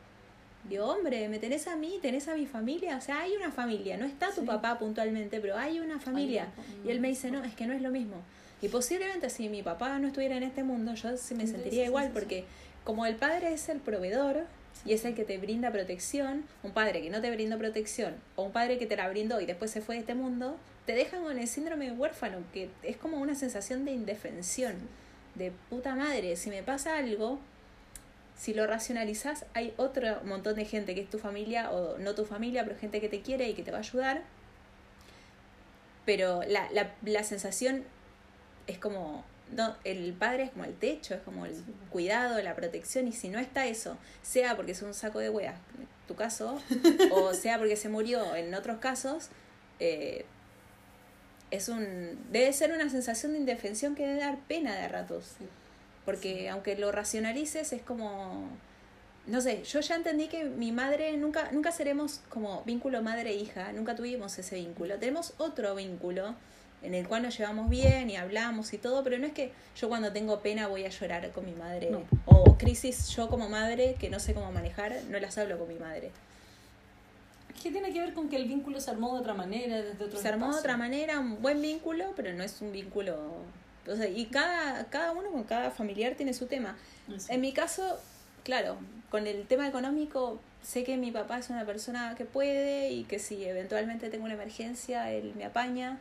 Digo, 0.69 0.85
hombre, 0.85 1.27
me 1.29 1.39
tenés 1.39 1.67
a 1.67 1.75
mí, 1.75 1.97
tenés 2.01 2.27
a 2.27 2.35
mi 2.35 2.45
familia, 2.45 2.97
o 2.97 3.01
sea, 3.01 3.21
hay 3.21 3.35
una 3.35 3.51
familia, 3.51 3.97
no 3.97 4.05
está 4.05 4.29
tu 4.31 4.41
Sí. 4.41 4.47
papá 4.47 4.77
puntualmente, 4.77 5.39
pero 5.39 5.57
hay 5.57 5.79
una 5.79 5.99
familia. 5.99 6.47
Y 6.85 6.89
él 6.89 6.99
me 6.99 7.07
dice, 7.07 7.31
no, 7.31 7.43
es 7.43 7.55
que 7.55 7.65
no 7.65 7.73
es 7.73 7.81
lo 7.81 7.89
mismo. 7.89 8.17
Y 8.61 8.67
posiblemente 8.69 9.29
si 9.31 9.49
mi 9.49 9.63
papá 9.63 9.97
no 9.99 10.07
estuviera 10.07 10.37
en 10.37 10.43
este 10.43 10.63
mundo, 10.63 10.93
yo 10.93 11.17
sí 11.17 11.33
me 11.35 11.47
sentiría 11.47 11.83
sí, 11.83 11.87
igual, 11.87 12.05
sí, 12.07 12.11
porque 12.13 12.45
como 12.83 13.05
el 13.07 13.15
padre 13.15 13.53
es 13.53 13.69
el 13.69 13.79
proveedor 13.79 14.45
y 14.83 14.93
es 14.93 15.05
el 15.05 15.15
que 15.15 15.23
te 15.23 15.37
brinda 15.37 15.71
protección, 15.71 16.43
un 16.63 16.71
padre 16.71 17.01
que 17.01 17.09
no 17.09 17.21
te 17.21 17.31
brindó 17.31 17.57
protección, 17.57 18.15
o 18.35 18.43
un 18.43 18.51
padre 18.51 18.77
que 18.77 18.85
te 18.85 18.95
la 18.95 19.07
brindó 19.09 19.39
y 19.41 19.45
después 19.45 19.71
se 19.71 19.81
fue 19.81 19.95
de 19.95 20.01
este 20.01 20.15
mundo, 20.15 20.57
te 20.85 20.93
dejan 20.93 21.23
con 21.23 21.37
el 21.37 21.47
síndrome 21.47 21.85
de 21.85 21.91
huérfano, 21.93 22.39
que 22.53 22.69
es 22.83 22.97
como 22.97 23.17
una 23.17 23.35
sensación 23.35 23.85
de 23.85 23.91
indefensión, 23.91 24.75
de 25.35 25.51
puta 25.69 25.95
madre, 25.95 26.35
si 26.35 26.49
me 26.49 26.63
pasa 26.63 26.97
algo, 26.97 27.39
si 28.37 28.53
lo 28.53 28.67
racionalizas, 28.67 29.45
hay 29.53 29.73
otro 29.77 30.21
montón 30.23 30.55
de 30.55 30.65
gente 30.65 30.93
que 30.93 31.01
es 31.01 31.09
tu 31.09 31.19
familia, 31.19 31.71
o 31.71 31.97
no 31.97 32.15
tu 32.15 32.25
familia, 32.25 32.63
pero 32.63 32.77
gente 32.77 32.99
que 32.99 33.09
te 33.09 33.21
quiere 33.21 33.49
y 33.49 33.53
que 33.53 33.63
te 33.63 33.71
va 33.71 33.77
a 33.77 33.81
ayudar. 33.81 34.23
Pero 36.05 36.41
la, 36.47 36.69
la, 36.71 36.93
la 37.03 37.23
sensación 37.23 37.83
es 38.67 38.77
como, 38.77 39.23
no, 39.51 39.75
el 39.83 40.13
padre 40.13 40.43
es 40.43 40.51
como 40.51 40.65
el 40.65 40.75
techo, 40.75 41.13
es 41.13 41.21
como 41.21 41.45
el 41.45 41.53
cuidado, 41.89 42.41
la 42.41 42.55
protección, 42.55 43.07
y 43.07 43.11
si 43.11 43.29
no 43.29 43.39
está 43.39 43.67
eso, 43.67 43.97
sea 44.21 44.55
porque 44.55 44.71
es 44.71 44.81
un 44.81 44.93
saco 44.93 45.19
de 45.19 45.29
weas, 45.29 45.59
en 45.77 45.87
tu 46.07 46.15
caso, 46.15 46.61
o 47.11 47.33
sea 47.33 47.57
porque 47.57 47.75
se 47.75 47.89
murió 47.89 48.35
en 48.35 48.53
otros 48.53 48.79
casos, 48.79 49.29
eh, 49.79 50.25
es 51.51 51.69
un, 51.69 52.17
debe 52.31 52.51
ser 52.53 52.71
una 52.71 52.89
sensación 52.89 53.33
de 53.33 53.39
indefensión 53.39 53.95
que 53.95 54.05
debe 54.05 54.19
dar 54.19 54.37
pena 54.47 54.75
de 54.75 54.87
ratos. 54.87 55.35
Sí. 55.37 55.45
Porque 56.05 56.49
aunque 56.49 56.75
lo 56.77 56.91
racionalices 56.91 57.73
es 57.73 57.81
como... 57.81 58.49
No 59.27 59.41
sé, 59.41 59.63
yo 59.63 59.79
ya 59.79 59.95
entendí 59.95 60.27
que 60.27 60.45
mi 60.45 60.71
madre 60.71 61.17
nunca, 61.17 61.51
nunca 61.51 61.71
seremos 61.71 62.21
como 62.29 62.63
vínculo 62.63 63.01
madre-hija, 63.01 63.73
nunca 63.73 63.95
tuvimos 63.95 64.37
ese 64.37 64.55
vínculo. 64.55 64.99
Tenemos 64.99 65.33
otro 65.37 65.73
vínculo 65.73 66.35
en 66.85 66.93
el 66.93 67.07
cual 67.07 67.23
nos 67.23 67.37
llevamos 67.37 67.69
bien 67.69 68.09
y 68.09 68.17
hablamos 68.17 68.73
y 68.73 68.77
todo, 68.77 69.03
pero 69.03 69.17
no 69.17 69.25
es 69.25 69.33
que 69.33 69.51
yo 69.79 69.89
cuando 69.89 70.11
tengo 70.11 70.39
pena 70.39 70.67
voy 70.67 70.85
a 70.85 70.89
llorar 70.89 71.31
con 71.31 71.45
mi 71.45 71.53
madre. 71.53 71.89
No. 71.89 72.03
O 72.25 72.57
crisis 72.57 73.09
yo 73.09 73.29
como 73.29 73.49
madre 73.49 73.95
que 73.99 74.09
no 74.09 74.19
sé 74.19 74.33
cómo 74.33 74.51
manejar, 74.51 74.95
no 75.09 75.19
las 75.19 75.37
hablo 75.37 75.57
con 75.57 75.67
mi 75.67 75.75
madre. 75.75 76.11
Que 77.61 77.71
tiene 77.71 77.91
que 77.91 77.99
ver 77.99 78.13
con 78.13 78.29
que 78.29 78.35
el 78.35 78.47
vínculo 78.47 78.79
se 78.79 78.91
armó 78.91 79.13
de 79.15 79.21
otra 79.21 79.33
manera, 79.33 79.81
desde 79.81 80.03
otro 80.03 80.19
Se 80.19 80.27
armó 80.27 80.53
de 80.53 80.59
otra 80.59 80.77
manera, 80.77 81.19
un 81.19 81.41
buen 81.41 81.61
vínculo, 81.61 82.13
pero 82.15 82.33
no 82.33 82.43
es 82.43 82.61
un 82.61 82.71
vínculo... 82.71 83.17
O 83.87 83.95
sea, 83.95 84.07
y 84.07 84.25
cada, 84.25 84.85
cada 84.85 85.11
uno 85.11 85.31
con 85.31 85.43
cada 85.43 85.71
familiar 85.71 86.15
tiene 86.15 86.33
su 86.33 86.47
tema. 86.47 86.75
Eso. 87.07 87.31
En 87.31 87.41
mi 87.41 87.53
caso, 87.53 87.99
claro, 88.43 88.77
con 89.09 89.27
el 89.27 89.45
tema 89.47 89.67
económico, 89.67 90.39
sé 90.61 90.83
que 90.83 90.97
mi 90.97 91.11
papá 91.11 91.37
es 91.37 91.49
una 91.49 91.65
persona 91.65 92.15
que 92.17 92.25
puede 92.25 92.91
y 92.91 93.03
que 93.03 93.19
si 93.19 93.45
eventualmente 93.45 94.09
tengo 94.09 94.25
una 94.25 94.33
emergencia, 94.33 95.11
él 95.11 95.33
me 95.35 95.45
apaña. 95.45 95.99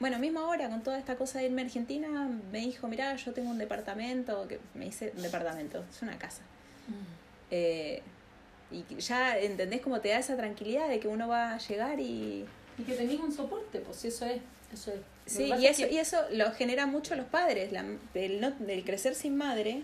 Bueno, 0.00 0.18
mismo 0.18 0.40
ahora, 0.40 0.68
con 0.68 0.82
toda 0.82 0.98
esta 0.98 1.16
cosa 1.16 1.38
de 1.40 1.46
irme 1.46 1.62
a 1.62 1.64
Argentina, 1.64 2.28
me 2.52 2.60
dijo, 2.60 2.86
mirá, 2.86 3.16
yo 3.16 3.32
tengo 3.32 3.50
un 3.50 3.58
departamento, 3.58 4.46
que 4.46 4.60
me 4.74 4.84
dice 4.86 5.12
un 5.16 5.22
departamento, 5.22 5.84
es 5.90 6.02
una 6.02 6.16
casa. 6.18 6.42
Mm. 6.86 6.92
Eh, 7.50 8.02
y 8.70 8.84
ya 9.00 9.38
entendés 9.38 9.80
cómo 9.80 10.00
te 10.00 10.10
da 10.10 10.18
esa 10.18 10.36
tranquilidad 10.36 10.88
de 10.88 11.00
que 11.00 11.08
uno 11.08 11.26
va 11.26 11.54
a 11.54 11.58
llegar 11.58 11.98
y... 12.00 12.44
Y 12.78 12.82
que 12.84 12.94
tenías 12.94 13.20
un 13.20 13.32
soporte, 13.32 13.80
pues 13.80 14.04
eso 14.04 14.24
es. 14.26 14.40
Eso 14.72 14.92
es. 14.92 15.00
Sí, 15.26 15.44
y 15.58 15.66
es 15.66 15.78
eso, 15.78 15.88
que- 15.88 15.94
y 15.94 15.98
eso 15.98 16.18
lo 16.32 16.52
genera 16.52 16.86
mucho 16.86 17.16
los 17.16 17.26
padres, 17.26 17.72
la, 17.72 17.84
el, 18.14 18.40
no, 18.40 18.52
el 18.68 18.84
crecer 18.84 19.14
sin 19.14 19.36
madre, 19.36 19.82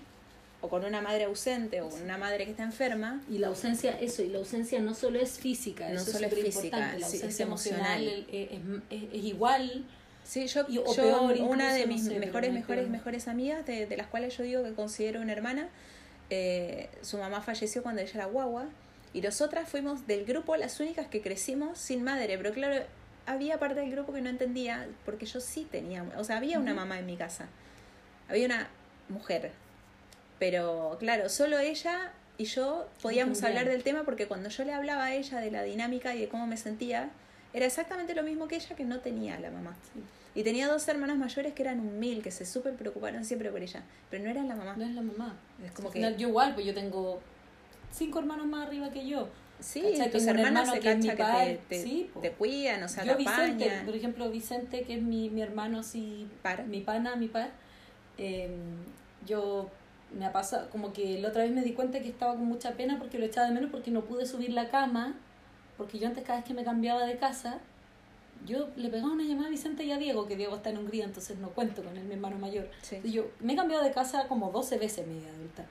o 0.61 0.69
con 0.69 0.85
una 0.85 1.01
madre 1.01 1.25
ausente, 1.25 1.81
o 1.81 1.89
con 1.89 2.03
una 2.03 2.19
madre 2.19 2.45
que 2.45 2.51
está 2.53 2.63
enferma, 2.63 3.21
Y 3.29 3.39
la 3.39 3.49
ausencia, 3.49 3.99
eso, 4.01 4.23
y 4.23 4.29
la 4.29 4.39
ausencia 4.39 4.79
no 4.81 4.95
solo 4.95 5.19
es 5.19 5.39
física, 5.39 5.89
No 5.89 6.01
eso 6.01 6.13
solo 6.13 6.27
es 6.27 6.35
física, 6.35 6.79
la 6.79 6.91
sí, 6.93 7.17
es 7.17 7.23
ausencia 7.25 7.43
emocional. 7.47 8.03
emocional 8.03 8.27
es, 8.31 8.51
es- 8.53 9.03
es- 9.03 9.13
es 9.15 9.25
igual. 9.25 9.85
Sí, 10.25 10.47
yo, 10.47 10.65
Y- 10.69 10.79
o 10.79 10.87
yo 10.95 11.03
peor 11.03 11.37
una 11.43 11.73
de 11.75 11.83
no 11.87 11.93
mis 11.93 12.05
sé, 12.05 12.19
mejores, 12.19 12.53
mejores, 12.53 12.89
mejores 12.89 13.29
amigas, 13.29 13.65
de, 13.67 13.87
de 13.87 13.97
las 13.97 14.07
cuales 14.07 14.37
yo 14.37 14.43
digo 14.43 14.65
que 14.65 14.73
considero 14.73 15.21
una 15.21 15.33
hermana, 15.33 15.69
eh, 16.31 16.89
su 17.03 17.19
mamá 17.19 17.43
falleció 17.43 17.83
cuando 17.83 18.01
ella 18.01 18.13
era 18.15 18.25
guagua, 18.27 18.67
y 19.13 19.21
nosotras 19.21 19.69
fuimos 19.69 20.07
del 20.07 20.25
grupo 20.25 20.57
las 20.57 20.81
únicas 20.81 21.07
que 21.07 21.21
crecimos 21.21 21.79
sin 21.79 22.03
madre, 22.03 22.37
pero 22.39 22.53
claro, 22.53 22.83
había 23.27 23.59
parte 23.59 23.81
del 23.81 23.91
grupo 23.91 24.13
que 24.13 24.21
no 24.23 24.31
entendía, 24.31 24.89
porque 25.05 25.27
yo 25.27 25.41
sí 25.41 25.69
tenía, 25.71 26.05
o 26.17 26.25
sea, 26.25 26.39
había 26.39 26.59
una 26.59 26.75
mamá 26.75 26.99
en 26.99 27.07
mi 27.07 27.17
casa, 27.17 27.47
había 28.29 28.47
una 28.47 28.69
mujer, 29.09 29.53
pero 30.39 30.97
claro, 30.99 31.29
solo 31.29 31.59
ella 31.59 32.13
y 32.37 32.47
yo 32.47 32.89
podíamos 33.03 33.43
hablar 33.45 33.67
del 33.69 33.83
tema 33.85 34.03
porque 34.05 34.27
cuando 34.27 34.49
yo 34.49 34.65
le 34.65 34.73
hablaba 34.73 35.05
a 35.05 35.15
ella 35.15 35.39
de 35.41 35.51
la 35.51 35.63
dinámica 35.63 36.15
y 36.15 36.21
de 36.21 36.29
cómo 36.29 36.47
me 36.47 36.57
sentía, 36.57 37.11
era 37.55 37.67
exactamente 37.67 38.15
lo 38.15 38.23
mismo 38.23 38.49
que 38.49 38.57
ella 38.57 38.77
que 38.77 38.85
no 38.85 38.99
tenía 38.99 39.39
la 39.39 39.51
mamá. 39.51 39.75
Y 40.35 40.43
tenía 40.43 40.67
dos 40.67 40.87
hermanas 40.89 41.17
mayores 41.17 41.55
que 41.55 41.63
eran 41.63 41.79
un 41.79 42.01
mil, 42.01 42.21
que 42.21 42.33
se 42.33 42.45
súper 42.45 42.75
preocuparon 42.75 43.25
siempre 43.25 43.51
por 43.51 43.63
ella, 43.63 43.85
pero 44.11 44.25
no 44.25 44.31
eran 44.31 44.49
la 44.49 44.57
mamá. 44.57 44.75
No 44.77 44.85
es 44.85 44.91
la 44.91 45.03
mamá. 45.03 45.37
Es 45.65 45.71
como 45.71 45.91
que... 45.91 46.01
yo 46.01 46.29
igual, 46.29 46.55
pues 46.55 46.67
yo 46.67 46.75
tengo 46.75 47.21
cinco 47.93 48.19
hermanos 48.19 48.47
más 48.47 48.67
arriba 48.67 48.91
que 48.91 49.07
yo. 49.07 49.29
Sí, 49.61 49.83
¿Cachai? 49.83 50.11
tus 50.11 50.27
hermanos 50.27 50.49
hermano 50.49 50.73
se 50.75 50.81
que 50.81 50.91
es 50.91 50.99
mi 50.99 51.09
que 51.09 51.17
te, 51.17 51.61
te, 51.69 51.83
Sí, 51.83 52.11
te 52.21 52.33
cuidan, 52.33 52.83
o 52.83 52.89
sea, 52.89 53.05
yo 53.05 53.13
te 53.13 53.19
Vicente, 53.19 53.83
por 53.85 53.95
ejemplo, 53.95 54.31
Vicente, 54.31 54.83
que 54.83 54.95
es 54.97 55.03
mi, 55.03 55.31
mi 55.31 55.41
hermano 55.41 55.79
así, 55.79 56.29
Par. 56.43 56.67
mi 56.67 56.81
pana, 56.81 57.15
mi 57.15 57.29
par, 57.29 57.51
eh, 58.19 58.51
yo 59.25 59.71
me 60.13 60.27
ha 60.27 60.33
pasado, 60.33 60.69
como 60.71 60.93
que 60.93 61.21
la 61.21 61.29
otra 61.29 61.45
vez 61.45 61.53
me 61.53 61.63
di 61.63 61.73
cuenta 61.73 62.01
que 62.01 62.09
estaba 62.09 62.35
con 62.35 62.47
mucha 62.47 62.73
pena 62.73 62.99
porque 62.99 63.19
lo 63.19 63.27
echaba 63.27 63.47
de 63.47 63.55
menos 63.55 63.71
porque 63.71 63.93
no 63.93 64.05
pude 64.05 64.27
subir 64.27 64.53
la 64.53 64.69
cama, 64.69 65.15
porque 65.77 65.99
yo 65.99 66.09
antes 66.09 66.25
cada 66.25 66.39
vez 66.39 66.47
que 66.47 66.55
me 66.55 66.65
cambiaba 66.65 67.05
de 67.05 67.17
casa, 67.17 67.61
yo 68.47 68.69
le 68.77 68.89
pegaba 68.89 69.13
una 69.13 69.25
llamada 69.25 69.49
a 69.49 69.51
Vicente 69.51 69.85
y 69.85 69.93
a 69.93 69.99
Diego, 69.99 70.27
que 70.27 70.37
Diego 70.37 70.57
está 70.57 70.71
en 70.71 70.79
Hungría, 70.79 71.05
entonces 71.05 71.39
no 71.39 71.51
cuento 71.51 71.83
con 71.83 71.97
él, 71.97 72.05
mi 72.05 72.15
hermano 72.15 72.39
mayor. 72.39 72.69
Sí. 72.83 72.97
Entonces 72.97 73.13
yo 73.13 73.27
me 73.41 73.55
he 73.55 73.57
cambiado 73.57 73.83
de 73.83 73.93
casa 73.93 74.29
como 74.29 74.51
12 74.51 74.79
veces 74.79 74.99
en 74.99 75.15
mi 75.15 75.21
vida 75.21 75.31
adulta. 75.31 75.65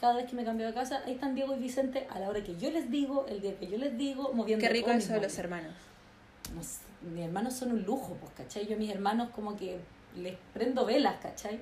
Cada 0.00 0.14
vez 0.14 0.26
que 0.26 0.36
me 0.36 0.44
cambio 0.44 0.66
de 0.66 0.74
casa, 0.74 1.02
ahí 1.06 1.14
están 1.14 1.34
Diego 1.34 1.56
y 1.56 1.58
Vicente 1.58 2.06
a 2.10 2.18
la 2.20 2.28
hora 2.28 2.42
que 2.44 2.56
yo 2.56 2.70
les 2.70 2.90
digo, 2.90 3.26
el 3.28 3.40
día 3.40 3.56
que 3.58 3.66
yo 3.66 3.78
les 3.78 3.96
digo, 3.96 4.32
moviendo 4.32 4.64
Qué 4.64 4.72
rico 4.72 4.90
eso 4.90 5.14
de 5.14 5.20
los 5.22 5.38
hermanos. 5.38 5.72
no 6.54 6.62
sé, 6.62 6.80
mis 7.12 7.24
hermanos 7.24 7.54
son 7.54 7.72
un 7.72 7.82
lujo, 7.82 8.16
pues, 8.20 8.32
¿cachai? 8.36 8.66
Yo 8.66 8.76
a 8.76 8.78
mis 8.78 8.90
hermanos 8.90 9.30
como 9.30 9.56
que 9.56 9.78
les 10.16 10.36
prendo 10.52 10.84
velas, 10.84 11.16
¿cachai? 11.20 11.60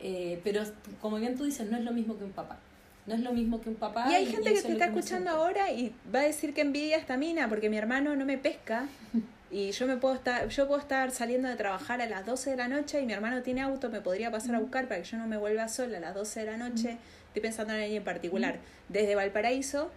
Eh, 0.00 0.40
pero 0.42 0.62
como 1.00 1.16
bien 1.16 1.36
tú 1.36 1.44
dices, 1.44 1.70
no 1.70 1.76
es 1.76 1.84
lo 1.84 1.92
mismo 1.92 2.18
que 2.18 2.24
un 2.24 2.32
papá. 2.32 2.58
No 3.06 3.14
es 3.14 3.20
lo 3.20 3.32
mismo 3.32 3.60
que 3.60 3.68
un 3.70 3.76
papá. 3.76 4.06
Y 4.10 4.14
hay 4.14 4.26
gente 4.26 4.52
que 4.52 4.62
te 4.62 4.72
está 4.72 4.86
escuchando 4.86 5.30
ahora 5.30 5.72
y 5.72 5.92
va 6.14 6.20
a 6.20 6.22
decir 6.22 6.54
que 6.54 6.60
envidia 6.60 6.96
esta 6.96 7.16
mina 7.16 7.48
porque 7.48 7.70
mi 7.70 7.76
hermano 7.76 8.14
no 8.14 8.24
me 8.24 8.38
pesca 8.38 8.86
y 9.50 9.70
yo 9.72 9.86
me 9.86 9.96
puedo 9.96 10.14
estar 10.14 10.48
yo 10.48 10.66
puedo 10.68 10.80
estar 10.80 11.10
saliendo 11.10 11.48
de 11.48 11.56
trabajar 11.56 12.00
a 12.00 12.06
las 12.06 12.24
12 12.24 12.50
de 12.50 12.56
la 12.56 12.68
noche 12.68 13.00
y 13.00 13.06
mi 13.06 13.12
hermano 13.12 13.42
tiene 13.42 13.62
auto, 13.62 13.90
me 13.90 14.00
podría 14.00 14.30
pasar 14.30 14.54
a 14.54 14.60
buscar 14.60 14.86
para 14.86 15.02
que 15.02 15.08
yo 15.08 15.16
no 15.16 15.26
me 15.26 15.36
vuelva 15.38 15.68
sola 15.68 15.98
a 15.98 16.00
las 16.00 16.14
12 16.14 16.40
de 16.40 16.46
la 16.46 16.56
noche. 16.56 16.98
Estoy 17.28 17.42
pensando 17.42 17.72
en 17.74 17.80
alguien 17.80 17.98
en 17.98 18.04
particular, 18.04 18.58
desde 18.88 19.14
Valparaíso 19.14 19.90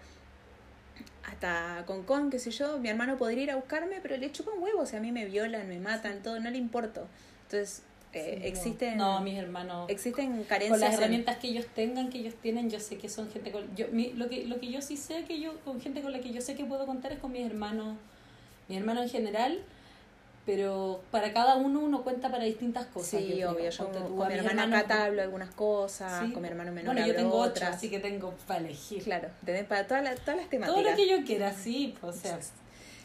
hasta 1.25 1.83
Concón, 1.85 2.29
qué 2.29 2.39
sé 2.39 2.51
yo, 2.51 2.79
mi 2.79 2.89
hermano 2.89 3.17
podría 3.17 3.43
ir 3.43 3.51
a 3.51 3.55
buscarme, 3.55 3.99
pero 4.01 4.17
le 4.17 4.31
chupan 4.31 4.55
huevos, 4.59 4.93
a 4.93 4.99
mí 4.99 5.11
me 5.11 5.25
violan, 5.25 5.67
me 5.67 5.79
matan, 5.79 6.21
todo, 6.21 6.39
no 6.39 6.49
le 6.49 6.57
importo. 6.57 7.07
Entonces, 7.43 7.83
eh, 8.19 8.33
Sí, 8.35 8.39
no. 8.41 8.45
existen 8.47 8.97
No, 8.97 9.21
mis 9.21 9.37
hermanos. 9.37 9.89
existen 9.89 10.43
carencias 10.43 10.69
Con 10.71 10.79
las 10.79 10.93
en- 10.93 10.99
herramientas 10.99 11.37
que 11.37 11.47
ellos 11.47 11.65
tengan, 11.75 12.09
que 12.09 12.19
ellos 12.19 12.35
tienen, 12.41 12.69
yo 12.69 12.79
sé 12.79 12.97
que 12.97 13.09
son 13.09 13.29
gente 13.31 13.51
con... 13.51 13.75
Yo, 13.75 13.87
mi- 13.91 14.13
lo, 14.13 14.29
que, 14.29 14.45
lo 14.45 14.59
que 14.59 14.69
yo 14.71 14.81
sí 14.81 14.97
sé 14.97 15.23
que 15.25 15.39
yo, 15.39 15.59
con 15.65 15.79
gente 15.81 16.01
con 16.01 16.11
la 16.11 16.19
que 16.19 16.31
yo 16.31 16.41
sé 16.41 16.55
que 16.55 16.65
puedo 16.65 16.85
contar 16.85 17.11
es 17.11 17.19
con 17.19 17.31
mis 17.31 17.45
hermanos, 17.45 17.95
mis 18.67 18.77
hermanos 18.77 19.03
en 19.05 19.09
general, 19.09 19.59
pero 20.45 21.01
para 21.09 21.31
cada 21.31 21.55
uno 21.55 21.79
uno 21.79 22.03
cuenta 22.03 22.29
para 22.29 22.43
distintas 22.43 22.85
cosas. 22.87 23.21
Sí, 23.21 23.31
creo. 23.33 23.51
obvio. 23.51 23.69
Yo 23.69 23.85
tú, 23.87 24.15
con 24.17 24.27
mi 24.27 24.33
hermana 24.33 24.63
hermanos- 24.63 24.81
Cata 24.81 25.05
hablo 25.05 25.21
algunas 25.21 25.49
cosas, 25.51 26.25
Sí. 26.25 26.33
con 26.33 26.41
mi 26.41 26.49
hermano 26.49 26.71
menor 26.73 26.93
Bueno, 26.93 27.07
yo 27.07 27.15
tengo 27.15 27.37
ocho, 27.37 27.49
otras. 27.51 27.75
así 27.77 27.89
que 27.89 27.99
tengo 27.99 28.33
para 28.45 28.59
elegir. 28.59 29.03
Claro, 29.03 29.29
tenés 29.45 29.63
para 29.65 29.87
todas 29.87 30.03
las, 30.03 30.19
todas 30.19 30.35
las 30.37 30.49
temáticas. 30.49 30.81
Todo 30.83 30.91
lo 30.91 30.97
que 30.97 31.07
yo 31.09 31.23
quiera, 31.25 31.53
sí, 31.53 31.95
pues, 32.01 32.17
o 32.17 32.19
sea, 32.19 32.39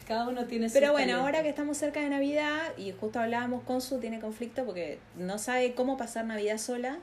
cada 0.09 0.27
uno 0.27 0.45
tiene 0.45 0.69
su 0.69 0.73
Pero 0.73 0.91
bueno, 0.91 1.11
talento. 1.11 1.21
ahora 1.27 1.43
que 1.43 1.49
estamos 1.49 1.77
cerca 1.77 1.99
de 2.01 2.09
Navidad 2.09 2.75
y 2.77 2.91
justo 2.91 3.19
hablábamos 3.19 3.63
con 3.63 3.79
su, 3.79 3.99
tiene 3.99 4.19
conflicto 4.19 4.65
porque 4.65 4.97
no 5.15 5.37
sabe 5.37 5.75
cómo 5.75 5.97
pasar 5.97 6.25
Navidad 6.25 6.57
sola. 6.57 6.97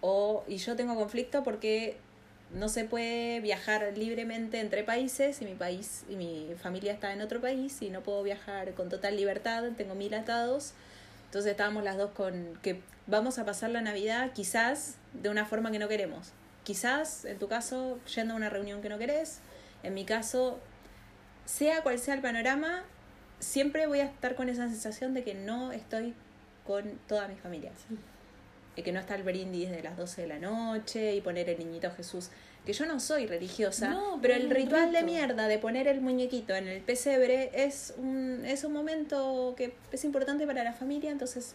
O, 0.00 0.44
y 0.46 0.58
yo 0.58 0.76
tengo 0.76 0.94
conflicto 0.94 1.42
porque 1.42 1.96
no 2.52 2.68
se 2.68 2.84
puede 2.84 3.40
viajar 3.40 3.98
libremente 3.98 4.60
entre 4.60 4.84
países 4.84 5.42
y 5.42 5.44
mi 5.44 5.54
país 5.54 6.04
y 6.08 6.14
mi 6.14 6.54
familia 6.56 6.92
está 6.92 7.12
en 7.12 7.20
otro 7.20 7.40
país 7.40 7.82
y 7.82 7.90
no 7.90 8.02
puedo 8.02 8.22
viajar 8.22 8.74
con 8.74 8.88
total 8.88 9.16
libertad, 9.16 9.64
tengo 9.76 9.96
mil 9.96 10.14
atados. 10.14 10.72
Entonces 11.26 11.50
estábamos 11.50 11.82
las 11.82 11.96
dos 11.96 12.12
con 12.12 12.56
que 12.62 12.80
vamos 13.08 13.40
a 13.40 13.44
pasar 13.44 13.70
la 13.70 13.80
Navidad 13.80 14.30
quizás 14.32 14.98
de 15.14 15.30
una 15.30 15.46
forma 15.46 15.72
que 15.72 15.80
no 15.80 15.88
queremos. 15.88 16.30
Quizás, 16.62 17.24
en 17.24 17.40
tu 17.40 17.48
caso, 17.48 17.98
yendo 18.14 18.34
a 18.34 18.36
una 18.36 18.50
reunión 18.50 18.82
que 18.82 18.88
no 18.88 18.98
querés. 18.98 19.40
En 19.82 19.94
mi 19.94 20.04
caso, 20.04 20.60
sea 21.44 21.82
cual 21.82 21.98
sea 21.98 22.14
el 22.14 22.20
panorama, 22.20 22.84
siempre 23.38 23.86
voy 23.86 24.00
a 24.00 24.04
estar 24.04 24.34
con 24.34 24.48
esa 24.48 24.68
sensación 24.68 25.14
de 25.14 25.22
que 25.22 25.34
no 25.34 25.72
estoy 25.72 26.14
con 26.66 26.98
toda 27.06 27.28
mi 27.28 27.36
familia. 27.36 27.72
Sí. 27.88 27.96
Y 28.76 28.82
que 28.82 28.90
no 28.92 28.98
está 28.98 29.14
el 29.14 29.22
brindis 29.22 29.70
de 29.70 29.82
las 29.82 29.96
12 29.96 30.22
de 30.22 30.28
la 30.28 30.38
noche 30.38 31.14
y 31.14 31.20
poner 31.20 31.48
el 31.48 31.58
niñito 31.58 31.90
Jesús. 31.92 32.30
Que 32.66 32.72
yo 32.72 32.86
no 32.86 32.98
soy 32.98 33.26
religiosa, 33.26 33.90
No, 33.90 34.18
pero 34.22 34.34
el 34.34 34.48
ritual 34.48 34.90
de 34.90 35.02
mierda 35.02 35.48
de 35.48 35.58
poner 35.58 35.86
el 35.86 36.00
muñequito 36.00 36.54
en 36.54 36.66
el 36.66 36.80
pesebre 36.80 37.50
es 37.52 37.94
un, 37.98 38.42
es 38.46 38.64
un 38.64 38.72
momento 38.72 39.54
que 39.56 39.74
es 39.92 40.04
importante 40.04 40.46
para 40.46 40.64
la 40.64 40.72
familia, 40.72 41.10
entonces 41.10 41.54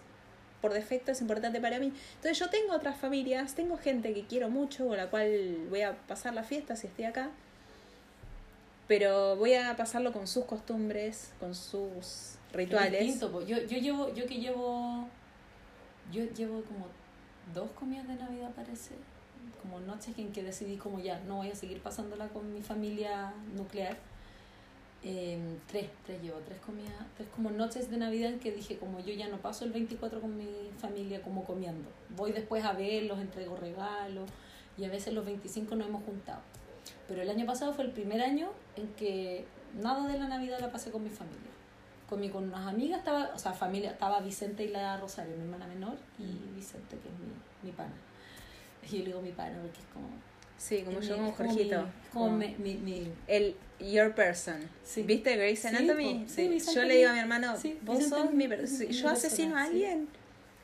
por 0.62 0.74
defecto 0.74 1.12
es 1.12 1.22
importante 1.22 1.60
para 1.60 1.80
mí. 1.80 1.92
Entonces 2.16 2.38
yo 2.38 2.50
tengo 2.50 2.74
otras 2.74 2.96
familias, 2.98 3.56
tengo 3.56 3.78
gente 3.78 4.14
que 4.14 4.26
quiero 4.26 4.50
mucho, 4.50 4.88
con 4.88 4.98
la 4.98 5.10
cual 5.10 5.66
voy 5.70 5.82
a 5.82 5.98
pasar 6.08 6.34
la 6.34 6.44
fiesta 6.44 6.76
si 6.76 6.88
estoy 6.88 7.06
acá, 7.06 7.32
pero 8.90 9.36
voy 9.36 9.54
a 9.54 9.78
pasarlo 9.78 10.12
con 10.12 10.26
sus 10.26 10.46
costumbres, 10.46 11.32
con 11.40 11.54
sus 11.54 11.96
Es 11.96 12.38
rituales. 12.54 13.00
distinto, 13.00 13.46
yo, 13.46 13.60
yo 13.60 13.78
llevo, 13.78 14.12
yo 14.16 14.26
que 14.26 14.40
llevo, 14.40 15.08
yo 16.12 16.24
llevo 16.26 16.64
como 16.64 16.88
dos 17.54 17.70
comidas 17.72 18.08
de 18.08 18.16
Navidad 18.16 18.50
parece, 18.56 18.96
como 19.62 19.80
noches 19.80 20.18
en 20.18 20.32
que 20.32 20.42
decidí 20.42 20.78
como 20.78 21.00
ya, 21.00 21.20
no 21.28 21.36
voy 21.38 21.52
a 21.52 21.56
seguir 21.56 21.82
pasándola 21.82 22.30
con 22.30 22.52
mi 22.52 22.64
familia 22.64 23.32
nuclear. 23.56 23.96
Eh, 25.04 25.38
tres, 25.68 25.86
tres 26.06 26.22
llevo, 26.24 26.40
tres 26.40 26.60
comidas, 26.60 26.92
tres 27.16 27.30
como 27.34 27.52
noches 27.52 27.92
de 27.92 27.98
Navidad 27.98 28.32
en 28.34 28.40
que 28.40 28.52
dije 28.52 28.78
como 28.78 29.00
yo 29.00 29.14
ya 29.14 29.30
no 29.30 29.38
paso 29.38 29.66
el 29.66 29.72
24 29.72 30.20
con 30.20 30.36
mi 30.36 30.72
familia 30.80 31.22
como 31.22 31.46
comiendo. 31.46 31.88
Voy 32.18 32.32
después 32.32 32.66
a 32.66 32.74
verlos, 32.74 33.20
entrego 33.20 33.56
regalos 33.56 34.28
y 34.80 34.86
a 34.86 34.90
veces 34.90 35.14
los 35.14 35.26
25 35.26 35.76
nos 35.76 35.88
hemos 35.88 36.04
juntado. 36.04 36.42
Pero 37.10 37.22
el 37.24 37.30
año 37.30 37.46
pasado 37.46 37.74
fue 37.74 37.84
el 37.86 37.92
primer 37.92 38.22
año 38.22 38.50
en 38.78 38.88
que 38.94 39.46
nada 39.82 40.08
de 40.08 40.18
la 40.18 40.28
Navidad 40.28 40.60
la 40.62 40.72
pasé 40.72 40.92
con 40.92 41.04
mi 41.04 41.10
familia. 41.10 41.40
Con, 42.08 42.20
mi, 42.22 42.30
con 42.30 42.46
unas 42.46 42.66
amigas, 42.68 43.00
estaba, 43.00 43.32
o 43.36 43.38
sea, 43.40 43.52
familia, 43.54 43.92
estaba 43.92 44.20
Vicente 44.22 44.64
y 44.64 44.70
la 44.70 44.98
Rosario, 44.98 45.36
mi 45.36 45.44
hermana 45.44 45.68
menor, 45.68 45.96
y 46.18 46.56
Vicente, 46.56 46.98
que 46.98 47.08
es 47.08 47.14
mi, 47.20 47.68
mi 47.70 47.72
pana. 47.76 47.94
Y 48.84 48.88
yo 48.94 49.00
le 49.00 49.06
digo 49.08 49.22
mi 49.22 49.32
pana 49.32 49.58
porque 49.62 49.80
es 49.80 49.86
como... 49.94 50.08
Sí, 50.58 50.82
como 50.84 51.00
yo 51.02 51.16
como 51.16 51.28
es 51.30 51.36
como 51.36 51.50
Jorgito. 51.52 51.82
mi- 51.84 52.10
como 52.12 52.38
mi, 52.38 53.12
El 53.28 53.56
your 53.80 54.14
person. 54.16 54.58
Sí. 54.84 55.04
¿Viste 55.04 55.36
Grey's 55.38 55.60
Sí, 55.60 55.68
Anatomy? 55.68 56.26
po. 56.26 56.30
Sí, 56.30 56.60
Sí, 56.60 56.76
yo 56.76 56.84
le 56.84 56.96
digo 56.98 57.10
a 57.10 57.14
mi- 57.14 57.20
hermano, 57.20 57.52
vos 57.54 57.64
Vicente 57.64 58.10
sos 58.10 58.32
mi- 58.32 58.36
mi, 58.38 58.48
per- 58.48 58.62
mi- 58.62 58.68
sí, 58.68 58.88
mi 58.88 58.94
yo 58.94 59.10
asesino 59.10 59.56
a 59.56 59.60
persona, 59.60 59.64
alguien 59.66 60.08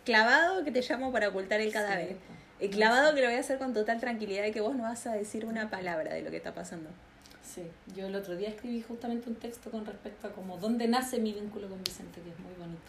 clavado 0.03 0.63
que 0.63 0.71
te 0.71 0.81
llamo 0.81 1.11
para 1.11 1.29
ocultar 1.29 1.61
el 1.61 1.71
cadáver. 1.71 2.09
Sí, 2.09 2.13
po. 2.15 2.33
Y 2.59 2.69
clavado 2.69 3.13
que 3.13 3.21
lo 3.21 3.27
voy 3.27 3.35
a 3.35 3.39
hacer 3.41 3.57
con 3.57 3.73
total 3.73 3.99
tranquilidad 3.99 4.43
de 4.43 4.51
que 4.51 4.61
vos 4.61 4.75
no 4.75 4.83
vas 4.83 5.05
a 5.07 5.13
decir 5.13 5.45
una 5.45 5.69
palabra 5.69 6.13
de 6.13 6.21
lo 6.21 6.31
que 6.31 6.37
está 6.37 6.53
pasando. 6.53 6.89
Sí, 7.43 7.63
yo 7.95 8.07
el 8.07 8.15
otro 8.15 8.35
día 8.35 8.49
escribí 8.49 8.81
justamente 8.81 9.29
un 9.29 9.35
texto 9.35 9.69
con 9.69 9.85
respecto 9.85 10.27
a 10.27 10.31
como 10.31 10.57
dónde 10.57 10.87
nace 10.87 11.19
mi 11.19 11.33
vínculo 11.33 11.69
con 11.69 11.83
Vicente, 11.83 12.21
que 12.21 12.29
es 12.29 12.39
muy 12.39 12.53
bonito. 12.57 12.81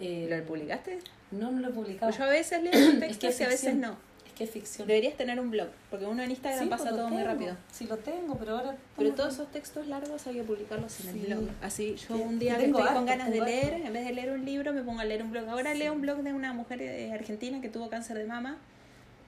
Eh, 0.00 0.26
¿Lo 0.30 0.44
publicaste? 0.46 1.00
No, 1.32 1.50
no 1.50 1.60
lo 1.60 1.68
he 1.68 1.72
publicado. 1.72 2.10
Pues 2.10 2.18
yo 2.18 2.24
a 2.24 2.28
veces 2.28 2.62
leo 2.62 2.72
un 2.90 3.02
Es 3.02 3.18
texto 3.18 3.28
que 3.36 3.42
y 3.42 3.46
a 3.46 3.48
veces 3.48 3.74
no. 3.74 3.96
Ficción. 4.46 4.86
Deberías 4.86 5.16
tener 5.16 5.40
un 5.40 5.50
blog, 5.50 5.68
porque 5.90 6.06
uno 6.06 6.22
en 6.22 6.30
Instagram 6.30 6.64
Sí, 6.64 6.70
pasa 6.70 6.84
pues 6.84 6.96
todo 6.96 7.08
muy 7.08 7.22
rápido. 7.22 7.56
Sí, 7.72 7.86
lo 7.86 7.96
tengo, 7.98 8.36
pero 8.36 8.56
ahora... 8.58 8.76
Pero 8.96 9.12
todos 9.14 9.34
esos 9.34 9.50
textos 9.50 9.86
largos 9.86 10.26
hay 10.26 10.34
que 10.36 10.42
publicarlos 10.44 11.00
en 11.04 11.12
Sí. 11.12 11.20
el 11.26 11.34
blog. 11.34 11.50
Así 11.62 11.96
yo 11.96 12.16
Sí, 12.16 12.22
un 12.22 12.38
día 12.38 12.56
que 12.56 12.66
estoy 12.66 12.86
con 12.94 13.06
ganas 13.06 13.30
de 13.30 13.40
leer, 13.40 13.74
en 13.84 13.92
vez 13.92 14.04
de 14.06 14.12
leer 14.12 14.30
un 14.32 14.44
libro, 14.44 14.72
me 14.72 14.82
pongo 14.82 15.00
a 15.00 15.04
leer 15.04 15.22
un 15.22 15.30
blog. 15.32 15.48
Ahora 15.48 15.74
leo 15.74 15.92
un 15.92 16.00
blog 16.00 16.18
de 16.22 16.32
una 16.32 16.52
mujer 16.52 16.80
eh, 16.82 17.12
argentina 17.12 17.60
que 17.60 17.68
tuvo 17.68 17.88
cáncer 17.90 18.16
de 18.18 18.24
mama, 18.24 18.58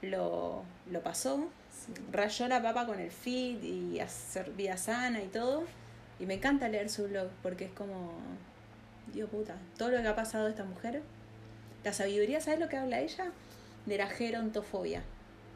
lo, 0.02 0.62
lo 0.90 1.02
pasó, 1.02 1.48
rayó 2.12 2.48
la 2.48 2.62
papa 2.62 2.86
con 2.86 3.00
el 3.00 3.10
feed 3.10 3.62
y 3.62 4.00
hacer 4.00 4.50
vida 4.52 4.76
sana 4.76 5.22
y 5.22 5.26
todo. 5.26 5.64
Y 6.18 6.26
me 6.26 6.34
encanta 6.34 6.68
leer 6.68 6.88
su 6.90 7.04
blog 7.08 7.28
porque 7.42 7.64
es 7.66 7.72
como, 7.72 8.12
Dios 9.12 9.28
puta, 9.30 9.56
todo 9.76 9.90
lo 9.90 10.00
que 10.02 10.08
ha 10.08 10.14
pasado 10.16 10.46
a 10.46 10.50
esta 10.50 10.64
mujer. 10.64 11.02
La 11.82 11.92
sabiduría, 11.94 12.40
¿sabes 12.40 12.60
lo 12.60 12.68
que 12.68 12.76
habla 12.76 13.00
ella? 13.00 13.32
De 13.90 13.98
la 13.98 14.06
gerontofobia. 14.08 15.02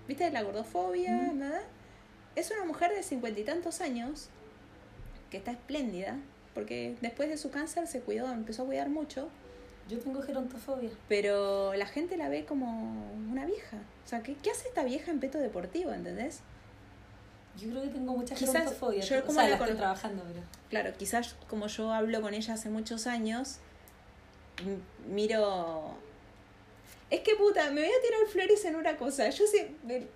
¿Viste? 0.08 0.30
La 0.30 0.42
gordofobia, 0.42 1.12
Mm. 1.32 1.38
¿verdad? 1.38 1.62
Es 2.36 2.50
una 2.50 2.64
mujer 2.64 2.90
de 2.92 3.02
cincuenta 3.02 3.40
y 3.40 3.44
tantos 3.44 3.80
años 3.80 4.28
que 5.30 5.38
está 5.38 5.52
espléndida 5.52 6.16
porque 6.52 6.96
después 7.00 7.28
de 7.28 7.36
su 7.36 7.50
cáncer 7.50 7.86
se 7.86 8.00
cuidó, 8.00 8.30
empezó 8.32 8.62
a 8.62 8.66
cuidar 8.66 8.88
mucho, 8.88 9.28
Yo 9.88 9.98
tengo 9.98 10.20
gerontofobia. 10.22 10.90
pero 11.08 11.74
la 11.74 11.86
gente 11.86 12.16
la 12.16 12.28
ve 12.28 12.44
como 12.44 12.66
una 13.30 13.44
vieja. 13.46 13.76
O 14.04 14.08
sea, 14.08 14.22
¿qué, 14.22 14.34
qué 14.42 14.50
hace 14.50 14.68
esta 14.68 14.82
vieja 14.84 15.10
en 15.10 15.20
peto 15.20 15.38
deportivo, 15.38 15.92
entendés? 15.92 16.40
Yo 17.56 17.70
creo 17.70 17.82
que 17.82 17.88
tengo 17.88 18.16
mucha 18.16 18.34
Quizás 18.34 18.52
gerontofobia. 18.54 19.00
yo 19.02 19.18
o 19.18 19.22
como 19.24 19.40
sea, 19.40 19.48
la 19.48 19.56
estoy 19.56 19.74
trabajando, 19.76 20.22
pero... 20.26 20.40
Claro, 20.70 20.92
quizás 20.98 21.34
como 21.48 21.66
yo 21.68 21.92
hablo 21.92 22.20
con 22.20 22.34
ella 22.34 22.54
hace 22.54 22.68
muchos 22.68 23.06
años, 23.06 23.58
miro... 25.08 25.94
Es 27.14 27.20
que 27.20 27.36
puta, 27.36 27.70
me 27.70 27.82
voy 27.82 27.90
a 27.90 28.02
tirar 28.02 28.26
flores 28.28 28.64
en 28.64 28.74
una 28.74 28.96
cosa. 28.96 29.30
Yo 29.30 29.46
sé, 29.46 29.70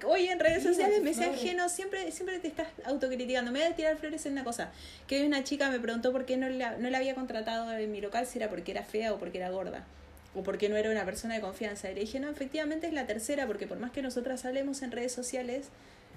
hoy 0.05 0.27
en 0.27 0.41
redes 0.41 0.65
sociales 0.65 1.01
me 1.01 1.15
flores. 1.15 1.41
Geno, 1.41 1.69
siempre, 1.69 2.11
siempre 2.11 2.41
te 2.41 2.49
estás 2.49 2.67
autocriticando. 2.85 3.53
Me 3.53 3.61
voy 3.61 3.69
a 3.69 3.77
tirar 3.77 3.97
flores 3.99 4.27
en 4.27 4.33
una 4.33 4.43
cosa. 4.43 4.73
Que 5.07 5.21
hoy 5.21 5.27
una 5.29 5.45
chica 5.45 5.71
me 5.71 5.79
preguntó 5.79 6.11
por 6.11 6.27
qué 6.27 6.37
no 6.37 6.49
la, 6.49 6.77
no 6.77 6.91
la 6.91 6.99
había 6.99 7.15
contratado 7.15 7.71
en 7.71 7.93
mi 7.93 8.01
local, 8.01 8.27
si 8.27 8.39
era 8.41 8.51
porque 8.51 8.73
era 8.73 8.83
fea 8.83 9.15
o 9.15 9.19
porque 9.21 9.39
era 9.39 9.49
gorda. 9.51 9.87
O 10.35 10.43
porque 10.43 10.69
no 10.69 10.77
era 10.77 10.91
una 10.91 11.05
persona 11.05 11.37
de 11.37 11.41
confianza. 11.41 11.89
Y 11.89 11.95
le 11.95 12.01
dije, 12.01 12.19
no, 12.19 12.31
efectivamente 12.31 12.89
es 12.89 12.93
la 12.93 13.07
tercera, 13.07 13.47
porque 13.47 13.69
por 13.69 13.79
más 13.79 13.93
que 13.93 14.03
nosotras 14.03 14.45
hablemos 14.45 14.83
en 14.83 14.91
redes 14.91 15.13
sociales, 15.13 15.69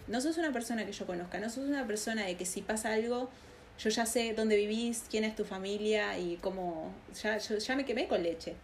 No 0.08 0.20
sos 0.20 0.40
una 0.40 0.52
persona 0.52 0.84
que 0.88 0.94
yo 0.94 1.06
conozca, 1.06 1.40
no 1.40 1.52
sos 1.52 1.66
una 1.66 1.86
persona 1.86 2.26
de 2.26 2.36
que 2.38 2.46
si 2.46 2.64
pasa 2.64 2.92
algo, 2.92 3.30
yo 3.78 3.90
ya 3.92 4.08
sé 4.08 4.34
dónde 4.34 4.56
vivís, 4.56 5.04
quién 5.12 5.26
es 5.26 5.36
tu 5.36 5.46
familia 5.46 6.18
y 6.18 6.38
cómo. 6.42 6.92
Ya, 7.22 7.38
yo, 7.38 7.60
ya 7.60 7.76
me 7.76 7.86
quemé 7.86 8.08
con 8.08 8.24
leche. 8.24 8.56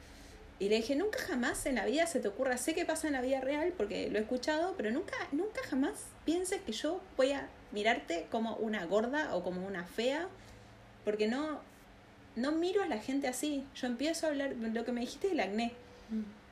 Y 0.60 0.70
le 0.70 0.78
dije, 0.78 0.96
nunca 0.96 1.20
jamás 1.20 1.66
en 1.68 1.76
la 1.76 1.86
vida 1.86 2.08
se 2.08 2.20
te 2.20 2.28
ocurra, 2.28 2.58
sé 2.58 2.74
que 2.74 2.84
pasa 2.84 3.08
en 3.08 3.14
la 3.14 3.22
vida 3.22 3.42
real 3.42 3.74
porque 3.78 4.10
lo 4.10 4.18
he 4.18 4.22
escuchado, 4.22 4.74
pero 4.76 4.90
nunca, 4.90 5.16
nunca 5.32 5.62
jamás 5.70 6.06
pienses 6.26 6.62
que 6.62 6.72
yo 6.72 7.00
voy 7.16 7.32
a 7.32 7.48
mirarte 7.72 8.26
como 8.32 8.56
una 8.56 8.86
gorda 8.86 9.36
o 9.36 9.44
como 9.44 9.66
una 9.68 9.86
fea, 9.86 10.28
porque 11.06 11.28
no, 11.28 11.62
no 12.36 12.52
miro 12.54 12.82
a 12.82 12.88
la 12.88 12.98
gente 12.98 13.28
así. 13.28 13.66
Yo 13.76 13.88
empiezo 13.88 14.26
a 14.26 14.30
hablar, 14.30 14.56
lo 14.56 14.84
que 14.84 14.92
me 14.92 15.02
dijiste 15.02 15.30
del 15.30 15.40
acné. 15.42 15.74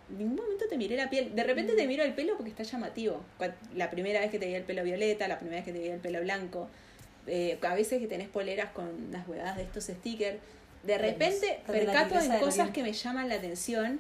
En 0.10 0.18
ningún 0.20 0.36
momento 0.36 0.66
te 0.70 0.78
miré 0.78 0.98
la 0.98 1.10
piel. 1.10 1.34
De 1.34 1.44
repente 1.44 1.74
te 1.74 1.88
miro 1.88 2.04
el 2.04 2.14
pelo 2.14 2.36
porque 2.36 2.52
está 2.52 2.64
llamativo. 2.64 3.24
La 3.74 3.90
primera 3.90 4.20
vez 4.20 4.30
que 4.30 4.38
te 4.38 4.46
vi 4.48 4.54
el 4.54 4.64
pelo 4.64 4.84
violeta, 4.84 5.28
la 5.28 5.40
primera 5.40 5.58
vez 5.58 5.66
que 5.66 5.74
te 5.74 5.80
vi 5.80 5.88
el 5.90 6.00
pelo 6.00 6.22
blanco. 6.22 6.70
eh, 7.28 7.58
a 7.62 7.74
veces 7.74 8.00
que 8.00 8.08
tenés 8.08 8.30
poleras 8.30 8.70
con 8.72 9.12
las 9.12 9.28
huevadas 9.28 9.58
de 9.58 9.64
estos 9.64 9.86
stickers. 9.86 10.38
De 10.86 10.98
repente 10.98 11.62
percato 11.66 12.20
en 12.20 12.40
cosas 12.40 12.70
que 12.72 12.84
me 12.84 12.94
llaman 12.94 13.30
la 13.30 13.36
atención, 13.36 14.00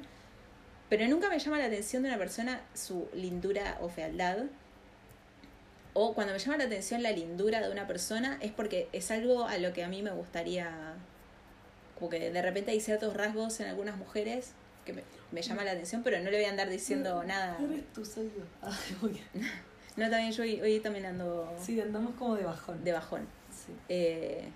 pero 0.90 1.08
nunca 1.08 1.30
me 1.30 1.40
llama 1.40 1.58
la 1.58 1.66
atención 1.66 2.04
de 2.04 2.10
una 2.10 2.18
persona 2.18 2.62
su 2.74 3.08
lindura 3.14 3.78
o 3.82 3.90
fealdad. 3.90 4.38
O 5.94 6.14
cuando 6.14 6.34
me 6.34 6.40
llama 6.40 6.58
la 6.58 6.66
atención 6.66 7.02
la 7.02 7.12
lindura 7.12 7.62
de 7.62 7.72
una 7.72 7.88
persona 7.88 8.38
es 8.42 8.52
porque 8.52 8.90
es 8.92 9.12
algo 9.12 9.48
a 9.48 9.58
lo 9.58 9.72
que 9.74 9.84
a 9.84 9.88
mí 9.88 10.04
me 10.04 10.12
gustaría, 10.12 10.94
como 11.98 12.10
que 12.10 12.30
de 12.32 12.42
repente 12.42 12.72
hay 12.72 12.82
ciertos 12.82 13.16
rasgos 13.16 13.60
en 13.62 13.68
algunas 13.68 13.98
mujeres 13.98 14.52
que 14.84 14.94
me, 14.94 15.04
me 15.32 15.42
llama 15.42 15.64
la 15.64 15.72
atención, 15.72 16.04
pero 16.04 16.20
no 16.20 16.30
le 16.30 16.38
voy 16.38 16.46
a 16.46 16.50
andar 16.50 16.70
diciendo 16.70 17.24
nada. 17.24 17.58
No 17.60 17.72
eres 17.72 17.86
tú, 17.94 18.06
soy 18.06 18.32
yo. 18.38 19.10
No, 19.96 20.10
también 20.10 20.34
yo 20.34 20.44
hoy, 20.44 20.60
hoy 20.60 20.82
también 20.82 21.06
ando 21.06 21.50
Sí, 21.58 21.80
andamos 21.80 22.16
como 22.16 22.36
de 22.36 22.44
bajón. 22.44 22.84
de 22.84 22.92
bajón. 22.92 23.26
Sí. 23.50 23.72
Eh, 23.88 24.50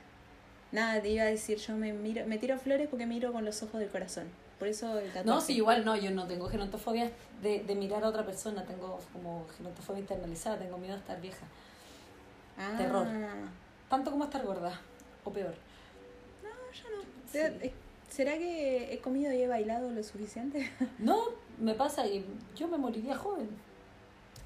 nada, 0.71 1.01
te 1.01 1.09
iba 1.09 1.23
a 1.23 1.27
decir, 1.27 1.57
yo 1.57 1.75
me 1.75 1.93
miro, 1.93 2.25
me 2.27 2.37
tiro 2.37 2.57
flores 2.57 2.87
porque 2.89 3.05
miro 3.05 3.31
con 3.33 3.45
los 3.45 3.61
ojos 3.63 3.79
del 3.79 3.89
corazón. 3.89 4.27
Por 4.57 4.67
eso 4.67 4.99
el 4.99 5.07
tatuaje. 5.07 5.25
No, 5.25 5.39
sí, 5.41 5.55
igual 5.55 5.85
no, 5.85 5.95
yo 5.95 6.11
no 6.11 6.27
tengo 6.27 6.49
gerontofobia 6.49 7.11
de, 7.41 7.63
de 7.63 7.75
mirar 7.75 8.03
a 8.03 8.09
otra 8.09 8.25
persona, 8.25 8.65
tengo 8.65 8.99
como 9.13 9.47
gerontofobia 9.57 10.01
internalizada, 10.01 10.57
tengo 10.57 10.77
miedo 10.77 10.95
a 10.95 10.97
estar 10.97 11.21
vieja. 11.21 11.45
Ah, 12.57 12.75
terror. 12.77 13.07
Tanto 13.89 14.11
como 14.11 14.25
a 14.25 14.27
estar 14.27 14.45
gorda, 14.45 14.79
o 15.23 15.31
peor. 15.31 15.55
No, 16.43 16.49
yo 16.49 16.89
no. 16.89 17.63
Eh, 17.63 17.73
¿Será 18.09 18.37
que 18.37 18.93
he 18.93 18.99
comido 18.99 19.31
y 19.31 19.41
he 19.41 19.47
bailado 19.47 19.91
lo 19.91 20.03
suficiente? 20.03 20.69
No, 20.97 21.23
me 21.57 21.73
pasa 21.73 22.05
y 22.07 22.25
yo 22.55 22.67
me 22.67 22.77
moriría 22.77 23.15
joven. 23.15 23.49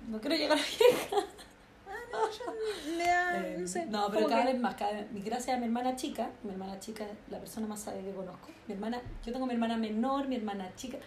No 0.10 0.20
quiero 0.20 0.36
llegar 0.36 0.58
a 0.58 0.62
vieja. 0.62 1.28
Me 2.98 3.04
da, 3.06 3.38
Eh, 3.48 3.58
no 3.60 3.68
sé. 3.68 3.86
no, 3.88 4.10
pero 4.12 4.28
cada 4.28 4.46
que- 4.46 4.54
vez 4.54 4.62
más, 4.62 4.76
cada 4.76 4.92
vez, 4.94 5.08
gracias 5.26 5.58
a 5.58 5.60
mi 5.60 5.66
hermana 5.66 5.96
chica, 5.96 6.30
mi 6.44 6.52
hermana 6.52 6.80
chica 6.80 7.06
es 7.06 7.12
la 7.30 7.40
persona 7.40 7.68
más 7.68 7.82
sabia 7.82 8.02
que 8.02 8.12
conozco. 8.12 8.50
Mi 8.68 8.74
hermana, 8.76 9.02
yo 9.26 9.32
tengo 9.34 9.46
mi 9.46 9.54
hermana 9.54 9.78
menor, 9.78 10.28
mi 10.28 10.36
hermana 10.36 10.70
chica, 10.76 10.98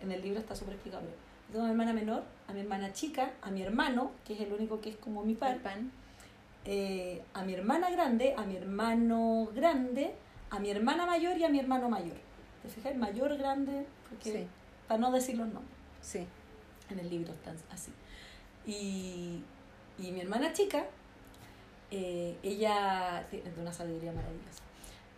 en 0.00 0.10
el 0.12 0.22
libro 0.22 0.40
está 0.40 0.54
súper 0.54 0.74
explicable. 0.74 1.08
Yo 1.48 1.52
tengo 1.54 1.64
a 1.64 1.68
mi 1.68 1.72
hermana 1.72 1.92
menor, 1.92 2.22
a 2.48 2.52
mi 2.52 2.60
hermana 2.60 2.92
chica, 2.92 3.30
a 3.42 3.50
mi 3.50 3.62
hermano, 3.62 4.12
que 4.24 4.34
es 4.34 4.40
el 4.40 4.52
único 4.52 4.80
que 4.80 4.90
es 4.90 4.96
como 4.96 5.22
mi 5.24 5.34
par, 5.34 5.58
pan. 5.58 5.90
eh, 6.66 7.22
a 7.34 7.44
mi 7.44 7.52
hermana 7.52 7.90
grande, 7.90 8.34
a 8.38 8.44
mi 8.46 8.56
hermano 8.56 9.48
grande, 9.54 10.14
a 10.50 10.58
mi 10.58 10.70
hermana 10.70 11.04
mayor 11.04 11.36
y 11.36 11.44
a 11.44 11.48
mi 11.50 11.58
hermano 11.60 11.90
mayor. 11.90 12.16
¿Te 12.62 12.68
fijas? 12.70 12.96
Mayor, 12.96 13.36
grande, 13.36 13.84
porque, 14.08 14.32
Sí, 14.32 14.46
para 14.88 14.98
no 14.98 15.10
decir 15.12 15.36
los 15.36 15.46
nombres. 15.48 15.76
sí. 16.00 16.26
En 16.90 16.98
el 16.98 17.08
libro 17.10 17.32
están 17.34 17.56
así. 17.70 17.92
Y, 18.66 19.42
y 19.98 20.10
mi 20.12 20.20
hermana 20.20 20.52
chica, 20.52 20.84
eh, 21.90 22.36
ella 22.42 23.26
tiene 23.30 23.50
una 23.60 23.72
sabiduría 23.72 24.12
maravillosa. 24.12 24.62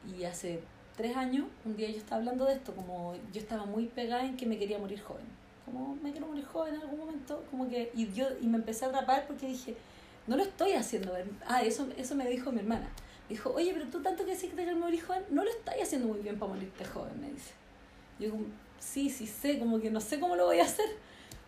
Y 0.07 0.25
hace 0.25 0.61
tres 0.97 1.17
años, 1.17 1.47
un 1.65 1.77
día 1.77 1.91
yo 1.91 1.99
estaba 1.99 2.17
hablando 2.17 2.45
de 2.45 2.55
esto, 2.55 2.75
como 2.75 3.15
yo 3.33 3.41
estaba 3.41 3.65
muy 3.65 3.87
pegada 3.87 4.25
en 4.25 4.37
que 4.37 4.47
me 4.47 4.59
quería 4.59 4.79
morir 4.79 5.01
joven. 5.01 5.25
Como 5.65 5.97
me 5.97 6.13
quiero 6.13 6.27
morir 6.27 6.45
joven 6.45 6.75
en 6.75 6.81
algún 6.83 7.01
momento, 7.01 7.45
como 7.51 7.69
que, 7.69 7.91
y 7.95 8.13
yo 8.13 8.27
y 8.41 8.47
me 8.47 8.57
empecé 8.57 8.85
a 8.85 8.89
atrapar 8.89 9.27
porque 9.27 9.47
dije, 9.47 9.77
no 10.27 10.37
lo 10.37 10.43
estoy 10.43 10.73
haciendo. 10.73 11.13
Ah, 11.47 11.63
eso, 11.63 11.89
eso 11.97 12.15
me 12.15 12.29
dijo 12.29 12.53
mi 12.53 12.61
hermana. 12.61 12.89
Me 13.29 13.35
dijo, 13.35 13.53
oye, 13.55 13.73
pero 13.73 13.87
tú 13.87 14.03
tanto 14.03 14.25
que 14.25 14.33
decís 14.33 14.51
que 14.51 14.57
te 14.57 14.63
quieres 14.63 14.77
morir 14.77 15.03
joven, 15.03 15.25
no 15.31 15.43
lo 15.43 15.51
estás 15.51 15.75
haciendo 15.83 16.09
muy 16.09 16.21
bien 16.21 16.39
para 16.39 16.53
morirte 16.53 16.85
joven, 16.85 17.21
me 17.21 17.31
dice. 17.31 17.53
Yo 18.21 18.31
como, 18.31 18.45
sí, 18.79 19.11
sí 19.11 19.27
sé, 19.27 19.59
como 19.59 19.81
que 19.81 19.91
no 19.91 20.01
sé 20.01 20.21
cómo 20.21 20.37
lo 20.37 20.47
voy 20.47 20.61
a 20.61 20.65
hacer. 20.65 20.87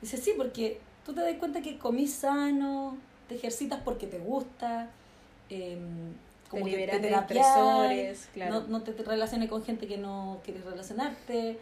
Dice, 0.01 0.17
sí, 0.17 0.33
porque 0.37 0.81
tú 1.05 1.15
te 1.15 1.21
das 1.21 1.35
cuenta 1.37 1.61
que 1.61 1.79
comís 1.79 2.13
sano, 2.13 2.97
te 3.29 3.35
ejercitas 3.37 3.81
porque 3.85 4.07
te 4.07 4.19
gusta, 4.19 4.91
em, 5.51 6.13
como 6.51 6.65
te 6.65 6.71
que 6.71 6.87
te 6.87 7.09
terapias, 7.09 8.29
claro. 8.33 8.61
no, 8.61 8.67
no 8.69 8.83
te, 8.83 8.93
te 8.93 9.03
relaciones 9.03 9.49
con 9.51 9.63
gente 9.65 9.87
que 9.87 9.99
no 9.99 10.41
quieres 10.45 10.65
relacionarte, 10.65 11.59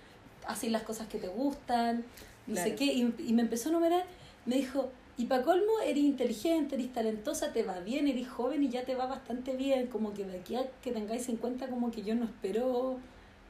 haces 0.47 0.71
las 0.71 0.83
cosas 0.83 1.09
que 1.09 1.19
te 1.19 1.29
gustan, 1.29 2.05
no 2.47 2.55
sé 2.63 2.75
qué, 2.77 2.85
y, 2.85 3.13
y 3.19 3.33
me 3.33 3.43
empezó 3.43 3.69
a 3.69 3.73
enumerar, 3.73 4.05
me 4.45 4.57
dijo, 4.57 4.91
y 5.19 5.25
para 5.27 5.43
colmo, 5.43 5.81
eres 5.85 6.05
inteligente, 6.05 6.77
eres 6.77 6.93
talentosa, 6.93 7.53
te 7.53 7.63
va 7.63 7.81
bien, 7.81 8.07
eres 8.07 8.29
joven 8.29 8.63
y 8.63 8.69
ya 8.69 8.85
te 8.85 8.95
va 8.95 9.07
bastante 9.07 9.57
bien, 9.57 9.87
como 9.89 10.13
que 10.15 10.25
de 10.25 10.39
aquí 10.39 10.55
a 10.57 10.67
que 10.83 10.93
tengáis 10.93 11.29
en 11.29 11.37
cuenta 11.37 11.69
como 11.69 11.91
que 11.91 12.03
yo 12.03 12.15
no 12.15 12.25
espero, 12.27 12.99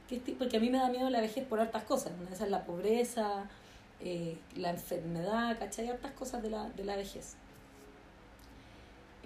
que 0.08 0.16
este- 0.16 0.32
porque 0.32 0.56
a 0.56 0.60
mí 0.60 0.70
me 0.70 0.78
da 0.78 0.88
miedo 0.88 1.10
la 1.10 1.20
vejez 1.20 1.44
por 1.44 1.60
hartas 1.60 1.82
cosas, 1.82 2.12
una 2.18 2.28
de 2.30 2.34
esas 2.36 2.46
es 2.46 2.50
la 2.52 2.64
pobreza, 2.64 3.44
eh, 4.00 4.38
la 4.56 4.70
enfermedad, 4.70 5.58
¿cachai? 5.58 5.88
Hartas 5.88 6.12
cosas 6.12 6.42
de 6.42 6.50
la, 6.50 6.70
de 6.70 6.84
la 6.84 6.96
vejez. 6.96 7.34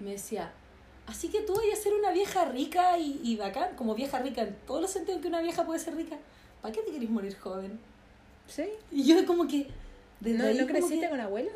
Y 0.01 0.05
me 0.05 0.11
decía, 0.12 0.51
así 1.07 1.28
que 1.28 1.42
tú 1.42 1.55
vayas 1.55 1.78
a 1.78 1.82
ser 1.82 1.94
una 1.94 2.11
vieja 2.11 2.44
rica 2.46 2.98
y, 2.98 3.20
y 3.22 3.36
bacán, 3.36 3.76
como 3.76 3.94
vieja 3.94 4.18
rica 4.18 4.42
en 4.42 4.57
todos 4.66 4.80
los 4.80 4.90
sentidos 4.90 5.20
que 5.20 5.28
una 5.28 5.40
vieja 5.42 5.64
puede 5.64 5.78
ser 5.78 5.94
rica, 5.94 6.16
¿para 6.62 6.72
qué 6.72 6.80
te 6.82 6.92
querés 6.92 7.11
morir 7.11 7.36
joven? 7.38 7.78
¿Sí? 8.46 8.64
Y 8.90 9.05
yo 9.05 9.24
como 9.26 9.46
que... 9.46 9.68
desde 10.20 10.38
¿No, 10.38 10.44
ahí 10.46 10.59
¿no 10.59 10.66
creciste 10.66 11.01
que- 11.01 11.09
con 11.11 11.20
abuelos? 11.20 11.55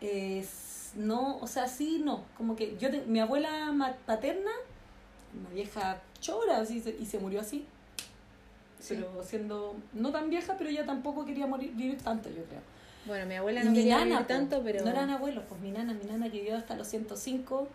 es- 0.00 0.92
no, 0.96 1.38
o 1.38 1.46
sea, 1.46 1.68
sí, 1.68 2.02
no. 2.04 2.24
Como 2.36 2.54
que 2.56 2.76
yo, 2.78 2.90
te- 2.90 3.02
mi 3.06 3.18
abuela 3.20 3.96
paterna, 4.04 4.50
una 5.38 5.48
vieja 5.50 6.02
chora, 6.20 6.58
así, 6.58 6.82
y 7.00 7.06
se 7.06 7.18
murió 7.18 7.40
así. 7.40 7.64
Sí. 8.78 8.94
Pero 8.96 9.22
siendo 9.24 9.74
no 9.94 10.10
tan 10.10 10.28
vieja, 10.28 10.56
pero 10.58 10.68
ella 10.68 10.84
tampoco 10.84 11.24
quería 11.24 11.46
morir, 11.46 11.72
vivir 11.74 11.98
tanto, 12.02 12.28
yo 12.28 12.44
creo. 12.44 12.60
Bueno, 13.06 13.26
mi 13.26 13.34
abuela 13.34 13.64
no 13.64 13.70
mi 13.70 13.76
quería 13.78 13.96
nana, 13.98 14.10
vivir 14.20 14.26
tanto, 14.26 14.62
pero... 14.62 14.84
No 14.84 14.90
eran 14.90 15.10
abuelos, 15.10 15.44
pues 15.48 15.60
mi 15.60 15.70
nana, 15.72 15.92
mi 15.92 16.04
nana 16.04 16.30
que 16.30 16.38
vivió 16.38 16.56
hasta 16.56 16.76
los 16.76 16.86
105 16.88 17.66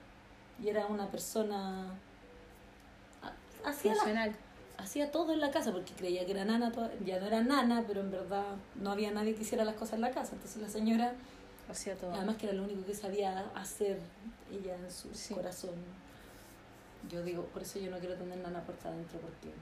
y 0.63 0.69
era 0.69 0.86
una 0.88 1.07
persona... 1.11 1.88
ha- 3.21 3.69
Hacía, 3.69 3.93
la- 3.95 4.32
hacía 4.78 5.11
todo 5.11 5.34
en 5.34 5.41
la 5.41 5.51
casa 5.51 5.71
porque 5.71 5.93
creía 5.93 6.25
que 6.25 6.32
era 6.32 6.45
nana, 6.45 6.71
toda- 6.71 6.91
ya 7.05 7.19
no 7.19 7.25
era 7.28 7.41
nana, 7.41 7.84
pero 7.88 8.01
en 8.01 8.11
verdad 8.11 8.45
no 8.75 8.91
había 8.91 9.11
nadie 9.11 9.36
que 9.36 9.41
hiciera 9.41 9.65
las 9.65 9.75
cosas 9.75 9.95
en 9.95 10.01
la 10.01 10.11
casa. 10.11 10.34
Entonces 10.34 10.61
la 10.61 10.69
señora 10.69 11.13
Hacía 11.69 11.95
todo. 11.97 12.13
Además 12.13 12.38
que 12.38 12.45
era 12.45 12.55
lo 12.55 12.63
único 12.63 12.86
que 12.86 12.93
sabía 12.95 13.43
hacer 13.53 13.99
ella 14.49 14.73
en 14.78 14.89
su 14.89 15.13
Sí. 15.13 15.34
corazón. 15.34 15.75
Yo 17.11 17.21
digo, 17.23 17.43
por 17.47 17.61
eso 17.61 17.78
yo 17.80 17.91
no 17.91 17.97
quiero 17.99 18.15
tener 18.15 18.38
nana 18.38 18.61
puerta 18.61 18.88
adentro 18.88 19.19
porque 19.19 19.53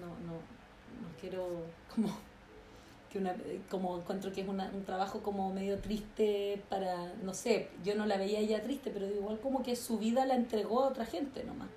no, 0.00 0.06
no, 0.06 0.34
no 0.34 1.08
quiero 1.20 1.64
como 1.92 2.16
que 3.12 3.18
una 3.18 3.34
como 3.70 3.98
encuentro 3.98 4.32
que 4.32 4.40
es 4.42 4.48
una, 4.48 4.70
un 4.72 4.84
trabajo 4.84 5.20
como 5.22 5.52
medio 5.52 5.78
triste 5.78 6.62
para, 6.68 7.12
no 7.22 7.34
sé, 7.34 7.68
yo 7.84 7.94
no 7.96 8.06
la 8.06 8.16
veía 8.16 8.38
ella 8.38 8.62
triste, 8.62 8.90
pero 8.90 9.06
igual 9.08 9.38
como 9.40 9.62
que 9.62 9.74
su 9.76 9.98
vida 9.98 10.24
la 10.26 10.34
entregó 10.36 10.84
a 10.84 10.88
otra 10.88 11.04
gente 11.04 11.42
nomás. 11.44 11.68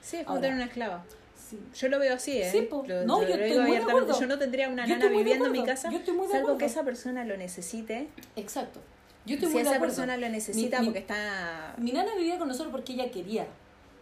Sí, 0.00 0.16
es 0.16 0.22
como 0.24 0.36
Ahora- 0.36 0.40
tener 0.48 0.56
una 0.56 0.64
esclava. 0.66 1.04
Sí. 1.36 1.58
Yo 1.74 1.88
lo 1.88 1.98
veo 1.98 2.14
así, 2.14 2.40
¿eh? 2.40 2.48
Sí, 2.50 2.62
po. 2.62 2.84
Lo- 2.86 3.04
No, 3.04 3.20
lo 3.22 3.28
yo 3.28 3.34
digo 3.34 3.38
estoy 3.38 3.48
muy 3.48 3.56
de 3.56 3.60
abiertamente. 3.62 4.02
acuerdo. 4.02 4.20
Yo 4.20 4.26
no 4.28 4.38
tendría 4.38 4.68
una 4.68 4.86
Yo 4.86 4.94
nana 4.96 5.10
de 5.10 5.16
viviendo 5.16 5.46
en 5.46 5.52
mi 5.52 5.64
casa, 5.64 5.90
Yo 5.90 5.98
estoy 5.98 6.14
muy 6.14 6.26
de 6.28 6.32
salvo 6.32 6.46
que 6.46 6.52
acuerdo. 6.52 6.66
esa 6.66 6.84
persona 6.84 7.24
lo 7.24 7.36
necesite. 7.36 8.08
Exacto. 8.36 8.80
Yo 9.26 9.34
estoy 9.34 9.48
Si 9.48 9.54
muy 9.54 9.62
de 9.64 9.68
esa 9.68 9.76
acuerdo. 9.76 9.94
persona 9.96 10.16
lo 10.16 10.28
necesita 10.28 10.78
Mi- 10.78 10.82
mi- 10.86 10.86
porque 10.92 11.00
está... 11.00 11.74
Mi 11.76 11.92
nana 11.92 12.14
vivía 12.14 12.38
con 12.38 12.46
nosotros 12.48 12.70
porque 12.72 12.92
ella 12.94 13.10
quería. 13.10 13.46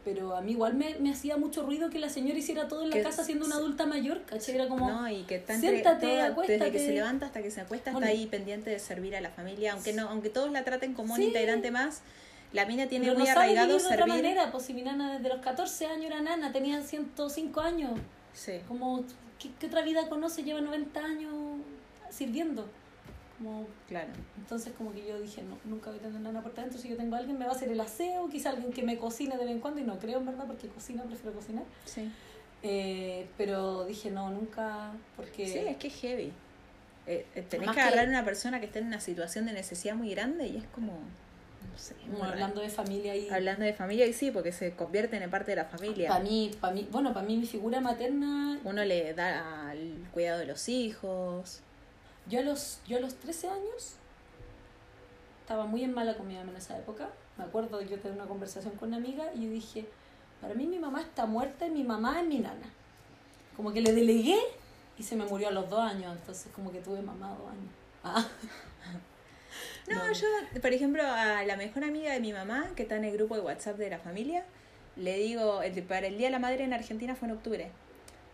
Pero 0.04 0.34
a 0.36 0.40
mí 0.40 0.52
igual 0.52 0.74
me, 0.74 0.94
me 1.00 1.10
hacía 1.10 1.36
mucho 1.36 1.62
ruido 1.64 1.90
que 1.90 1.98
la 1.98 2.08
señora 2.08 2.38
hiciera 2.38 2.66
todo 2.68 2.82
en 2.82 2.90
la 2.90 2.96
Que 2.96 3.02
casa 3.02 3.24
siendo 3.24 3.44
una 3.46 3.56
adulta 3.56 3.84
mayor, 3.84 4.22
¿cachai? 4.22 4.54
Era 4.54 4.68
como, 4.68 4.88
No, 4.88 5.10
y 5.10 5.24
que 5.24 5.34
está 5.36 5.58
siéntate, 5.58 6.00
toda- 6.06 6.12
desde 6.14 6.26
acuéstate. 6.32 6.72
que 6.72 6.78
se 6.78 6.92
levanta 6.92 7.26
hasta 7.26 7.42
que 7.42 7.50
se 7.50 7.60
acuesta 7.60 7.90
está 7.90 8.06
ahí 8.06 8.26
pendiente 8.26 8.70
de 8.70 8.78
servir 8.78 9.14
a 9.16 9.20
la 9.20 9.30
familia, 9.30 9.72
aunque 9.74 9.92
no, 9.92 10.08
aunque 10.08 10.30
todos 10.30 10.50
la 10.52 10.64
traten 10.64 10.94
como 10.94 11.14
un 11.14 11.20
Sí. 11.20 11.26
integrante 11.26 11.70
más, 11.70 12.00
la 12.52 12.64
mina 12.64 12.86
tiene 12.86 13.06
pero 13.06 13.18
muy 13.18 13.26
no 13.28 13.32
arraigado 13.32 13.68
de 13.68 13.74
otra 13.74 13.88
servir. 13.96 14.06
manera. 14.14 14.50
Pues 14.50 14.64
si 14.64 14.72
mi 14.72 14.82
nana 14.82 15.18
desde 15.18 15.28
los 15.28 15.40
14 15.44 15.86
años 15.86 16.06
era 16.06 16.22
nana, 16.22 16.52
tenía 16.52 16.80
105 16.80 17.60
años. 17.60 17.98
Sí. 18.32 18.60
Como, 18.68 19.04
¿qué, 19.38 19.50
qué 19.60 19.66
otra 19.66 19.82
vida 19.82 20.08
conoce? 20.08 20.42
Lleva 20.44 20.60
90 20.62 21.04
años 21.04 21.34
sirviendo. 22.08 22.66
Como, 23.38 23.66
Claro. 23.86 24.08
entonces 24.36 24.72
como 24.76 24.92
que 24.92 25.06
yo 25.06 25.20
dije, 25.20 25.42
no, 25.42 25.56
nunca 25.64 25.90
voy 25.90 25.98
a 26.00 26.02
tener 26.02 26.20
nana 26.20 26.42
por 26.42 26.54
dentro. 26.54 26.78
Si 26.78 26.88
yo 26.88 26.96
tengo 26.96 27.14
a 27.14 27.18
alguien, 27.18 27.38
me 27.38 27.44
va 27.46 27.52
a 27.52 27.54
hacer 27.54 27.70
el 27.70 27.80
aseo, 27.80 28.28
quizá 28.28 28.50
alguien 28.50 28.72
que 28.72 28.82
me 28.82 28.98
cocine 28.98 29.36
de 29.36 29.44
vez 29.44 29.54
en 29.54 29.60
cuando. 29.60 29.80
Y 29.80 29.84
no 29.84 29.98
creo, 29.98 30.18
en 30.18 30.26
verdad, 30.26 30.44
porque 30.46 30.66
cocina, 30.68 31.04
prefiero 31.04 31.32
cocinar. 31.36 31.62
Sí. 31.84 32.10
Eh, 32.64 33.28
pero 33.36 33.84
dije, 33.84 34.10
no, 34.10 34.30
nunca, 34.30 34.90
porque... 35.16 35.46
Sí, 35.46 35.58
es 35.58 35.76
que 35.76 35.86
es 35.88 35.94
heavy. 35.94 36.32
Eh, 37.06 37.24
eh, 37.36 37.42
tenés 37.48 37.70
que 37.70 37.80
agarrar 37.80 38.00
que- 38.04 38.06
a 38.06 38.18
una 38.18 38.24
persona 38.24 38.58
que 38.60 38.66
está 38.66 38.80
en 38.80 38.86
una 38.88 39.00
situación 39.00 39.46
de 39.46 39.52
necesidad 39.52 39.94
muy 39.94 40.10
grande 40.10 40.46
y 40.48 40.56
es 40.58 40.64
como. 40.74 40.92
no 40.92 41.78
sé. 41.78 41.94
Bueno, 42.10 42.24
hablando 42.24 42.60
de 42.60 42.68
familia 42.68 43.14
y... 43.16 43.30
Hablando 43.30 43.64
de 43.64 43.72
familia, 43.72 44.04
y 44.06 44.12
sí, 44.12 44.30
porque 44.30 44.50
se 44.52 44.72
convierten 44.72 45.22
en 45.22 45.30
parte 45.30 45.52
de 45.52 45.56
la 45.56 45.64
familia. 45.64 46.08
Para 46.08 46.24
mí, 46.24 46.50
para 46.60 46.74
mí, 46.74 46.86
bueno, 46.90 47.14
para 47.14 47.24
mí 47.24 47.36
mi 47.38 47.46
figura 47.46 47.80
materna, 47.80 48.58
Uno 48.64 48.84
le 48.84 49.14
da 49.14 49.72
el 49.72 50.04
cuidado 50.12 50.40
de 50.40 50.46
los 50.46 50.68
hijos. 50.68 51.62
Yo 52.28 52.40
a 52.40 52.42
los, 52.42 52.80
yo 52.86 52.98
a 52.98 53.00
los 53.00 53.14
13 53.16 53.48
años 53.48 53.94
estaba 55.40 55.66
muy 55.66 55.82
en 55.84 55.94
mala 55.94 56.16
con 56.16 56.26
mi 56.28 56.34
mamá 56.34 56.50
en 56.50 56.56
esa 56.56 56.76
época. 56.78 57.08
Me 57.36 57.44
acuerdo 57.44 57.80
yo 57.80 57.98
tener 57.98 58.16
una 58.16 58.26
conversación 58.26 58.74
con 58.76 58.88
una 58.88 58.98
amiga 58.98 59.30
y 59.34 59.44
yo 59.44 59.50
dije, 59.50 59.86
para 60.40 60.54
mí 60.54 60.66
mi 60.66 60.78
mamá 60.78 61.00
está 61.00 61.26
muerta 61.26 61.66
y 61.66 61.70
mi 61.70 61.84
mamá 61.84 62.20
es 62.20 62.26
mi 62.26 62.38
nana. 62.38 62.66
Como 63.56 63.72
que 63.72 63.80
le 63.80 63.92
delegué 63.92 64.38
y 64.98 65.02
se 65.02 65.16
me 65.16 65.24
murió 65.24 65.48
a 65.48 65.52
los 65.52 65.68
dos 65.70 65.80
años, 65.80 66.16
entonces 66.16 66.50
como 66.54 66.70
que 66.72 66.80
tuve 66.80 67.00
mamá 67.02 67.30
dos 67.38 67.50
años. 67.50 67.72
Ah. 68.04 68.26
No, 69.88 70.12
yo, 70.12 70.26
por 70.60 70.72
ejemplo, 70.74 71.02
a 71.02 71.42
la 71.44 71.56
mejor 71.56 71.82
amiga 71.82 72.12
de 72.12 72.20
mi 72.20 72.34
mamá, 72.34 72.68
que 72.76 72.82
está 72.82 72.96
en 72.96 73.04
el 73.04 73.14
grupo 73.16 73.34
de 73.36 73.40
WhatsApp 73.40 73.78
de 73.78 73.88
la 73.88 73.98
familia, 73.98 74.44
le 74.96 75.16
digo, 75.16 75.62
el- 75.62 75.82
para 75.82 76.06
el 76.08 76.18
Día 76.18 76.26
de 76.26 76.32
la 76.32 76.38
Madre 76.38 76.64
en 76.64 76.74
Argentina 76.74 77.16
fue 77.16 77.26
en 77.28 77.34
octubre. 77.34 77.70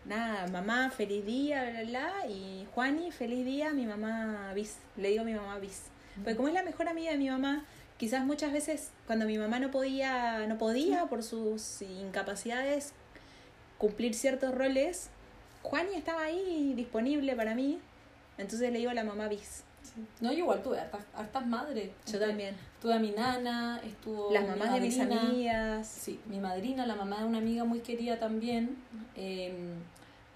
Nada, 0.05 0.45
mamá, 0.47 0.91
feliz 0.91 1.25
día, 1.25 1.63
bla, 1.63 1.81
bla, 1.81 1.83
bla. 1.83 2.27
Y 2.29 2.67
Juani, 2.75 3.11
feliz 3.11 3.43
día, 3.43 3.71
mi 3.71 3.87
mamá 3.87 4.51
bis. 4.53 4.77
Le 4.97 5.09
digo 5.09 5.23
a 5.23 5.25
mi 5.25 5.33
mamá 5.33 5.57
bis. 5.57 5.83
Porque 6.17 6.35
como 6.35 6.47
es 6.47 6.53
la 6.53 6.61
mejor 6.61 6.87
amiga 6.87 7.11
de 7.11 7.17
mi 7.17 7.29
mamá, 7.29 7.65
quizás 7.97 8.23
muchas 8.23 8.53
veces 8.53 8.91
cuando 9.07 9.25
mi 9.25 9.39
mamá 9.39 9.59
no 9.59 9.71
podía, 9.71 10.45
no 10.47 10.59
podía 10.59 11.07
por 11.07 11.23
sus 11.23 11.81
incapacidades 11.81 12.93
cumplir 13.79 14.13
ciertos 14.13 14.53
roles, 14.53 15.09
Juani 15.63 15.95
estaba 15.95 16.21
ahí 16.21 16.73
disponible 16.75 17.35
para 17.35 17.55
mí. 17.55 17.79
Entonces 18.37 18.71
le 18.71 18.77
digo 18.77 18.91
a 18.91 18.93
la 18.93 19.03
mamá 19.03 19.27
bis. 19.27 19.63
No, 20.21 20.31
yo 20.31 20.39
igual 20.39 20.61
tuve 20.63 20.79
hartas, 20.79 21.01
hartas 21.15 21.45
madres. 21.47 21.89
Yo 22.11 22.19
también. 22.19 22.55
Tuve 22.81 22.93
a 22.93 22.99
mi 22.99 23.11
nana, 23.11 23.79
estuvo 23.83 24.31
Las 24.31 24.43
mi 24.43 24.49
mamás 24.49 24.73
de 24.73 24.79
mis 24.81 24.99
amigas. 24.99 25.87
Sí, 25.87 26.19
mi 26.27 26.39
madrina, 26.39 26.85
la 26.85 26.95
mamá 26.95 27.19
de 27.19 27.25
una 27.25 27.37
amiga 27.39 27.63
muy 27.63 27.79
querida 27.79 28.19
también. 28.19 28.77
eh, 29.15 29.53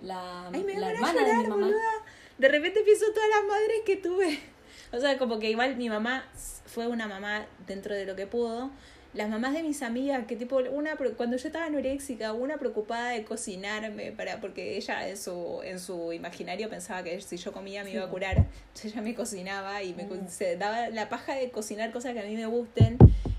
la, 0.01 0.47
Ay, 0.47 0.63
me 0.63 0.75
la 0.79 0.91
hermana 0.91 1.25
de 1.25 1.35
mi 1.35 1.43
mamá. 1.47 1.65
boluda. 1.65 1.91
De 2.37 2.47
repente 2.47 2.81
pienso 2.85 3.05
todas 3.13 3.29
las 3.29 3.45
madres 3.45 3.77
que 3.85 3.95
tuve. 3.97 4.39
O 4.91 4.99
sea, 4.99 5.19
como 5.19 5.37
que 5.37 5.51
igual 5.51 5.75
mi 5.75 5.87
mamá 5.87 6.23
fue 6.65 6.87
una 6.87 7.07
mamá 7.07 7.45
dentro 7.67 7.93
de 7.93 8.05
lo 8.07 8.15
que 8.15 8.25
pudo. 8.25 8.71
Las 9.13 9.27
mamás 9.27 9.53
de 9.53 9.63
mis 9.63 9.81
amigas, 9.81 10.25
que 10.27 10.35
tipo, 10.35 10.57
una 10.57 10.95
cuando 11.17 11.35
yo 11.35 11.47
estaba 11.47 11.65
anoréxica, 11.65 12.33
una 12.33 12.57
preocupada 12.57 13.09
de 13.09 13.23
cocinarme 13.23 14.11
para, 14.11 14.39
porque 14.39 14.77
ella 14.77 15.09
en 15.09 15.17
su, 15.17 15.61
en 15.63 15.79
su 15.79 16.13
imaginario 16.13 16.69
pensaba 16.69 17.01
que 17.01 17.19
si 17.21 17.37
yo 17.37 17.51
comía 17.51 17.83
me 17.83 17.91
iba 17.91 18.03
a 18.03 18.09
curar. 18.09 18.37
Entonces 18.37 18.85
ella 18.93 19.01
me 19.01 19.15
cocinaba 19.15 19.81
y 19.81 19.93
me 19.93 20.03
Mm. 20.03 20.27
se 20.27 20.57
daba 20.57 20.89
la 20.89 21.09
paja 21.09 21.33
de 21.35 21.49
cocinar 21.49 21.91
cosas 21.91 22.13
que 22.13 22.19
a 22.19 22.23
mí 22.23 22.35
me 22.35 22.45
gusten. 22.45 22.97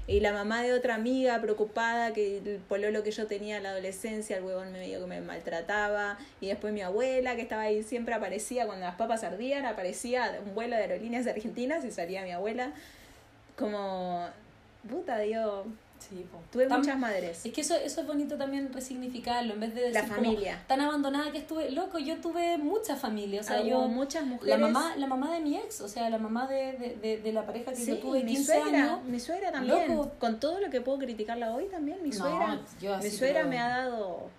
Y 0.09 0.19
la 0.19 0.33
mamá 0.33 0.63
de 0.65 0.73
otra 0.73 0.97
amiga 0.97 1.41
preocupada 1.41 2.13
que 2.13 2.39
el 2.39 2.59
pololo 2.69 3.05
que 3.05 3.13
yo 3.13 3.29
tenía 3.29 3.59
en 3.59 3.63
la 3.63 3.71
adolescencia, 3.71 4.39
el 4.39 4.43
huevón 4.43 4.73
me 4.73 4.81
medio 4.81 4.99
que 4.99 5.07
me 5.07 5.21
maltrataba. 5.21 6.19
Y 6.41 6.49
después 6.49 6.73
mi 6.73 6.81
abuela 6.81 7.37
que 7.37 7.43
estaba 7.43 7.63
ahí 7.63 7.85
siempre 7.85 8.15
aparecía 8.15 8.67
cuando 8.67 8.87
las 8.87 8.97
papas 8.97 9.23
ardían, 9.23 9.67
aparecía 9.67 10.41
un 10.45 10.57
vuelo 10.57 10.75
de 10.75 10.83
aerolíneas 10.83 11.29
argentinas 11.29 11.85
y 11.85 11.93
salía 11.93 12.25
mi 12.25 12.33
abuela. 12.33 12.73
Como, 13.57 14.27
puta, 14.89 15.19
digo, 15.19 15.65
Sí, 16.01 16.25
tuve 16.51 16.65
Tan- 16.67 16.79
muchas 16.81 16.99
madres. 16.99 17.45
Es 17.45 17.53
que 17.53 17.61
eso, 17.61 17.75
eso 17.77 18.01
es 18.01 18.07
bonito 18.07 18.39
también 18.39 18.73
resignificarlo, 18.73 19.53
en 19.53 19.61
vez 19.61 19.75
de 19.75 19.83
decir 19.83 19.95
La 19.97 20.03
como, 20.05 20.15
familia. 20.15 20.65
tan 20.67 20.81
abandonada 20.81 21.31
que 21.31 21.37
estuve. 21.37 21.71
Loco, 21.73 21.99
yo 21.99 22.17
tuve 22.23 22.57
mucha 22.57 22.97
familia. 22.97 23.43
O 23.43 23.45
sea, 23.45 23.61
yo. 23.63 23.87
muchas 23.87 24.25
mujeres. 24.25 24.59
La 24.59 24.67
mamá, 24.67 24.97
la 24.97 25.07
mamá 25.07 25.31
de 25.31 25.41
mi 25.41 25.57
ex, 25.59 25.83
o 25.83 25.89
sea, 25.89 26.09
la 26.09 26.17
mamá 26.17 26.47
de, 26.47 26.73
de, 26.73 26.97
de, 27.03 27.19
de 27.19 27.33
la 27.35 27.45
pareja 27.45 27.73
que 27.73 27.77
Sí, 27.77 27.87
yo 27.87 27.99
tuve 27.99 28.25
mi 28.25 28.33
15 28.35 28.45
suegra, 28.63 28.83
años. 28.95 29.05
mi 29.05 29.21
suegra 29.21 29.53
también. 29.53 29.95
Loco. 29.95 30.13
Con 30.19 30.41
todo 30.41 30.59
lo 30.59 30.71
que 30.71 30.81
puedo 30.81 30.99
criticarla 31.01 31.53
hoy 31.55 31.67
también, 31.67 32.03
mi 32.03 32.09
No, 32.09 32.17
suegra. 32.17 32.59
yo 32.81 32.95
así, 32.95 33.09
mi 33.09 33.15
suegra 33.15 33.41
pero 33.41 33.49
me 33.51 33.59
ha 33.59 33.69
dado 33.69 34.31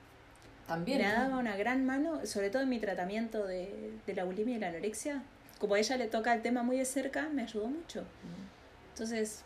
También. 0.66 0.98
me 0.98 1.06
ha 1.06 1.14
dado 1.14 1.38
una 1.40 1.56
gran 1.58 1.86
mano, 1.86 2.26
sobre 2.26 2.50
todo 2.50 2.64
en 2.64 2.70
mi 2.70 2.80
tratamiento 2.80 3.46
de, 3.46 3.94
de 4.08 4.16
la 4.16 4.24
bulimia 4.24 4.56
y 4.56 4.60
la 4.60 4.70
anorexia. 4.70 5.22
Como 5.60 5.76
a 5.76 5.80
ella 5.80 5.96
le 5.98 6.08
toca 6.08 6.34
el 6.34 6.42
tema 6.42 6.64
muy 6.64 6.78
de 6.78 6.86
cerca, 6.86 7.30
me 7.32 7.44
ayudó 7.44 7.68
mucho. 7.68 8.04
Entonces, 8.94 9.44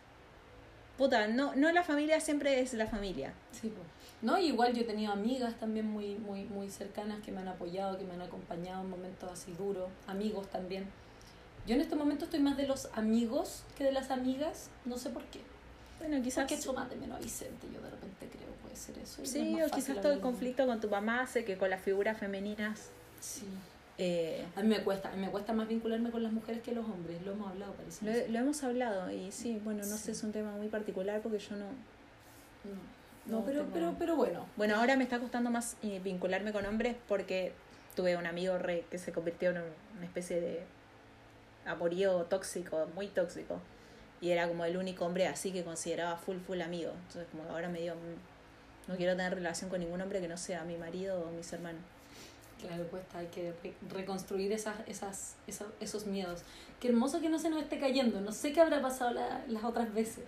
puta, 0.98 1.28
no, 1.28 1.56
no 1.56 1.72
la 1.72 1.84
familia 1.84 2.20
siempre 2.20 2.60
es 2.62 2.74
la 2.74 2.88
familia. 2.88 3.34
Sí, 3.52 3.70
po. 3.70 3.82
No, 4.22 4.38
igual 4.38 4.74
yo 4.74 4.82
he 4.82 4.86
tenido 4.86 5.12
amigas 5.12 5.56
también 5.60 5.86
muy, 5.86 6.16
muy, 6.16 6.46
muy 6.46 6.70
cercanas 6.70 7.22
que 7.24 7.32
me 7.32 7.42
han 7.42 7.48
apoyado, 7.48 7.98
que 7.98 8.06
me 8.06 8.14
han 8.14 8.22
acompañado 8.22 8.82
en 8.82 8.90
momentos 8.90 9.32
así 9.32 9.54
duros, 9.54 9.90
amigos 10.08 10.48
también. 10.50 10.88
Yo 11.68 11.76
en 11.76 11.82
este 11.82 11.96
momento 11.96 12.26
estoy 12.26 12.40
más 12.40 12.58
de 12.58 12.68
los 12.68 12.90
amigos 12.94 13.64
que 13.78 13.84
de 13.84 13.92
las 13.92 14.12
amigas, 14.12 14.70
no 14.86 14.98
sé 14.98 15.10
por 15.10 15.24
qué. 15.26 15.42
Bueno, 16.00 16.22
quizás... 16.24 16.44
Porque 16.44 16.56
he 16.56 16.58
hecho 16.58 16.74
más 16.74 16.90
de 16.90 16.96
menos 16.96 17.18
a 17.18 17.22
Vicente, 17.22 17.68
yo 17.74 17.82
de 17.82 17.90
repente 17.90 18.30
creo 18.30 18.52
puede 18.62 18.76
ser 18.76 18.98
eso. 19.00 19.22
es 19.22 19.30
Sí, 19.30 19.62
o 19.62 19.70
quizás 19.70 20.02
todo 20.02 20.14
el 20.14 20.20
conflicto 20.20 20.66
con 20.66 20.80
tu 20.80 20.90
mamá 20.90 21.22
hace 21.22 21.46
que 21.46 21.58
con 21.58 21.70
las 21.70 21.82
figuras 21.82 22.18
femeninas... 22.18 22.90
Sí. 23.20 23.46
Eh, 23.98 24.46
A 24.56 24.62
mí 24.62 24.68
me 24.68 24.84
cuesta, 24.84 25.12
me 25.16 25.30
cuesta 25.30 25.54
más 25.54 25.68
vincularme 25.68 26.12
con 26.12 26.22
las 26.24 26.32
mujeres 26.34 26.62
que 26.62 26.74
los 26.74 26.86
hombres, 26.86 27.22
lo 27.24 27.32
hemos 27.34 27.50
hablado, 27.50 27.74
parece. 27.74 28.06
lo, 28.06 28.32
lo 28.34 28.40
hemos 28.40 28.64
hablado 28.64 29.10
y 29.12 29.32
sí, 29.32 29.60
bueno, 29.64 29.80
no 29.86 29.96
Sí. 29.98 30.04
sé, 30.06 30.12
es 30.12 30.24
un 30.24 30.32
tema 30.32 30.52
muy 30.52 30.68
particular 30.68 31.22
porque 31.22 31.40
yo 31.40 31.56
no... 31.56 31.66
No, 31.66 31.72
no, 33.28 33.40
No, 33.40 33.46
pero, 33.46 33.62
tengo- 33.62 33.74
pero, 33.74 33.96
pero 33.98 34.16
bueno. 34.16 34.46
Bueno, 34.58 34.76
ahora 34.76 34.96
me 34.98 35.04
está 35.04 35.20
costando 35.20 35.50
más 35.50 35.78
eh, 35.84 36.00
vincularme 36.04 36.52
con 36.52 36.66
hombres 36.66 36.96
porque 37.08 37.54
tuve 37.96 38.18
un 38.18 38.26
amigo 38.26 38.58
re 38.58 38.86
que 38.92 38.98
se 38.98 39.12
convirtió 39.12 39.52
en 39.52 39.58
un- 39.58 39.64
una 39.98 40.06
especie 40.06 40.42
de 40.42 40.64
amorío 41.66 42.24
tóxico, 42.26 42.88
muy 42.96 43.08
tóxico. 43.08 43.60
Y 44.22 44.30
era 44.32 44.48
como 44.48 44.66
el 44.66 44.78
único 44.78 45.06
hombre 45.06 45.28
así 45.28 45.52
que 45.52 45.64
consideraba 45.64 46.18
full, 46.18 46.38
full 46.38 46.62
amigo. 46.62 46.92
Entonces 47.08 47.28
como 47.32 47.44
ahora 47.50 47.70
me 47.70 47.82
dio... 47.82 47.96
No 48.88 48.96
quiero 48.98 49.16
tener 49.16 49.34
relación 49.34 49.70
con 49.70 49.80
ningún 49.80 50.00
hombre 50.02 50.22
que 50.22 50.28
no 50.28 50.38
sea 50.38 50.64
mi 50.64 50.78
marido 50.78 51.20
o 51.28 51.32
mis 51.32 51.52
hermanos. 51.54 51.82
Claro, 52.68 52.84
cuesta, 52.88 53.20
hay 53.20 53.28
que 53.28 53.54
re- 53.64 53.74
reconstruir 53.90 54.52
esas, 54.52 54.76
esas, 54.88 55.36
esos, 55.48 55.68
esos 55.80 56.06
miedos. 56.06 56.42
Qué 56.80 56.88
hermoso 56.90 57.22
que 57.22 57.30
no 57.30 57.40
se 57.40 57.50
nos 57.50 57.62
esté 57.62 57.80
cayendo. 57.80 58.22
No 58.22 58.32
sé 58.32 58.54
qué 58.54 58.62
habrá 58.62 58.82
pasado 58.82 59.12
la- 59.12 59.44
las 59.48 59.64
otras 59.64 59.94
veces. 59.94 60.24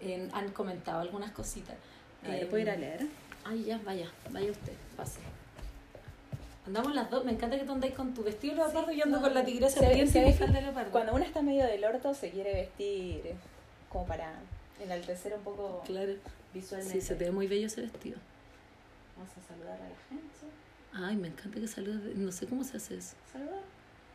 Eh, 0.00 0.28
han 0.32 0.50
comentado 0.50 1.00
algunas 1.00 1.30
cositas. 1.32 1.76
A 2.24 2.28
ver, 2.28 2.42
Eh, 2.44 2.46
¿puedo 2.46 2.62
ir 2.62 2.70
a 2.70 2.76
leer? 2.76 3.06
Ay, 3.44 3.64
ya, 3.64 3.78
vaya, 3.84 4.08
vaya 4.30 4.50
usted, 4.50 4.72
pase. 4.96 5.20
Andamos 6.66 6.94
las 6.94 7.10
dos, 7.10 7.24
me 7.26 7.32
encanta 7.32 7.58
que 7.58 7.64
tú 7.64 7.72
andáis 7.72 7.92
con 7.94 8.14
tu 8.14 8.22
vestido 8.22 8.54
de 8.54 8.62
leopardo 8.62 8.90
y 8.92 8.96
yo 8.96 9.04
ando 9.04 9.18
no, 9.18 9.22
con 9.22 9.34
la 9.34 9.44
tigresa 9.44 9.80
se 9.80 10.06
se 10.06 10.20
ve 10.20 10.32
de. 10.32 10.88
Cuando 10.90 11.14
uno 11.14 11.22
está 11.24 11.42
medio 11.42 11.64
del 11.66 11.84
orto 11.84 12.14
se 12.14 12.30
quiere 12.30 12.54
vestir 12.54 13.34
como 13.90 14.06
para 14.06 14.32
enaltecer 14.80 15.34
un 15.34 15.42
poco 15.42 15.82
Claro, 15.84 16.12
visualmente. 16.54 17.00
sí, 17.00 17.06
se 17.06 17.16
te 17.16 17.24
ve 17.24 17.30
muy 17.32 17.46
bello 17.48 17.66
ese 17.66 17.82
vestido. 17.82 18.16
Vamos 19.16 19.30
a 19.36 19.46
saludar 19.52 19.76
a 19.76 19.84
la 19.84 19.94
gente. 20.08 20.24
Ay, 20.94 21.16
me 21.16 21.28
encanta 21.28 21.58
que 21.60 21.66
saludes, 21.68 22.16
no 22.16 22.30
sé 22.30 22.46
cómo 22.46 22.62
se 22.64 22.76
hace 22.76 22.96
eso. 22.96 23.16
Saludar. 23.32 23.60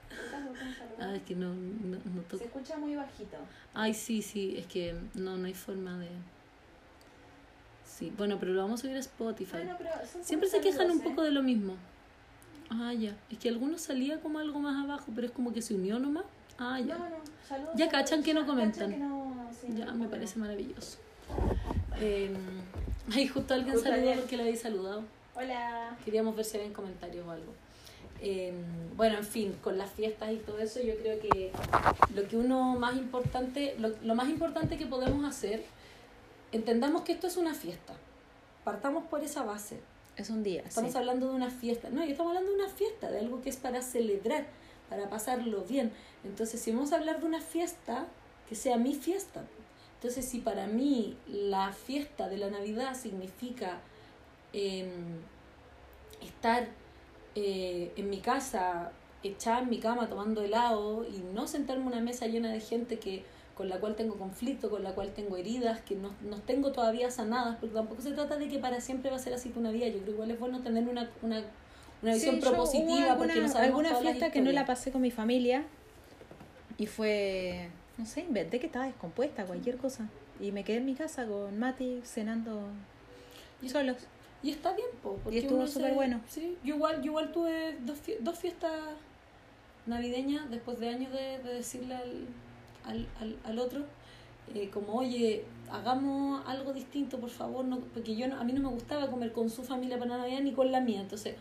¿Estás 0.09 0.47
buscando 0.47 0.75
saludar? 0.75 1.09
Ay, 1.09 1.17
es 1.17 1.23
que 1.23 1.36
no, 1.36 1.53
no, 1.53 1.97
no 2.15 2.21
toco. 2.23 2.38
Se 2.38 2.45
escucha 2.45 2.77
muy 2.77 2.95
bajito. 2.95 3.38
Ay, 3.73 3.93
sí, 3.93 4.21
sí, 4.21 4.55
es 4.57 4.65
que 4.67 4.95
no, 5.13 5.38
no 5.38 5.45
hay 5.45 5.53
forma 5.53 5.97
de... 5.99 6.07
Sí, 7.86 8.13
bueno, 8.17 8.38
pero 8.39 8.53
lo 8.53 8.61
vamos 8.61 8.80
a 8.80 8.84
subir 8.84 8.95
a 8.95 8.99
Spotify. 8.99 9.51
Bueno, 9.57 9.75
pero 9.77 9.89
Siempre 10.21 10.47
se 10.47 10.61
quejan 10.61 10.84
un 10.89 10.97
saludos, 10.99 11.09
poco 11.09 11.23
de 11.23 11.32
lo 11.32 11.43
mismo. 11.43 11.75
Ah, 12.69 12.93
ya. 12.93 13.13
Es 13.30 13.38
que 13.39 13.49
algunos 13.49 13.82
salía 13.82 14.21
como 14.21 14.39
algo 14.39 14.59
más 14.59 14.82
abajo, 14.84 15.11
pero 15.13 15.27
es 15.27 15.34
como 15.34 15.51
que 15.51 15.61
se 15.61 15.73
unió 15.73 15.99
nomás. 15.99 16.23
Ah, 16.57 16.80
¿eh? 16.80 16.86
ya. 16.88 16.97
No, 16.97 17.09
no, 17.09 17.15
saludos. 17.47 17.73
Ya 17.75 17.89
cachan 17.89 18.23
que 18.23 18.34
no 18.34 18.45
comentan. 18.45 18.91
cachan 18.91 18.91
que 18.91 18.97
no- 18.99 19.49
sí, 19.59 19.67
Ya, 19.77 19.91
me 19.91 20.07
parece 20.07 20.39
maravilloso. 20.39 20.97
Eh, 21.99 22.34
ay, 23.13 23.27
justo 23.27 23.53
alguien 23.53 23.77
saludó 23.80 24.13
porque 24.15 24.38
le 24.38 24.43
había 24.43 24.55
saludado. 24.55 25.03
Hola. 25.39 25.97
Queríamos 26.03 26.35
ver 26.35 26.43
si 26.43 26.57
había 26.57 26.73
comentarios 26.73 27.25
o 27.25 27.31
algo. 27.31 27.53
Eh, 28.21 28.53
bueno, 28.97 29.17
en 29.19 29.23
fin, 29.23 29.55
con 29.63 29.77
las 29.77 29.89
fiestas 29.89 30.33
y 30.33 30.37
todo 30.37 30.59
eso, 30.59 30.81
yo 30.81 30.97
creo 30.97 31.17
que 31.21 31.53
lo 32.13 32.27
que 32.27 32.35
uno 32.35 32.75
más 32.75 32.97
importante, 32.97 33.75
lo, 33.79 33.89
lo 34.03 34.15
más 34.15 34.27
importante 34.27 34.77
que 34.77 34.85
podemos 34.85 35.23
hacer, 35.23 35.63
entendamos 36.51 37.03
que 37.03 37.13
esto 37.13 37.27
es 37.27 37.37
una 37.37 37.53
fiesta. 37.53 37.93
Partamos 38.65 39.05
por 39.05 39.23
esa 39.23 39.43
base. 39.43 39.79
Es 40.17 40.29
un 40.29 40.43
día. 40.43 40.63
Estamos 40.67 40.91
sí. 40.91 40.97
hablando 40.97 41.29
de 41.29 41.35
una 41.35 41.49
fiesta. 41.49 41.89
No, 41.89 42.03
estamos 42.03 42.31
hablando 42.31 42.51
de 42.51 42.61
una 42.61 42.69
fiesta, 42.69 43.09
de 43.09 43.19
algo 43.19 43.41
que 43.41 43.49
es 43.49 43.55
para 43.55 43.81
celebrar, 43.81 44.45
para 44.89 45.09
pasarlo 45.09 45.61
bien. 45.61 45.93
Entonces, 46.25 46.59
si 46.59 46.73
vamos 46.73 46.91
a 46.91 46.97
hablar 46.97 47.21
de 47.21 47.25
una 47.25 47.39
fiesta, 47.39 48.07
que 48.49 48.55
sea 48.55 48.75
mi 48.75 48.93
fiesta. 48.93 49.43
Entonces, 49.95 50.25
si 50.25 50.39
para 50.39 50.67
mí 50.67 51.15
la 51.27 51.71
fiesta 51.71 52.27
de 52.27 52.37
la 52.37 52.49
Navidad 52.49 52.93
significa 52.93 53.79
em, 54.53 54.89
estar 56.21 56.67
eh, 57.35 57.91
en 57.95 58.09
mi 58.09 58.19
casa, 58.19 58.91
echada 59.23 59.59
en 59.59 59.69
mi 59.69 59.79
cama 59.79 60.07
tomando 60.07 60.41
helado 60.41 61.05
y 61.05 61.21
no 61.33 61.47
sentarme 61.47 61.85
a 61.85 61.87
una 61.87 62.01
mesa 62.01 62.27
llena 62.27 62.51
de 62.51 62.59
gente 62.59 62.99
que 62.99 63.23
con 63.55 63.67
la 63.67 63.77
cual 63.79 63.95
tengo 63.97 64.15
conflicto, 64.15 64.69
con 64.69 64.83
la 64.83 64.93
cual 64.93 65.11
tengo 65.11 65.35
heridas, 65.35 65.81
que 65.81 65.93
no, 65.93 66.11
no 66.29 66.37
tengo 66.37 66.71
todavía 66.71 67.11
sanadas, 67.11 67.57
porque 67.59 67.75
tampoco 67.75 68.01
se 68.01 68.13
trata 68.13 68.37
de 68.37 68.47
que 68.47 68.57
para 68.57 68.79
siempre 68.79 69.09
va 69.11 69.17
a 69.17 69.19
ser 69.19 69.33
así 69.33 69.49
tu 69.49 69.59
Navidad. 69.59 69.87
Yo 69.87 69.95
creo 69.95 70.05
que 70.05 70.11
igual 70.11 70.31
es 70.31 70.39
bueno 70.39 70.61
tener 70.61 70.87
una, 70.87 71.09
una, 71.21 71.43
una 72.01 72.13
visión 72.13 72.35
Sí, 72.35 72.41
propositiva 72.41 73.07
hubo 73.07 73.17
porque 73.17 73.33
alguna, 73.33 73.53
no 73.53 73.59
alguna 73.59 73.95
fiesta 73.95 74.31
que 74.31 74.39
no 74.39 74.53
la 74.53 74.65
pasé 74.65 74.93
con 74.93 75.01
mi 75.01 75.11
familia 75.11 75.65
y 76.77 76.85
fue, 76.85 77.69
no 77.97 78.05
sé, 78.05 78.21
inventé 78.21 78.61
que 78.61 78.67
estaba 78.67 78.85
descompuesta, 78.85 79.43
cualquier 79.43 79.75
cosa. 79.75 80.07
Y 80.39 80.53
me 80.53 80.63
quedé 80.63 80.77
en 80.77 80.85
mi 80.85 80.95
casa 80.95 81.25
con 81.25 81.59
Mati 81.59 81.99
cenando 82.05 82.61
solos. 83.67 83.97
Y 84.41 84.51
está 84.51 84.73
bien, 84.73 84.87
po, 85.03 85.17
porque 85.23 85.39
estuvo 85.39 85.57
uno 85.59 85.67
se- 85.67 85.73
súper 85.73 85.93
bueno. 85.93 86.21
Sí, 86.27 86.57
yo 86.63 86.75
igual, 86.75 86.97
yo 87.01 87.11
igual 87.11 87.31
tuve 87.31 87.77
dos, 87.81 87.97
dos 88.21 88.37
fiestas 88.39 88.71
navideñas 89.85 90.49
después 90.49 90.79
de 90.79 90.89
años 90.89 91.11
de, 91.11 91.39
de 91.39 91.53
decirle 91.55 91.95
al, 91.95 92.25
al, 92.85 93.07
al, 93.19 93.35
al 93.43 93.59
otro, 93.59 93.81
eh, 94.53 94.69
como, 94.69 94.93
oye, 94.95 95.45
hagamos 95.71 96.41
algo 96.47 96.73
distinto, 96.73 97.19
por 97.19 97.29
favor, 97.29 97.65
no, 97.65 97.79
porque 97.79 98.15
yo 98.15 98.25
a 98.33 98.43
mí 98.43 98.53
no 98.53 98.61
me 98.61 98.69
gustaba 98.73 99.09
comer 99.09 99.31
con 99.31 99.49
su 99.49 99.63
familia 99.63 99.97
para 99.99 100.17
Navidad 100.17 100.41
ni 100.41 100.53
con 100.53 100.71
la 100.71 100.79
mía, 100.81 101.01
entonces, 101.01 101.35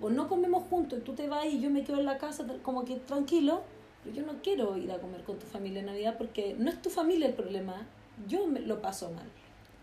o 0.00 0.10
no 0.10 0.28
comemos 0.28 0.64
juntos 0.68 0.98
y 0.98 1.02
tú 1.02 1.12
te 1.14 1.28
vas 1.28 1.46
y 1.46 1.60
yo 1.60 1.70
me 1.70 1.84
quedo 1.84 1.98
en 2.00 2.06
la 2.06 2.18
casa 2.18 2.44
como 2.62 2.84
que 2.84 2.96
tranquilo, 2.96 3.62
pero 4.02 4.16
yo 4.16 4.26
no 4.26 4.42
quiero 4.42 4.76
ir 4.76 4.90
a 4.90 4.98
comer 4.98 5.22
con 5.22 5.38
tu 5.38 5.46
familia 5.46 5.80
en 5.80 5.86
Navidad 5.86 6.16
porque 6.18 6.56
no 6.58 6.70
es 6.70 6.82
tu 6.82 6.90
familia 6.90 7.28
el 7.28 7.34
problema, 7.34 7.86
yo 8.28 8.46
me, 8.46 8.60
lo 8.60 8.80
paso 8.82 9.10
mal. 9.12 9.26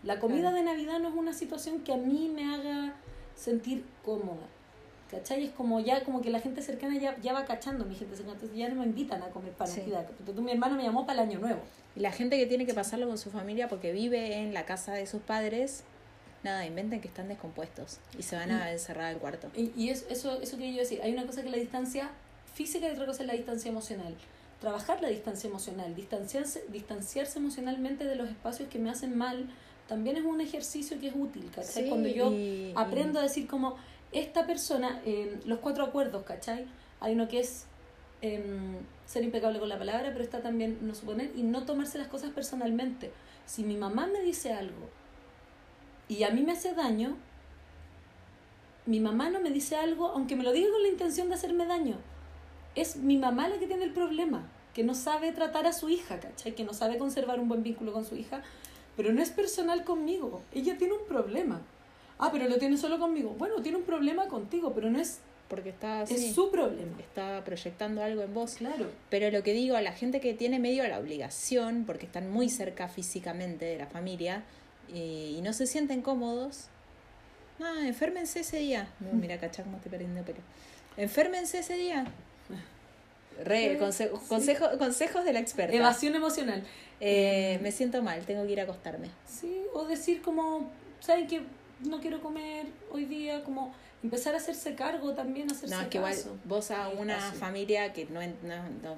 La 0.02 0.18
comida 0.18 0.40
Claro. 0.50 0.56
de 0.56 0.62
Navidad 0.62 0.98
no 0.98 1.08
es 1.08 1.14
una 1.14 1.32
situación 1.32 1.80
que 1.80 1.92
a 1.92 1.96
mí 1.96 2.30
me 2.34 2.44
haga 2.54 2.94
sentir 3.34 3.84
cómoda. 4.04 4.46
¿Cachai? 5.10 5.44
Es 5.44 5.50
como 5.50 5.80
ya, 5.80 6.04
como 6.04 6.22
que 6.22 6.30
la 6.30 6.38
gente 6.38 6.62
cercana 6.62 6.96
ya, 6.96 7.18
ya 7.20 7.32
va 7.32 7.44
cachando 7.44 7.84
mi 7.84 7.96
gente 7.96 8.14
cercana, 8.14 8.34
entonces 8.34 8.56
ya 8.56 8.68
no 8.68 8.76
me 8.76 8.86
invitan 8.86 9.20
a 9.24 9.26
comer 9.30 9.52
para 9.52 9.68
Sí. 9.70 9.80
Navidad. 9.80 10.06
Tú, 10.24 10.40
mi 10.40 10.52
hermano 10.52 10.76
me 10.76 10.84
llamó 10.84 11.04
para 11.04 11.22
el 11.22 11.28
año 11.30 11.40
nuevo. 11.40 11.58
Y 11.96 12.00
la 12.00 12.12
gente 12.12 12.38
que 12.38 12.46
tiene 12.46 12.64
que 12.64 12.74
pasarlo 12.74 13.08
con 13.08 13.18
su 13.18 13.30
familia 13.30 13.68
porque 13.68 13.90
vive 13.92 14.36
en 14.36 14.54
la 14.54 14.64
casa 14.66 14.92
de 14.94 15.06
sus 15.08 15.20
padres, 15.20 15.82
nada, 16.44 16.64
inventen 16.64 17.00
que 17.00 17.08
están 17.08 17.26
descompuestos 17.26 17.98
y 18.16 18.22
se 18.22 18.36
van 18.36 18.52
a 18.52 18.70
encerrar 18.70 19.06
al 19.06 19.18
cuarto. 19.18 19.48
Y, 19.56 19.72
y 19.76 19.88
es- 19.90 20.06
eso, 20.08 20.40
eso 20.40 20.56
quería 20.56 20.74
yo 20.74 20.78
decir. 20.78 21.00
Hay 21.02 21.12
una 21.12 21.26
cosa 21.26 21.40
que 21.42 21.48
es 21.48 21.52
la 21.54 21.60
distancia 21.60 22.10
física 22.54 22.86
y 22.88 22.92
otra 22.92 23.04
cosa 23.06 23.22
es 23.22 23.26
la 23.26 23.34
distancia 23.34 23.68
emocional. 23.68 24.14
Trabajar 24.60 25.02
la 25.02 25.08
distancia 25.08 25.48
emocional, 25.48 25.92
distanciarse, 25.96 26.62
distanciarse 26.68 27.40
emocionalmente 27.40 28.04
de 28.04 28.14
los 28.14 28.28
espacios 28.28 28.68
que 28.68 28.78
me 28.78 28.90
hacen 28.90 29.18
mal, 29.18 29.48
también 29.90 30.16
es 30.16 30.24
un 30.24 30.40
ejercicio 30.40 31.00
que 31.00 31.08
es 31.08 31.14
útil, 31.16 31.50
¿cachai? 31.52 31.82
Sí, 31.82 31.88
Cuando 31.88 32.08
yo 32.08 32.30
y- 32.32 32.72
aprendo 32.76 33.18
a 33.18 33.22
decir 33.24 33.48
como, 33.48 33.74
esta 34.12 34.46
persona, 34.46 35.02
eh, 35.04 35.40
los 35.46 35.58
cuatro 35.58 35.82
acuerdos, 35.82 36.22
¿cachai? 36.22 36.64
Hay 37.00 37.14
uno 37.14 37.26
que 37.26 37.40
es 37.40 37.66
em, 38.22 38.76
ser 39.04 39.24
impecable 39.24 39.58
con 39.58 39.68
la 39.68 39.78
palabra, 39.78 40.10
pero 40.12 40.22
está 40.22 40.42
también 40.42 40.78
no 40.82 40.94
suponer 40.94 41.32
y 41.34 41.42
no 41.42 41.64
tomarse 41.64 41.98
las 41.98 42.06
cosas 42.06 42.30
personalmente. 42.30 43.10
Si 43.46 43.64
mi 43.64 43.76
mamá 43.76 44.06
me 44.06 44.20
dice 44.20 44.52
algo 44.52 44.88
y 46.06 46.22
a 46.22 46.30
mí 46.30 46.42
me 46.42 46.52
hace 46.52 46.72
daño, 46.74 47.16
mi 48.86 49.00
mamá 49.00 49.28
no 49.30 49.40
me 49.40 49.50
dice 49.50 49.74
algo, 49.74 50.08
aunque 50.08 50.36
me 50.36 50.44
lo 50.44 50.52
diga 50.52 50.70
con 50.70 50.82
la 50.82 50.88
intención 50.88 51.28
de 51.28 51.34
hacerme 51.34 51.66
daño. 51.66 51.96
Es 52.76 52.94
mi 52.96 53.16
mamá 53.16 53.48
la 53.48 53.58
que 53.58 53.66
tiene 53.66 53.84
el 53.84 53.92
problema, 53.92 54.46
que 54.72 54.84
no 54.84 54.94
sabe 54.94 55.32
tratar 55.32 55.66
a 55.66 55.72
su 55.72 55.88
hija, 55.88 56.20
¿cachai? 56.20 56.54
Que 56.54 56.62
no 56.62 56.74
sabe 56.74 56.96
conservar 56.96 57.40
un 57.40 57.48
buen 57.48 57.62
vínculo 57.64 57.92
con 57.92 58.04
su 58.04 58.14
hija, 58.14 58.42
pero 59.00 59.14
no 59.14 59.22
es 59.22 59.30
personal 59.30 59.82
conmigo. 59.82 60.42
Ella 60.52 60.76
tiene 60.76 60.92
un 60.92 61.06
problema. 61.08 61.62
Ah, 62.18 62.28
pero 62.30 62.46
lo 62.48 62.58
tiene 62.58 62.76
solo 62.76 62.98
conmigo. 62.98 63.30
Bueno, 63.38 63.62
tiene 63.62 63.78
un 63.78 63.84
problema 63.84 64.26
contigo, 64.28 64.74
pero 64.74 64.90
no 64.90 65.00
es, 65.00 65.20
Porque 65.48 65.70
está 65.70 66.02
es 66.02 66.34
su 66.34 66.50
problema. 66.50 66.92
está 66.98 67.42
proyectando 67.44 68.02
algo 68.02 68.20
en 68.20 68.34
vos. 68.34 68.56
Claro. 68.56 68.90
Pero 69.08 69.30
lo 69.30 69.42
que 69.42 69.54
digo, 69.54 69.74
a 69.76 69.80
la 69.80 69.92
gente 69.92 70.20
que 70.20 70.34
tiene 70.34 70.58
medio 70.58 70.86
la 70.86 70.98
obligación, 70.98 71.84
porque 71.86 72.04
están 72.04 72.30
muy 72.30 72.50
cerca 72.50 72.88
físicamente 72.88 73.64
de 73.64 73.78
la 73.78 73.86
familia 73.86 74.42
y 74.92 75.40
no 75.42 75.54
se 75.54 75.66
sienten 75.66 76.02
cómodos, 76.02 76.66
nada, 77.58 77.86
enférmense 77.88 78.40
ese 78.40 78.58
día. 78.58 78.86
No, 79.00 79.12
mira, 79.14 79.38
cachá 79.38 79.62
cómo 79.62 79.76
estoy 79.78 79.90
perdiendo 79.90 80.22
pelo. 80.22 80.40
Enférmense 80.98 81.60
ese 81.60 81.74
día. 81.76 82.04
Re, 83.44 83.78
conse- 83.80 84.10
sí. 84.10 84.26
consejo- 84.28 84.76
consejos 84.78 85.24
de 85.24 85.32
la 85.32 85.38
experta. 85.40 85.74
Evasión 85.74 86.14
emocional. 86.14 86.62
Eh, 87.00 87.58
me 87.62 87.72
siento 87.72 88.02
mal, 88.02 88.24
tengo 88.26 88.44
que 88.46 88.52
ir 88.52 88.60
a 88.60 88.64
acostarme. 88.64 89.08
Sí, 89.26 89.62
o 89.72 89.84
decir 89.86 90.20
como, 90.20 90.70
¿saben 91.00 91.26
que 91.26 91.42
no 91.80 92.00
quiero 92.00 92.20
comer 92.20 92.66
hoy 92.92 93.06
día? 93.06 93.42
Como 93.42 93.72
empezar 94.02 94.34
a 94.34 94.36
hacerse 94.36 94.74
cargo 94.74 95.14
también, 95.14 95.50
hacerse 95.50 95.74
No, 95.74 95.80
es 95.80 95.88
que 95.88 95.98
igual 95.98 96.16
vos 96.44 96.70
a 96.70 96.88
una 96.88 97.18
familia 97.32 97.92
que 97.92 98.04
no, 98.06 98.20
no, 98.20 98.96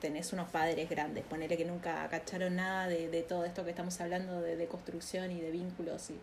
tenés 0.00 0.32
unos 0.32 0.48
padres 0.50 0.90
grandes, 0.90 1.24
ponele 1.24 1.56
que 1.56 1.64
nunca 1.64 2.08
cacharon 2.08 2.56
nada 2.56 2.88
de, 2.88 3.08
de 3.08 3.22
todo 3.22 3.44
esto 3.44 3.64
que 3.64 3.70
estamos 3.70 4.00
hablando 4.00 4.40
de, 4.40 4.56
de 4.56 4.66
construcción 4.66 5.30
y 5.30 5.40
de 5.40 5.50
vínculos 5.50 6.10
y 6.10 6.18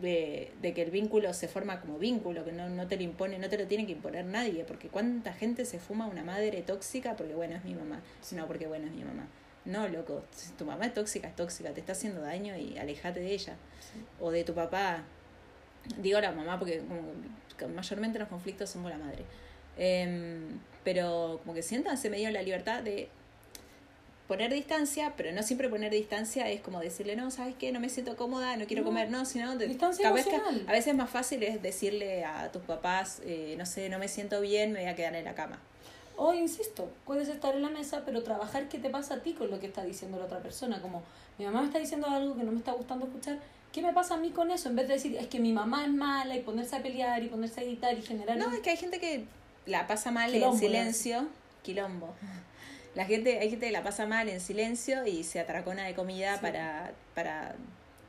de, 0.00 0.52
de 0.62 0.72
que 0.72 0.82
el 0.82 0.90
vínculo 0.90 1.32
se 1.34 1.48
forma 1.48 1.80
como 1.80 1.98
vínculo, 1.98 2.44
que 2.44 2.52
no, 2.52 2.68
no 2.68 2.86
te 2.86 2.96
lo 2.96 3.02
impone, 3.02 3.38
no 3.38 3.48
te 3.48 3.58
lo 3.58 3.66
tiene 3.66 3.86
que 3.86 3.92
imponer 3.92 4.24
nadie, 4.24 4.64
porque 4.64 4.88
cuánta 4.88 5.32
gente 5.32 5.64
se 5.64 5.78
fuma 5.78 6.06
una 6.06 6.22
madre 6.22 6.62
tóxica 6.62 7.16
porque 7.16 7.34
bueno 7.34 7.56
es 7.56 7.64
mi 7.64 7.74
mamá, 7.74 8.00
no 8.32 8.46
porque 8.46 8.66
bueno 8.66 8.86
es 8.86 8.92
mi 8.92 9.04
mamá. 9.04 9.26
No, 9.70 9.88
loco, 9.88 10.22
si 10.32 10.50
tu 10.52 10.64
mamá 10.64 10.86
es 10.86 10.94
tóxica, 10.94 11.28
es 11.28 11.36
tóxica, 11.36 11.70
te 11.72 11.80
está 11.80 11.92
haciendo 11.92 12.20
daño 12.20 12.56
y 12.56 12.76
alejate 12.78 13.20
de 13.20 13.32
ella. 13.32 13.54
O 14.20 14.30
de 14.30 14.44
tu 14.44 14.54
papá, 14.54 15.04
digo 15.98 16.20
la 16.20 16.32
mamá 16.32 16.58
porque 16.58 16.78
como 16.80 17.02
mayormente 17.74 18.18
los 18.18 18.28
conflictos 18.28 18.70
son 18.70 18.82
con 18.82 18.90
la 18.90 18.98
madre. 18.98 19.24
Em, 19.78 20.58
pero 20.84 21.40
como 21.42 21.54
que 21.54 21.62
siéntanse 21.62 22.10
medio 22.10 22.30
la 22.30 22.42
libertad 22.42 22.82
de 22.82 23.08
poner 24.28 24.52
distancia, 24.52 25.14
pero 25.16 25.32
no 25.32 25.42
siempre 25.42 25.68
poner 25.68 25.90
distancia 25.90 26.48
es 26.50 26.60
como 26.60 26.78
decirle, 26.80 27.16
no, 27.16 27.30
¿sabes 27.30 27.54
qué? 27.58 27.72
No 27.72 27.80
me 27.80 27.88
siento 27.88 28.16
cómoda, 28.16 28.56
no 28.56 28.66
quiero 28.66 28.82
No. 28.82 28.88
comer, 28.88 29.10
no, 29.10 29.24
sino 29.24 29.56
de, 29.56 29.66
Distancia 29.66 30.12
que- 30.12 30.20
emocional. 30.20 30.64
a 30.68 30.72
veces 30.72 30.94
más 30.94 31.10
fácil 31.10 31.42
es 31.42 31.60
decirle 31.62 32.24
a 32.24 32.50
tus 32.52 32.62
papás, 32.62 33.20
eh, 33.24 33.54
no 33.58 33.66
sé, 33.66 33.88
no 33.88 33.98
me 33.98 34.06
siento 34.08 34.40
bien, 34.40 34.72
me 34.72 34.80
voy 34.80 34.88
a 34.88 34.94
quedar 34.94 35.14
en 35.16 35.24
la 35.24 35.34
cama. 35.34 35.60
O, 36.16 36.34
insisto, 36.34 36.90
puedes 37.06 37.28
estar 37.28 37.54
en 37.54 37.62
la 37.62 37.70
mesa, 37.70 38.02
pero 38.04 38.22
trabajar 38.22 38.68
qué 38.68 38.78
te 38.78 38.90
pasa 38.90 39.14
a 39.14 39.18
ti 39.20 39.32
con 39.32 39.50
lo 39.50 39.58
que 39.58 39.66
está 39.66 39.84
diciendo 39.84 40.18
la 40.18 40.26
otra 40.26 40.40
persona. 40.40 40.80
Como, 40.82 41.02
mi 41.38 41.44
mamá 41.46 41.60
me 41.60 41.66
está 41.68 41.78
diciendo 41.78 42.06
algo 42.08 42.36
que 42.36 42.42
no 42.42 42.52
me 42.52 42.58
está 42.58 42.72
gustando 42.72 43.06
escuchar, 43.06 43.38
¿qué 43.72 43.80
me 43.82 43.92
pasa 43.92 44.14
a 44.14 44.16
mí 44.18 44.30
con 44.30 44.50
eso? 44.50 44.68
En 44.68 44.76
vez 44.76 44.88
de 44.88 44.94
decir, 44.94 45.16
es 45.16 45.28
que 45.28 45.40
mi 45.40 45.52
mamá 45.52 45.84
es 45.84 45.90
mala 45.92 46.36
y 46.36 46.40
ponerse 46.42 46.76
a 46.76 46.82
pelear 46.82 47.22
y 47.22 47.28
ponerse 47.28 47.60
a 47.60 47.64
gritar 47.64 47.96
y 47.96 48.02
generar... 48.02 48.36
No, 48.36 48.48
un- 48.48 48.54
es 48.54 48.60
que 48.60 48.70
hay 48.70 48.76
gente 48.76 49.00
que 49.00 49.24
la 49.66 49.86
pasa 49.86 50.10
mal 50.10 50.30
Quilombo, 50.32 50.54
en 50.54 50.60
silencio. 50.60 51.26
Quilombo. 51.62 52.14
La 52.94 53.04
gente, 53.06 53.38
hay 53.38 53.48
gente 53.50 53.66
que 53.66 53.72
la 53.72 53.82
pasa 53.84 54.04
mal 54.06 54.28
en 54.28 54.40
silencio 54.40 55.06
y 55.06 55.22
se 55.24 55.38
atracona 55.40 55.84
de 55.84 55.94
comida 55.94 56.34
Sí. 56.34 56.40
para, 56.42 56.92
para 57.14 57.54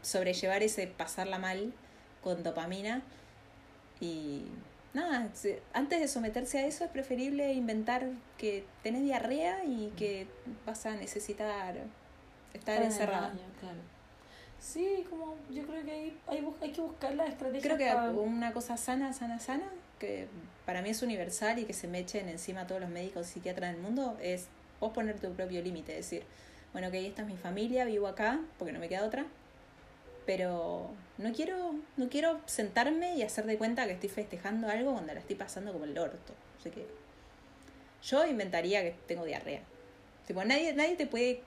sobrellevar 0.01 0.63
ese 0.63 0.87
pasarla 0.87 1.37
mal 1.37 1.71
con 2.23 2.41
dopamina. 2.43 3.03
Y 3.99 4.41
nada, 4.93 5.29
antes 5.73 5.99
de 6.01 6.07
someterse 6.07 6.59
a 6.59 6.65
eso 6.67 6.83
es 6.83 6.91
preferible 6.91 7.53
inventar 7.53 8.07
que 8.37 8.65
tenés 8.83 9.03
diarrea 9.03 9.63
y 9.65 9.91
que 9.97 10.27
vas 10.65 10.85
a 10.85 10.95
necesitar 10.95 11.75
estar 12.53 12.77
en 12.77 12.83
encerrada. 12.83 13.27
baño, 13.29 13.43
claro. 13.59 13.79
Sí, 14.59 15.05
como 15.09 15.35
yo 15.49 15.63
creo 15.65 15.83
que 15.83 15.91
hay, 15.91 16.19
hay, 16.27 16.47
hay 16.61 16.71
que 16.71 16.81
buscar 16.81 17.15
las 17.15 17.29
estrategias 17.29 17.63
Creo 17.63 17.77
que 17.77 17.87
para- 17.93 18.11
una 18.11 18.53
cosa 18.53 18.77
sana, 18.77 19.11
sana, 19.13 19.39
sana, 19.39 19.67
que 19.97 20.27
para 20.65 20.81
mí 20.81 20.89
es 20.89 21.01
universal 21.01 21.57
y 21.59 21.65
que 21.65 21.73
se 21.73 21.87
me 21.87 21.99
echen 21.99 22.29
encima 22.29 22.67
todos 22.67 22.81
los 22.81 22.89
médicos 22.89 23.27
y 23.29 23.33
psiquiatras 23.33 23.73
del 23.73 23.81
mundo, 23.81 24.17
es 24.21 24.47
vos 24.79 24.93
poner 24.93 25.19
tu 25.19 25.31
propio 25.33 25.61
límite, 25.63 25.93
decir, 25.93 26.23
bueno, 26.73 26.89
ok, 26.89 26.93
esta 26.95 27.23
es 27.23 27.27
mi 27.27 27.37
familia, 27.37 27.85
vivo 27.85 28.07
acá, 28.07 28.39
porque 28.59 28.71
no 28.71 28.79
me 28.79 28.87
queda 28.87 29.03
otra, 29.05 29.25
pero 30.25 30.91
no 31.21 31.31
quiero, 31.33 31.75
no 31.97 32.09
quiero 32.09 32.39
sentarme 32.45 33.15
y 33.15 33.23
hacer 33.23 33.45
de 33.45 33.57
cuenta 33.57 33.85
que 33.85 33.93
estoy 33.93 34.09
festejando 34.09 34.67
algo 34.69 34.93
cuando 34.93 35.13
la 35.13 35.19
estoy 35.19 35.35
pasando 35.35 35.71
como 35.73 35.85
el 35.85 35.97
orto. 35.97 36.33
Así 36.59 36.69
que 36.69 36.85
yo 38.03 38.25
inventaría 38.25 38.81
que 38.81 38.95
tengo 39.07 39.25
diarrea. 39.25 39.61
Tipo, 40.27 40.43
nadie, 40.43 40.73
nadie 40.73 40.95
te 40.95 41.07
puede 41.07 41.41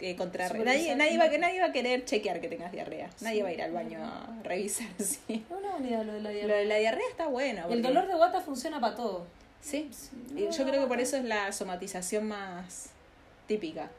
eh, 0.00 0.16
contrarre- 0.16 0.48
Supervisar, 0.58 0.96
nadie, 0.96 1.16
nadie, 1.16 1.18
va, 1.18 1.38
nadie 1.38 1.60
va 1.60 1.66
a 1.66 1.72
querer 1.72 2.04
chequear 2.04 2.40
que 2.40 2.48
tengas 2.48 2.72
diarrea. 2.72 3.10
Nadie 3.20 3.36
Sí, 3.36 3.42
va 3.42 3.48
a 3.48 3.52
ir 3.52 3.62
al 3.62 3.72
baño 3.72 3.98
a 4.02 4.38
revisar, 4.42 4.88
sí. 4.98 5.44
Una 5.50 5.76
unidad 5.76 6.04
lo 6.04 6.12
de 6.14 6.20
la 6.20 6.30
Lo 6.30 6.34
diarrea. 6.36 6.56
de 6.58 6.64
la 6.64 6.76
diarrea 6.76 7.08
está 7.10 7.26
bueno. 7.26 7.66
El 7.68 7.82
dolor 7.82 8.06
de 8.06 8.14
guata 8.14 8.40
funciona 8.40 8.80
para 8.80 8.94
todo. 8.96 9.26
Sí. 9.60 9.90
No, 10.32 10.50
yo 10.50 10.64
creo 10.66 10.80
que 10.82 10.86
por 10.88 11.00
eso 11.00 11.18
es 11.18 11.24
la 11.24 11.52
somatización 11.52 12.26
más 12.28 12.90
típica. 13.46 13.90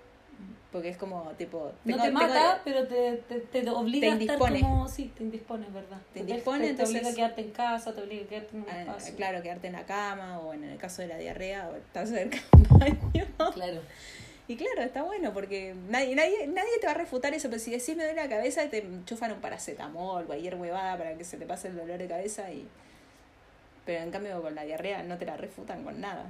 Porque 0.72 0.88
es 0.88 0.98
como, 0.98 1.24
tipo... 1.38 1.74
No 1.84 1.98
te 1.98 2.04
tengo- 2.04 2.20
mata, 2.20 2.62
pero 2.64 2.88
te, 2.88 3.18
te, 3.28 3.40
te 3.42 3.70
obliga 3.70 4.08
Te 4.08 4.14
a 4.14 4.34
estar 4.34 4.38
como... 4.38 4.88
Sí, 4.88 5.12
te 5.18 5.24
indispone, 5.24 5.68
¿verdad? 5.70 5.98
Te 6.14 6.22
indispone, 6.22 6.60
te, 6.60 6.64
te 6.64 6.70
entonces- 6.72 6.96
obliga 6.96 7.10
a 7.12 7.16
quedarte 7.16 7.42
en 7.42 7.52
casa, 7.52 7.94
te 7.94 8.02
obliga 8.02 8.24
a 8.24 8.28
quedarte 8.28 8.56
en 8.56 8.64
un 8.64 8.70
ah, 8.70 8.82
espacio. 8.82 9.16
claro, 9.18 9.42
quedarte 9.42 9.68
en 9.68 9.74
la 9.74 9.86
cama 9.86 10.40
o 10.40 10.54
en 10.54 10.64
el 10.64 10.78
caso 10.78 11.02
de 11.02 11.10
la 11.10 11.18
diarrea 11.18 11.70
o 11.70 11.76
estar 11.76 12.08
cerca 12.08 12.38
de 12.54 12.64
un 12.70 12.80
baño. 12.80 13.28
Claro. 13.54 13.82
Y 14.48 14.56
claro, 14.56 14.82
está 14.82 15.04
bueno 15.04 15.34
porque 15.34 15.76
nadie, 15.90 16.16
nadie, 16.16 16.48
nadie 16.48 16.80
te 16.80 16.86
va 16.86 16.92
a 16.94 16.96
refutar 16.96 17.34
eso, 17.34 17.50
pero 17.50 17.60
si 17.60 17.72
decís 17.72 17.96
me 17.96 18.04
duele 18.04 18.22
la 18.22 18.30
cabeza, 18.30 18.70
te 18.70 18.80
enchufan 18.80 19.32
un 19.34 19.40
paracetamol, 19.42 20.26
cualquier 20.26 20.56
huevada 20.56 20.98
para 20.98 21.18
que 21.18 21.24
se 21.26 21.38
te 21.38 21.46
pase 21.46 21.68
el 21.68 21.76
dolor 21.78 21.98
de 21.98 22.08
cabeza 22.08 22.52
y... 22.52 22.68
Pero 23.86 24.04
en 24.04 24.12
cambio 24.12 24.42
con 24.42 24.56
la 24.56 24.64
diarrea 24.64 25.04
no 25.04 25.18
te 25.18 25.26
la 25.26 25.36
refutan 25.38 25.84
con 25.84 26.00
nada. 26.00 26.26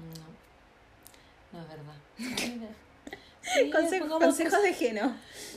No, 1.51 1.59
no 1.59 1.63
es 1.63 1.69
verdad. 1.69 2.69
Sí, 3.41 3.71
Consejo- 3.71 4.19
consejos 4.19 4.61
de 4.61 4.73
Geno. 4.73 5.15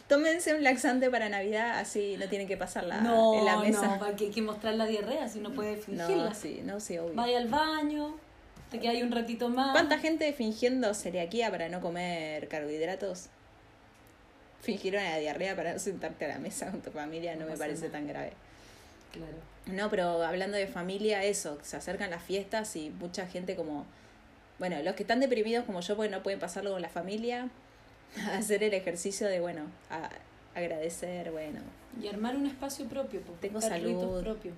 Tómense 0.09 0.55
un 0.55 0.63
laxante 0.63 1.11
para 1.11 1.29
Navidad, 1.29 1.79
así 1.79 2.17
no 2.19 2.29
tienen 2.29 2.47
que 2.49 2.57
pasarla 2.57 3.01
no, 3.01 3.39
en 3.39 3.45
la 3.45 3.57
mesa. 3.59 3.87
no, 3.95 3.99
para 3.99 4.17
que, 4.17 4.31
que 4.31 4.43
mostrar 4.43 4.75
la 4.75 4.87
diarrea 4.87 5.29
si 5.29 5.39
no 5.41 5.51
puede 5.53 5.77
fingirla. 5.77 6.09
No, 6.29 6.35
sí, 6.35 6.61
no, 6.65 6.81
sí, 6.81 6.99
obvio. 6.99 7.15
Vaya 7.15 7.39
al 7.39 7.49
baño, 7.49 8.17
te 8.71 8.79
quedas 8.81 8.97
ahí 8.97 9.03
un 9.03 9.13
ratito 9.13 9.49
más. 9.49 9.73
¿Cuánta 9.73 9.99
gente 9.99 10.31
fingiendo 10.33 10.93
celiaquía 10.95 11.51
para 11.51 11.69
no 11.69 11.81
comer 11.81 12.49
carbohidratos? 12.49 13.29
fingir 14.63 14.95
una 14.95 15.19
diarrea 15.19 15.55
para 15.55 15.75
no 15.75 15.79
sentarte 15.79 16.25
a 16.25 16.29
la 16.29 16.39
mesa 16.39 16.71
con 16.71 16.81
tu 16.81 16.91
familia 16.91 17.35
no, 17.35 17.45
No 17.45 17.51
me 17.53 17.57
parece 17.59 17.83
nada. 17.89 17.93
tan 17.93 18.07
grave. 18.09 18.33
Claro. 19.13 19.37
No, 19.67 19.91
pero 19.91 20.23
hablando 20.23 20.57
de 20.57 20.67
familia, 20.67 21.23
eso, 21.23 21.59
se 21.63 21.77
acercan 21.77 22.09
las 22.11 22.23
fiestas 22.23 22.75
y 22.77 22.89
mucha 22.89 23.27
gente 23.27 23.57
como, 23.57 23.85
bueno, 24.59 24.83
los 24.83 24.95
que 24.95 25.03
están 25.03 25.21
deprimidos 25.21 25.65
como 25.67 25.81
yo 25.83 25.97
porque 25.97 26.11
no 26.11 26.23
pueden 26.23 26.41
pasarlo 26.41 26.73
con 26.73 26.81
la 26.81 26.89
familia, 26.89 27.49
hacer 28.33 28.63
el 28.63 28.75
ejercicio 28.75 29.27
de, 29.29 29.41
bueno, 29.41 29.63
a- 29.91 30.11
agradecer, 30.55 31.31
bueno, 31.33 31.61
Y 32.01 32.09
armar 32.09 32.37
un 32.37 32.47
espacio 32.47 32.87
propio, 32.87 33.21
pues, 33.23 33.41
Tengo 33.41 33.61
salud. 33.61 34.23
propios. 34.23 34.55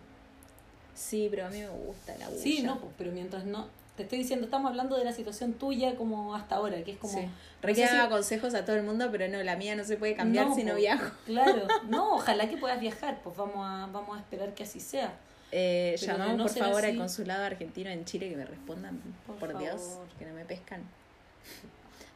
sí, 0.94 1.28
pero 1.30 1.46
a 1.46 1.50
mí 1.50 1.60
me 1.60 1.68
gusta 1.68 2.16
la 2.18 2.28
bulla. 2.28 2.40
Sí, 2.42 2.62
no, 2.62 2.78
pues, 2.80 2.92
pero 2.98 3.12
mientras 3.12 3.44
no. 3.44 3.68
Te 3.96 4.02
estoy 4.02 4.18
diciendo, 4.18 4.44
estamos 4.44 4.68
hablando 4.70 4.98
de 4.98 5.04
la 5.06 5.12
situación 5.12 5.54
tuya 5.54 5.96
como 5.96 6.34
hasta 6.34 6.56
ahora, 6.56 6.82
que 6.84 6.92
es 6.92 6.98
como. 6.98 7.14
Sí. 7.18 7.24
no 7.24 7.32
Re 7.62 7.74
sé 7.74 7.80
que 7.82 7.88
si- 7.88 7.94
haga 7.94 8.10
consejos 8.10 8.54
a 8.54 8.64
todo 8.66 8.76
el 8.76 8.82
mundo, 8.82 9.08
pero 9.10 9.26
no, 9.28 9.42
la 9.42 9.56
mía 9.56 9.74
no 9.74 9.84
se 9.84 9.96
puede 9.96 10.14
cambiar 10.14 10.48
No, 10.48 10.54
si 10.54 10.64
no 10.64 10.72
po. 10.72 10.76
viajo. 10.78 11.10
Claro, 11.24 11.62
no, 11.88 12.14
ojalá 12.16 12.46
que 12.50 12.58
puedas 12.58 12.78
viajar, 12.78 13.20
pues 13.24 13.34
vamos 13.38 13.56
a, 13.58 13.86
vamos 13.90 14.18
a 14.18 14.20
esperar 14.20 14.52
que 14.54 14.64
así 14.64 14.80
sea. 14.80 15.14
Eh, 15.52 15.96
llamamos 15.98 16.36
no 16.36 16.42
por 16.44 16.52
favor 16.52 16.82
así- 16.84 16.92
al 16.92 16.98
consulado 16.98 17.44
argentino 17.44 17.88
en 17.88 18.04
Chile 18.04 18.28
que 18.28 18.36
me 18.36 18.44
respondan, 18.44 19.00
por, 19.26 19.36
Por 19.36 19.58
Dios, 19.58 19.80
que 20.18 20.26
no 20.26 20.34
me 20.34 20.44
pescan. 20.44 20.82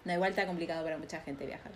No, 0.05 0.13
igual 0.15 0.31
está 0.31 0.47
complicado 0.47 0.83
para 0.83 0.97
mucha 0.97 1.21
gente 1.21 1.47
viajar. 1.47 1.73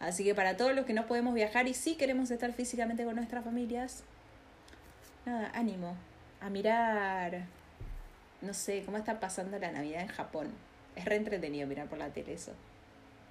Así 0.00 0.24
que 0.24 0.34
para 0.34 0.56
todos 0.56 0.74
los 0.74 0.86
que 0.86 0.92
no 0.92 1.06
podemos 1.06 1.34
viajar 1.34 1.66
y 1.66 1.74
sí 1.74 1.96
queremos 1.96 2.30
estar 2.30 2.52
físicamente 2.52 3.04
con 3.04 3.16
nuestras 3.16 3.44
familias, 3.44 4.04
nada, 5.26 5.50
ánimo 5.54 5.96
a 6.40 6.50
mirar, 6.50 7.42
no 8.40 8.54
sé, 8.54 8.82
cómo 8.84 8.96
está 8.96 9.18
pasando 9.18 9.58
la 9.58 9.72
Navidad 9.72 10.02
en 10.02 10.08
Japón. 10.08 10.48
Es 10.94 11.04
re 11.04 11.16
entretenido 11.16 11.66
mirar 11.66 11.88
por 11.88 11.98
la 11.98 12.08
tele 12.08 12.34
eso. 12.34 12.52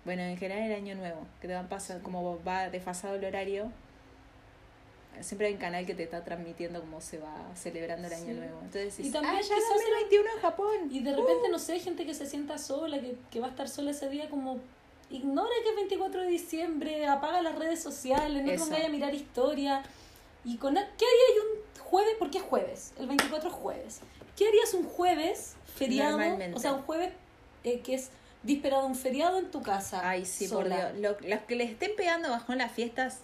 Bueno, 0.06 0.24
en 0.24 0.38
general 0.38 0.64
el 0.64 0.76
año 0.76 0.96
nuevo, 0.96 1.26
que 1.42 1.48
te 1.48 1.54
van 1.54 1.68
pasando, 1.68 2.04
como 2.04 2.42
va 2.44 2.70
desfasado 2.70 3.16
el 3.16 3.26
horario. 3.26 3.72
Siempre 5.24 5.48
hay 5.48 5.54
un 5.54 5.60
canal 5.60 5.86
que 5.86 5.94
te 5.96 6.04
está 6.04 6.24
transmitiendo 6.24 6.80
cómo 6.82 7.02
se 7.02 7.18
va 7.20 7.34
celebrando 7.56 8.08
el 8.08 8.14
año 8.14 8.26
Sí. 8.26 8.34
nuevo. 8.34 8.60
Entonces 8.62 9.00
Y 9.00 9.12
también 9.12 9.36
ah, 9.36 9.42
ya 9.42 9.56
quizás 9.56 9.70
2021 9.76 10.30
en 10.36 10.42
Japón. 10.42 10.76
Y 10.92 11.00
de 11.02 11.16
repente, 11.16 11.50
no 11.50 11.60
sé, 11.60 11.74
hay 11.74 11.80
gente 11.80 12.06
que 12.06 12.14
se 12.14 12.26
sienta 12.26 12.58
sola, 12.58 13.00
que, 13.00 13.16
que 13.32 13.40
va 13.40 13.48
a 13.48 13.50
estar 13.50 13.68
sola 13.70 13.92
ese 13.92 14.10
día, 14.10 14.30
como 14.30 14.60
ignora 15.10 15.50
que 15.64 15.70
es 15.70 15.76
24 15.76 16.22
de 16.22 16.28
diciembre, 16.28 17.08
apaga 17.08 17.42
las 17.42 17.56
redes 17.58 17.82
sociales, 17.82 18.44
no 18.44 18.54
pongas 18.66 18.84
a 18.86 18.90
mirar 18.90 19.14
historia. 19.16 19.84
¿Y 20.44 20.58
con, 20.58 20.76
¿Qué 20.76 20.82
harías 20.82 21.46
un 21.46 21.82
jueves? 21.84 22.16
Porque 22.20 22.38
es 22.40 22.44
jueves, 22.44 22.94
el 23.00 23.08
24 23.08 23.50
es 23.50 23.56
jueves. 23.56 24.00
¿Qué 24.38 24.48
harías 24.48 24.74
un 24.74 24.84
jueves 24.88 25.56
feriado? 25.76 26.20
O 26.56 26.60
sea, 26.60 26.74
un 26.74 26.82
jueves 26.84 27.12
eh, 27.64 27.80
que 27.82 27.96
es 27.96 28.10
víspera 28.44 28.80
de 28.82 28.86
un 28.86 28.96
feriado 28.96 29.40
en 29.40 29.50
tu 29.52 29.62
casa. 29.62 30.08
Ay, 30.08 30.26
sí, 30.26 30.48
sola. 30.48 30.92
por 30.92 30.96
Dios. 31.00 31.20
Lo- 31.22 31.28
los 31.30 31.40
que 31.42 31.56
les 31.56 31.72
estén 31.72 31.92
pegando 31.98 32.30
bajón 32.30 32.60
las 32.60 32.72
fiestas, 32.72 33.20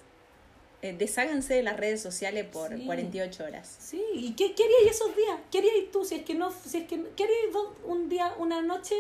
eh, 0.83 0.93
desháganse 0.97 1.53
de 1.55 1.63
las 1.63 1.77
redes 1.77 2.01
sociales 2.01 2.45
por 2.45 2.77
Sí. 2.77 2.85
48 2.85 3.43
horas. 3.45 3.75
Sí, 3.79 4.03
¿y 4.13 4.33
qué, 4.33 4.53
qué 4.53 4.63
harías 4.63 4.95
esos 4.95 5.15
días? 5.15 5.39
¿Qué 5.51 5.57
harías 5.59 5.75
tú 5.91 6.03
si 6.05 6.15
es 6.15 6.23
que 6.25 6.35
no, 6.35 6.51
si 6.51 6.77
es 6.79 6.87
que, 6.87 7.01
¿qué 7.15 7.23
harías 7.23 7.55
un 7.85 8.09
día, 8.09 8.33
una 8.37 8.61
noche 8.61 8.95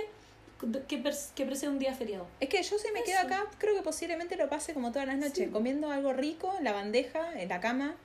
que, 0.87 0.97
que 1.35 1.45
precede 1.45 1.69
un 1.69 1.79
día 1.79 1.93
feriado? 1.93 2.25
Es 2.39 2.49
que 2.49 2.63
yo 2.63 2.77
si 2.79 2.91
me 2.91 3.03
quedo 3.03 3.19
acá, 3.19 3.45
creo 3.57 3.75
que 3.75 3.81
posiblemente 3.81 4.35
lo 4.37 4.47
pase 4.49 4.73
como 4.73 4.91
todas 4.91 5.07
las 5.07 5.17
noches, 5.17 5.45
Sí. 5.45 5.51
comiendo 5.51 5.91
algo 5.91 6.13
rico 6.13 6.53
en 6.57 6.63
la 6.63 6.71
bandeja, 6.71 7.39
en 7.39 7.49
la 7.49 7.59
cama, 7.59 7.95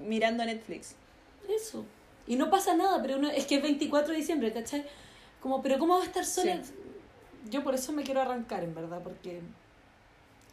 mirando 0.00 0.44
Netflix. 0.44 0.94
Eso. 1.48 1.84
Y 2.26 2.36
no 2.36 2.50
pasa 2.50 2.74
nada, 2.74 3.00
pero 3.00 3.16
uno, 3.16 3.30
es 3.30 3.46
que 3.46 3.54
es 3.56 3.62
24 3.62 4.10
de 4.12 4.18
diciembre, 4.18 4.52
¿cachai? 4.52 4.84
Como, 5.40 5.62
pero 5.62 5.78
¿cómo 5.78 5.96
va 5.98 6.02
a 6.02 6.06
estar 6.06 6.24
sola? 6.26 6.62
Sí. 6.64 6.72
Yo 7.48 7.62
por 7.62 7.74
eso 7.76 7.92
me 7.92 8.02
quiero 8.02 8.20
arrancar, 8.20 8.64
en 8.64 8.74
verdad, 8.74 9.00
porque 9.04 9.40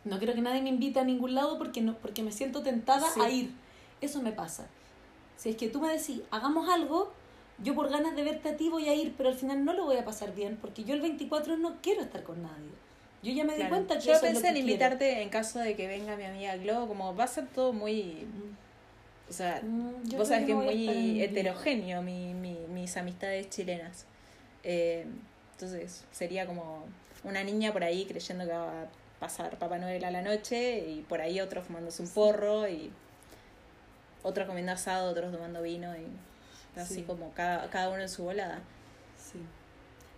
no 0.06 0.18
quiero 0.18 0.34
que 0.34 0.42
nadie 0.42 0.62
me 0.62 0.70
invite 0.70 1.00
a 1.00 1.04
ningún 1.04 1.36
lado 1.36 1.58
porque 1.58 1.82
no 1.82 1.96
porque 1.98 2.24
me 2.24 2.32
siento 2.32 2.62
tentada 2.64 3.10
Sí. 3.14 3.20
a 3.22 3.30
ir. 3.30 3.52
Eso 4.02 4.22
me 4.22 4.32
pasa. 4.32 4.68
Si 5.38 5.50
es 5.50 5.56
que 5.58 5.68
tú 5.70 5.82
me 5.82 5.90
decís, 5.92 6.22
hagamos 6.32 6.70
algo, 6.70 7.12
yo 7.62 7.76
por 7.76 7.90
ganas 7.90 8.16
de 8.16 8.24
verte 8.24 8.50
a 8.50 8.58
ti 8.58 8.70
voy 8.70 8.88
a 8.88 8.94
ir, 8.96 9.14
pero 9.18 9.30
al 9.30 9.36
final 9.36 9.66
no 9.66 9.74
lo 9.74 9.86
voy 9.86 9.98
a 9.98 10.06
pasar 10.06 10.34
bien 10.34 10.58
porque 10.62 10.84
yo 10.84 10.94
el 10.94 11.02
24 11.02 11.58
no 11.58 11.76
quiero 11.82 12.02
estar 12.02 12.24
con 12.24 12.42
nadie. 12.42 12.70
Yo 13.24 13.32
ya 13.34 13.44
me 13.44 13.56
di 13.58 13.64
cuenta 13.64 13.98
que 13.98 14.06
Yo 14.06 14.12
eso 14.14 14.26
es 14.28 14.34
lo 14.34 14.40
pensé 14.42 14.50
en 14.50 14.58
invitarte 14.58 15.22
en 15.24 15.30
caso 15.30 15.60
de 15.60 15.76
que 15.76 15.88
venga 15.88 16.16
mi 16.16 16.24
amiga 16.26 16.56
Glo, 16.58 16.88
como 16.88 17.16
va 17.16 17.24
a 17.24 17.28
ser 17.28 17.48
todo 17.48 17.74
muy... 17.74 18.02
quiero. 18.04 18.66
O 19.28 19.34
sea, 19.34 19.60
Mm, 19.64 20.04
yo 20.08 20.20
vos 20.20 20.28
sabés 20.28 20.46
que 20.46 20.52
es 20.52 20.58
muy 20.58 21.22
heterogéneo 21.24 22.04
mi, 22.04 22.36
mi, 22.36 22.60
mis 22.70 22.96
amistades 22.98 23.50
chilenas. 23.50 24.06
Eh, 24.64 25.08
entonces 25.54 26.04
sería 26.12 26.46
como 26.46 26.86
una 27.24 27.44
niña 27.44 27.74
por 27.74 27.84
ahí 27.84 28.06
creyendo 28.06 28.46
que 28.46 28.52
va 28.52 28.84
a 28.84 28.86
pasar 29.20 29.58
Papá 29.58 29.78
Noel 29.78 30.04
a 30.06 30.12
la 30.12 30.22
noche 30.22 30.80
y 30.90 31.02
por 31.02 31.22
ahí 31.22 31.40
otro 31.40 31.62
fumándose 31.64 32.02
un 32.04 32.10
porro 32.10 32.68
y 32.68 32.92
otros 34.24 34.48
comiendo 34.48 34.72
asado, 34.72 35.12
otros 35.12 35.32
tomando 35.32 35.62
vino 35.62 35.94
y 35.96 36.80
así 36.80 36.96
Sí. 36.96 37.02
como 37.04 37.32
cada, 37.32 37.70
cada 37.70 37.90
uno 37.90 38.02
en 38.02 38.10
su 38.10 38.24
volada. 38.24 38.60
Sí. 39.18 39.40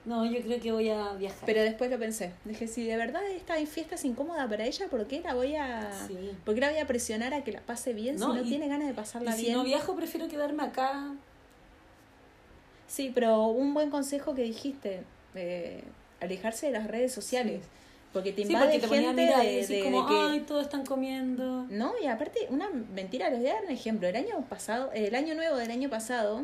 No, 0.05 0.25
yo 0.25 0.41
creo 0.41 0.61
que 0.61 0.71
voy 0.71 0.89
a 0.89 1.11
viajar. 1.13 1.43
Pero 1.45 1.61
después 1.61 1.91
lo 1.91 1.99
pensé. 1.99 2.31
Dije, 2.45 2.67
si 2.67 2.87
de 2.87 2.95
verdad 2.95 3.21
esta 3.29 3.55
fiesta 3.65 3.95
es 3.95 4.05
incómoda 4.05 4.47
para 4.47 4.63
ella, 4.65 4.87
¿por 4.87 5.05
qué 5.05 5.19
la 5.19 5.33
voy 5.33 5.55
a... 5.57 5.91
Sí. 6.07 6.31
¿Por 6.45 6.55
qué 6.55 6.61
la 6.61 6.69
voy 6.71 6.79
a 6.79 6.87
presionar 6.87 7.33
a 7.33 7.43
que 7.43 7.51
la 7.51 7.59
pase 7.59 7.91
bien 7.93 8.15
No, 8.15 8.31
si 8.31 8.37
no 8.39 8.45
y- 8.45 8.49
tiene 8.49 8.69
ganas 8.69 8.87
de 8.87 8.93
Y 8.93 8.95
pasarla 8.95 9.33
si 9.33 9.41
bien? 9.43 9.55
no 9.57 9.63
viajo, 9.65 9.95
prefiero 9.97 10.29
quedarme 10.29 10.63
acá. 10.63 11.13
Sí, 12.87 13.11
pero 13.13 13.47
un 13.47 13.73
buen 13.73 13.89
consejo 13.89 14.33
que 14.33 14.43
dijiste, 14.43 15.03
eh, 15.35 15.83
alejarse 16.21 16.67
de 16.67 16.71
las 16.71 16.87
redes 16.87 17.11
sociales, 17.13 17.63
porque 18.17 18.33
te 18.33 18.41
Sí, 18.41 18.47
invade 18.51 18.79
porque 18.79 18.79
te 18.79 18.87
gente 18.87 19.21
mirar 19.21 19.45
de, 19.45 19.83
como, 19.83 20.01
de 20.01 20.07
que... 20.07 20.19
ay, 20.33 20.39
todos 20.39 20.63
están 20.63 20.83
comiendo. 20.83 21.67
No, 21.69 21.93
y 22.01 22.07
aparte, 22.07 22.47
una 22.49 22.67
mentira, 22.69 23.29
les 23.29 23.39
voy 23.39 23.49
a 23.49 23.53
dar 23.53 23.65
un 23.65 23.69
ejemplo. 23.69 24.07
El 24.07 24.15
año 24.15 24.41
pasado, 24.49 24.89
el 24.91 25.13
año 25.13 25.35
nuevo 25.35 25.55
del 25.57 25.69
año 25.69 25.87
pasado, 25.87 26.43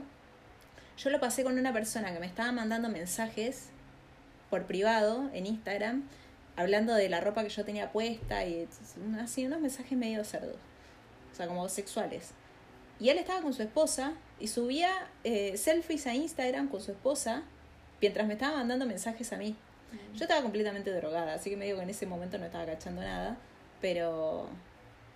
yo 0.99 1.09
lo 1.09 1.19
pasé 1.19 1.43
con 1.43 1.57
una 1.57 1.73
persona 1.73 2.13
que 2.13 2.19
me 2.19 2.27
estaba 2.27 2.51
mandando 2.51 2.89
mensajes 2.89 3.69
por 4.51 4.65
privado 4.65 5.31
en 5.33 5.47
Instagram, 5.47 6.03
hablando 6.57 6.93
de 6.93 7.09
la 7.09 7.21
ropa 7.21 7.41
que 7.41 7.49
yo 7.49 7.65
tenía 7.65 7.91
puesta 7.91 8.45
y 8.45 8.67
así, 9.19 9.47
unos 9.47 9.59
mensajes 9.59 9.97
medio 9.97 10.23
cerdos, 10.23 10.57
o 11.31 11.35
sea, 11.35 11.47
como 11.47 11.67
sexuales. 11.69 12.33
Y 12.99 13.09
él 13.09 13.17
estaba 13.17 13.41
con 13.41 13.55
su 13.55 13.63
esposa 13.63 14.13
y 14.39 14.47
subía 14.47 14.91
eh, 15.23 15.57
selfies 15.57 16.05
a 16.05 16.13
Instagram 16.13 16.67
con 16.67 16.81
su 16.81 16.91
esposa 16.91 17.41
mientras 17.99 18.27
me 18.27 18.33
estaba 18.33 18.57
mandando 18.57 18.85
mensajes 18.85 19.33
a 19.33 19.37
mí. 19.37 19.55
Yo 20.15 20.23
estaba 20.23 20.41
completamente 20.41 20.91
drogada, 20.91 21.33
así 21.33 21.49
que 21.49 21.57
me 21.57 21.65
digo 21.65 21.77
que 21.77 21.83
en 21.83 21.89
ese 21.89 22.05
momento 22.05 22.37
no 22.37 22.45
estaba 22.45 22.65
cachando 22.65 23.01
nada, 23.01 23.37
pero 23.81 24.47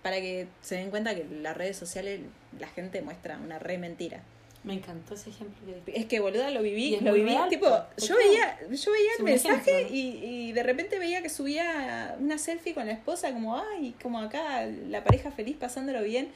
para 0.02 0.16
que 0.20 0.48
se 0.60 0.76
den 0.76 0.90
cuenta 0.90 1.14
que 1.14 1.24
las 1.24 1.56
redes 1.56 1.76
sociales 1.76 2.20
la 2.58 2.68
gente 2.68 3.02
muestra 3.02 3.38
una 3.38 3.58
re 3.58 3.78
mentira. 3.78 4.22
Me 4.64 4.74
encantó 4.74 5.14
ese 5.14 5.30
ejemplo 5.30 5.64
que 5.64 5.74
diste. 5.76 5.98
Es 5.98 6.06
que 6.06 6.20
boluda 6.20 6.50
lo 6.50 6.62
viví, 6.62 6.98
lo 7.00 7.12
viví, 7.12 7.30
real, 7.30 7.48
tipo, 7.48 7.66
po, 7.66 7.84
yo 7.96 8.16
veía, 8.16 8.58
yo 8.68 8.92
veía 8.92 9.10
el 9.18 9.24
mensaje 9.24 9.70
ejemplo. 9.82 9.96
y, 9.96 10.48
y 10.48 10.52
de 10.52 10.62
repente 10.64 10.98
veía 10.98 11.22
que 11.22 11.28
subía 11.28 12.16
una 12.18 12.38
selfie 12.38 12.74
con 12.74 12.86
la 12.86 12.92
esposa, 12.92 13.32
como, 13.32 13.56
ay, 13.56 13.94
como 14.02 14.18
acá, 14.18 14.66
la 14.66 15.04
pareja 15.04 15.30
feliz 15.30 15.56
pasándolo 15.56 16.02
bien. 16.02 16.30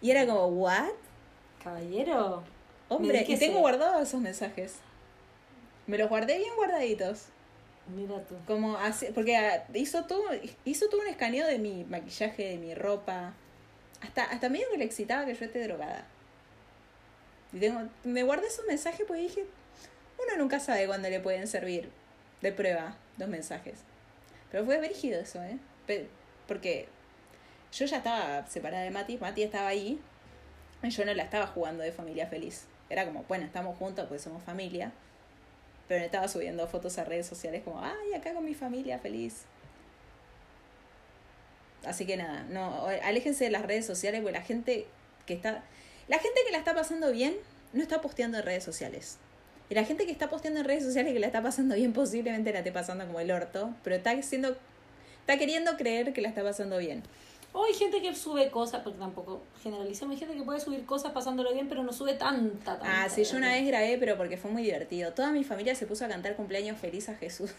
Y 0.00 0.10
era 0.10 0.26
como, 0.26 0.46
¿what? 0.46 0.90
Caballero. 1.62 2.42
Hombre, 2.88 3.24
y 3.26 3.36
tengo 3.36 3.60
guardados 3.60 4.08
esos 4.08 4.20
mensajes. 4.20 4.74
Me 5.92 5.98
los 5.98 6.08
guardé 6.08 6.38
bien 6.38 6.56
guardaditos. 6.56 7.26
Mira 7.94 8.18
tú. 8.24 8.34
Como 8.46 8.78
así, 8.78 9.08
porque 9.14 9.36
ah, 9.36 9.66
hizo 9.74 10.06
todo, 10.06 10.24
hizo 10.64 10.88
todo 10.88 11.02
un 11.02 11.06
escaneo 11.06 11.46
de 11.46 11.58
mi 11.58 11.84
maquillaje, 11.84 12.48
de 12.48 12.56
mi 12.56 12.74
ropa. 12.74 13.34
Hasta, 14.00 14.24
hasta 14.24 14.48
medio 14.48 14.70
que 14.70 14.78
le 14.78 14.86
excitaba 14.86 15.26
que 15.26 15.34
yo 15.34 15.44
esté 15.44 15.62
drogada. 15.62 16.06
Y 17.52 17.58
tengo, 17.58 17.90
me 18.04 18.22
guardé 18.22 18.46
esos 18.46 18.64
mensajes 18.64 19.04
porque 19.06 19.20
dije, 19.20 19.44
uno 20.18 20.38
nunca 20.38 20.60
sabe 20.60 20.86
cuándo 20.86 21.10
le 21.10 21.20
pueden 21.20 21.46
servir 21.46 21.90
de 22.40 22.52
prueba 22.52 22.96
los 23.18 23.28
mensajes. 23.28 23.80
Pero 24.50 24.64
fue 24.64 24.78
brígido 24.78 25.20
eso, 25.20 25.42
¿eh? 25.42 25.58
Porque 26.48 26.88
yo 27.70 27.84
ya 27.84 27.98
estaba 27.98 28.46
separada 28.46 28.84
de 28.84 28.90
Mati, 28.92 29.18
Mati 29.18 29.42
estaba 29.42 29.68
ahí, 29.68 30.00
y 30.82 30.88
yo 30.88 31.04
no 31.04 31.12
la 31.12 31.24
estaba 31.24 31.48
jugando 31.48 31.82
de 31.82 31.92
familia 31.92 32.28
feliz. 32.28 32.64
Era 32.88 33.04
como, 33.04 33.24
bueno, 33.24 33.44
estamos 33.44 33.76
juntos 33.76 34.06
pues 34.08 34.22
somos 34.22 34.42
familia. 34.42 34.90
Pero 35.88 36.04
estaba 36.04 36.28
subiendo 36.28 36.66
fotos 36.68 36.98
a 36.98 37.04
redes 37.04 37.26
sociales 37.26 37.62
como, 37.64 37.80
ay, 37.82 38.14
acá 38.14 38.32
con 38.32 38.44
mi 38.44 38.54
familia 38.54 38.98
feliz. 38.98 39.42
Así 41.84 42.06
que 42.06 42.16
nada, 42.16 42.44
no, 42.48 42.86
aléjense 43.02 43.44
de 43.44 43.50
las 43.50 43.62
redes 43.62 43.84
sociales 43.86 44.20
porque 44.20 44.38
la 44.38 44.44
gente 44.44 44.86
que 45.26 45.34
está. 45.34 45.62
La 46.08 46.18
gente 46.18 46.40
que 46.46 46.52
la 46.52 46.58
está 46.58 46.74
pasando 46.74 47.10
bien 47.10 47.34
no 47.72 47.82
está 47.82 48.00
posteando 48.00 48.38
en 48.38 48.44
redes 48.44 48.64
sociales. 48.64 49.18
Y 49.70 49.74
la 49.74 49.84
gente 49.84 50.04
que 50.04 50.12
está 50.12 50.28
posteando 50.28 50.60
en 50.60 50.66
redes 50.66 50.84
sociales 50.84 51.12
que 51.12 51.18
la 51.18 51.26
está 51.26 51.42
pasando 51.42 51.74
bien 51.74 51.92
posiblemente 51.92 52.52
la 52.52 52.58
esté 52.58 52.72
pasando 52.72 53.06
como 53.06 53.20
el 53.20 53.30
orto, 53.30 53.74
pero 53.82 53.96
está 53.96 54.20
siendo. 54.22 54.56
está 55.20 55.38
queriendo 55.38 55.76
creer 55.76 56.12
que 56.12 56.20
la 56.20 56.28
está 56.28 56.42
pasando 56.42 56.78
bien. 56.78 57.02
O 57.54 57.64
hay 57.64 57.74
gente 57.74 58.00
que 58.00 58.14
sube 58.14 58.50
cosas, 58.50 58.82
porque 58.82 58.98
tampoco 58.98 59.42
generalicemos, 59.62 60.14
hay 60.14 60.18
gente 60.18 60.34
que 60.34 60.42
puede 60.42 60.58
subir 60.58 60.86
cosas 60.86 61.12
pasándolo 61.12 61.52
bien, 61.52 61.68
pero 61.68 61.82
no 61.82 61.92
sube 61.92 62.14
tanta, 62.14 62.78
tanta. 62.78 63.04
Ah, 63.04 63.08
sí, 63.10 63.24
yo 63.24 63.36
una 63.36 63.52
vez 63.52 63.66
grabé, 63.66 63.98
pero 63.98 64.16
porque 64.16 64.38
fue 64.38 64.50
muy 64.50 64.62
divertido. 64.62 65.12
Toda 65.12 65.32
mi 65.32 65.44
familia 65.44 65.74
se 65.74 65.86
puso 65.86 66.06
a 66.06 66.08
cantar 66.08 66.34
cumpleaños 66.34 66.78
feliz 66.78 67.10
a 67.10 67.14
Jesús. 67.14 67.50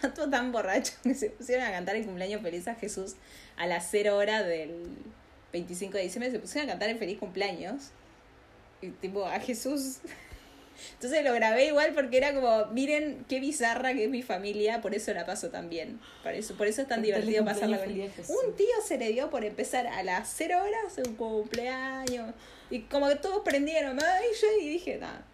Todos 0.14 0.30
tan 0.30 0.50
borrachos 0.50 0.96
que 1.02 1.14
se 1.14 1.30
pusieron 1.30 1.66
a 1.66 1.70
cantar 1.70 1.96
el 1.96 2.06
cumpleaños 2.06 2.40
feliz 2.40 2.68
a 2.68 2.74
Jesús 2.74 3.16
a 3.56 3.66
las 3.66 3.86
0 3.90 4.16
hora 4.16 4.42
del 4.42 4.96
25 5.52 5.98
de 5.98 6.04
diciembre. 6.04 6.30
Se 6.30 6.38
pusieron 6.38 6.70
a 6.70 6.72
cantar 6.72 6.88
el 6.88 6.98
feliz 6.98 7.18
cumpleaños. 7.18 7.90
Y 8.80 8.88
tipo, 8.90 9.26
a 9.26 9.38
Jesús. 9.40 9.98
Entonces 10.94 11.24
lo 11.24 11.32
grabé 11.34 11.66
igual 11.66 11.92
porque 11.94 12.16
era 12.16 12.34
como, 12.34 12.66
miren 12.66 13.24
qué 13.28 13.40
bizarra 13.40 13.92
que 13.94 14.04
es 14.04 14.10
mi 14.10 14.22
familia, 14.22 14.80
por 14.80 14.94
eso 14.94 15.12
la 15.14 15.26
paso 15.26 15.48
tan 15.48 15.68
bien. 15.68 16.00
Por 16.22 16.32
eso, 16.32 16.54
por 16.56 16.66
eso 16.66 16.82
es 16.82 16.88
tan 16.88 17.02
divertido 17.02 17.44
pasarla 17.44 17.78
con 17.78 17.90
Un 17.90 18.56
tío 18.56 18.66
se 18.84 18.98
le 18.98 19.08
dio 19.12 19.30
por 19.30 19.44
empezar 19.44 19.86
a 19.86 20.02
las 20.02 20.32
0 20.36 20.58
horas 20.62 21.06
un 21.06 21.16
cumpleaños. 21.16 22.34
Y 22.70 22.82
como 22.82 23.08
que 23.08 23.16
todos 23.16 23.42
prendieron, 23.42 23.98
ay, 24.02 24.26
yo 24.40 24.48
y 24.60 24.68
dije, 24.68 24.98
nada. 24.98 25.24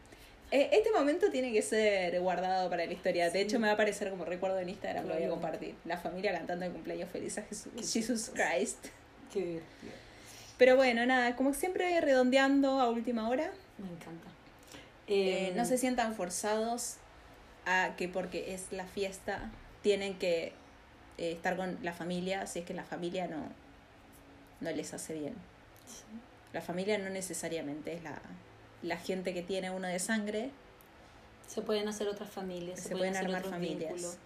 Este 0.50 0.92
momento 0.92 1.28
tiene 1.30 1.52
que 1.52 1.60
ser 1.60 2.20
guardado 2.20 2.70
para 2.70 2.86
la 2.86 2.92
historia. 2.92 3.30
De 3.30 3.40
hecho, 3.40 3.58
me 3.58 3.66
va 3.66 3.72
a 3.72 3.74
aparecer 3.74 4.10
como 4.10 4.24
recuerdo 4.24 4.58
en 4.60 4.68
Instagram, 4.68 5.06
lo 5.06 5.14
voy 5.14 5.24
a 5.24 5.28
compartir. 5.28 5.74
La 5.84 5.98
familia 5.98 6.32
cantando 6.32 6.64
el 6.64 6.72
cumpleaños 6.72 7.10
feliz 7.10 7.36
a 7.38 7.42
Jesús, 7.42 7.72
Jesus 7.92 8.30
Christ. 8.32 8.86
Qué 9.32 9.40
divertido. 9.40 9.92
Pero 10.56 10.76
bueno, 10.76 11.04
nada, 11.04 11.36
como 11.36 11.52
siempre 11.52 12.00
redondeando 12.00 12.80
a 12.80 12.88
última 12.88 13.28
hora. 13.28 13.50
Me 13.76 13.88
encanta. 13.90 14.28
Eh, 15.08 15.52
no 15.56 15.64
se 15.64 15.78
sientan 15.78 16.14
forzados 16.14 16.94
a 17.64 17.94
que 17.96 18.08
porque 18.08 18.54
es 18.54 18.72
la 18.72 18.86
fiesta 18.86 19.50
tienen 19.82 20.18
que 20.18 20.52
eh, 21.18 21.32
estar 21.32 21.56
con 21.56 21.78
la 21.82 21.92
familia 21.92 22.46
si 22.46 22.58
es 22.60 22.64
que 22.64 22.74
la 22.74 22.84
familia 22.84 23.26
no, 23.28 23.48
no 24.60 24.70
les 24.72 24.92
hace 24.94 25.14
bien. 25.14 25.34
La 26.52 26.60
familia 26.60 26.98
no 26.98 27.08
necesariamente 27.10 27.92
es 27.94 28.02
la, 28.02 28.20
la 28.82 28.96
gente 28.96 29.32
que 29.34 29.42
tiene 29.42 29.70
uno 29.70 29.86
de 29.88 29.98
sangre. 29.98 30.50
Se 31.46 31.62
pueden 31.62 31.86
hacer 31.88 32.08
otras 32.08 32.30
familias, 32.30 32.80
se, 32.80 32.88
Se 32.88 32.96
pueden, 32.96 33.12
pueden 33.12 33.16
hacer 33.16 33.26
armar 33.26 33.40
otros 33.42 33.52
familias. 33.54 33.92
vínculos. 33.92 34.16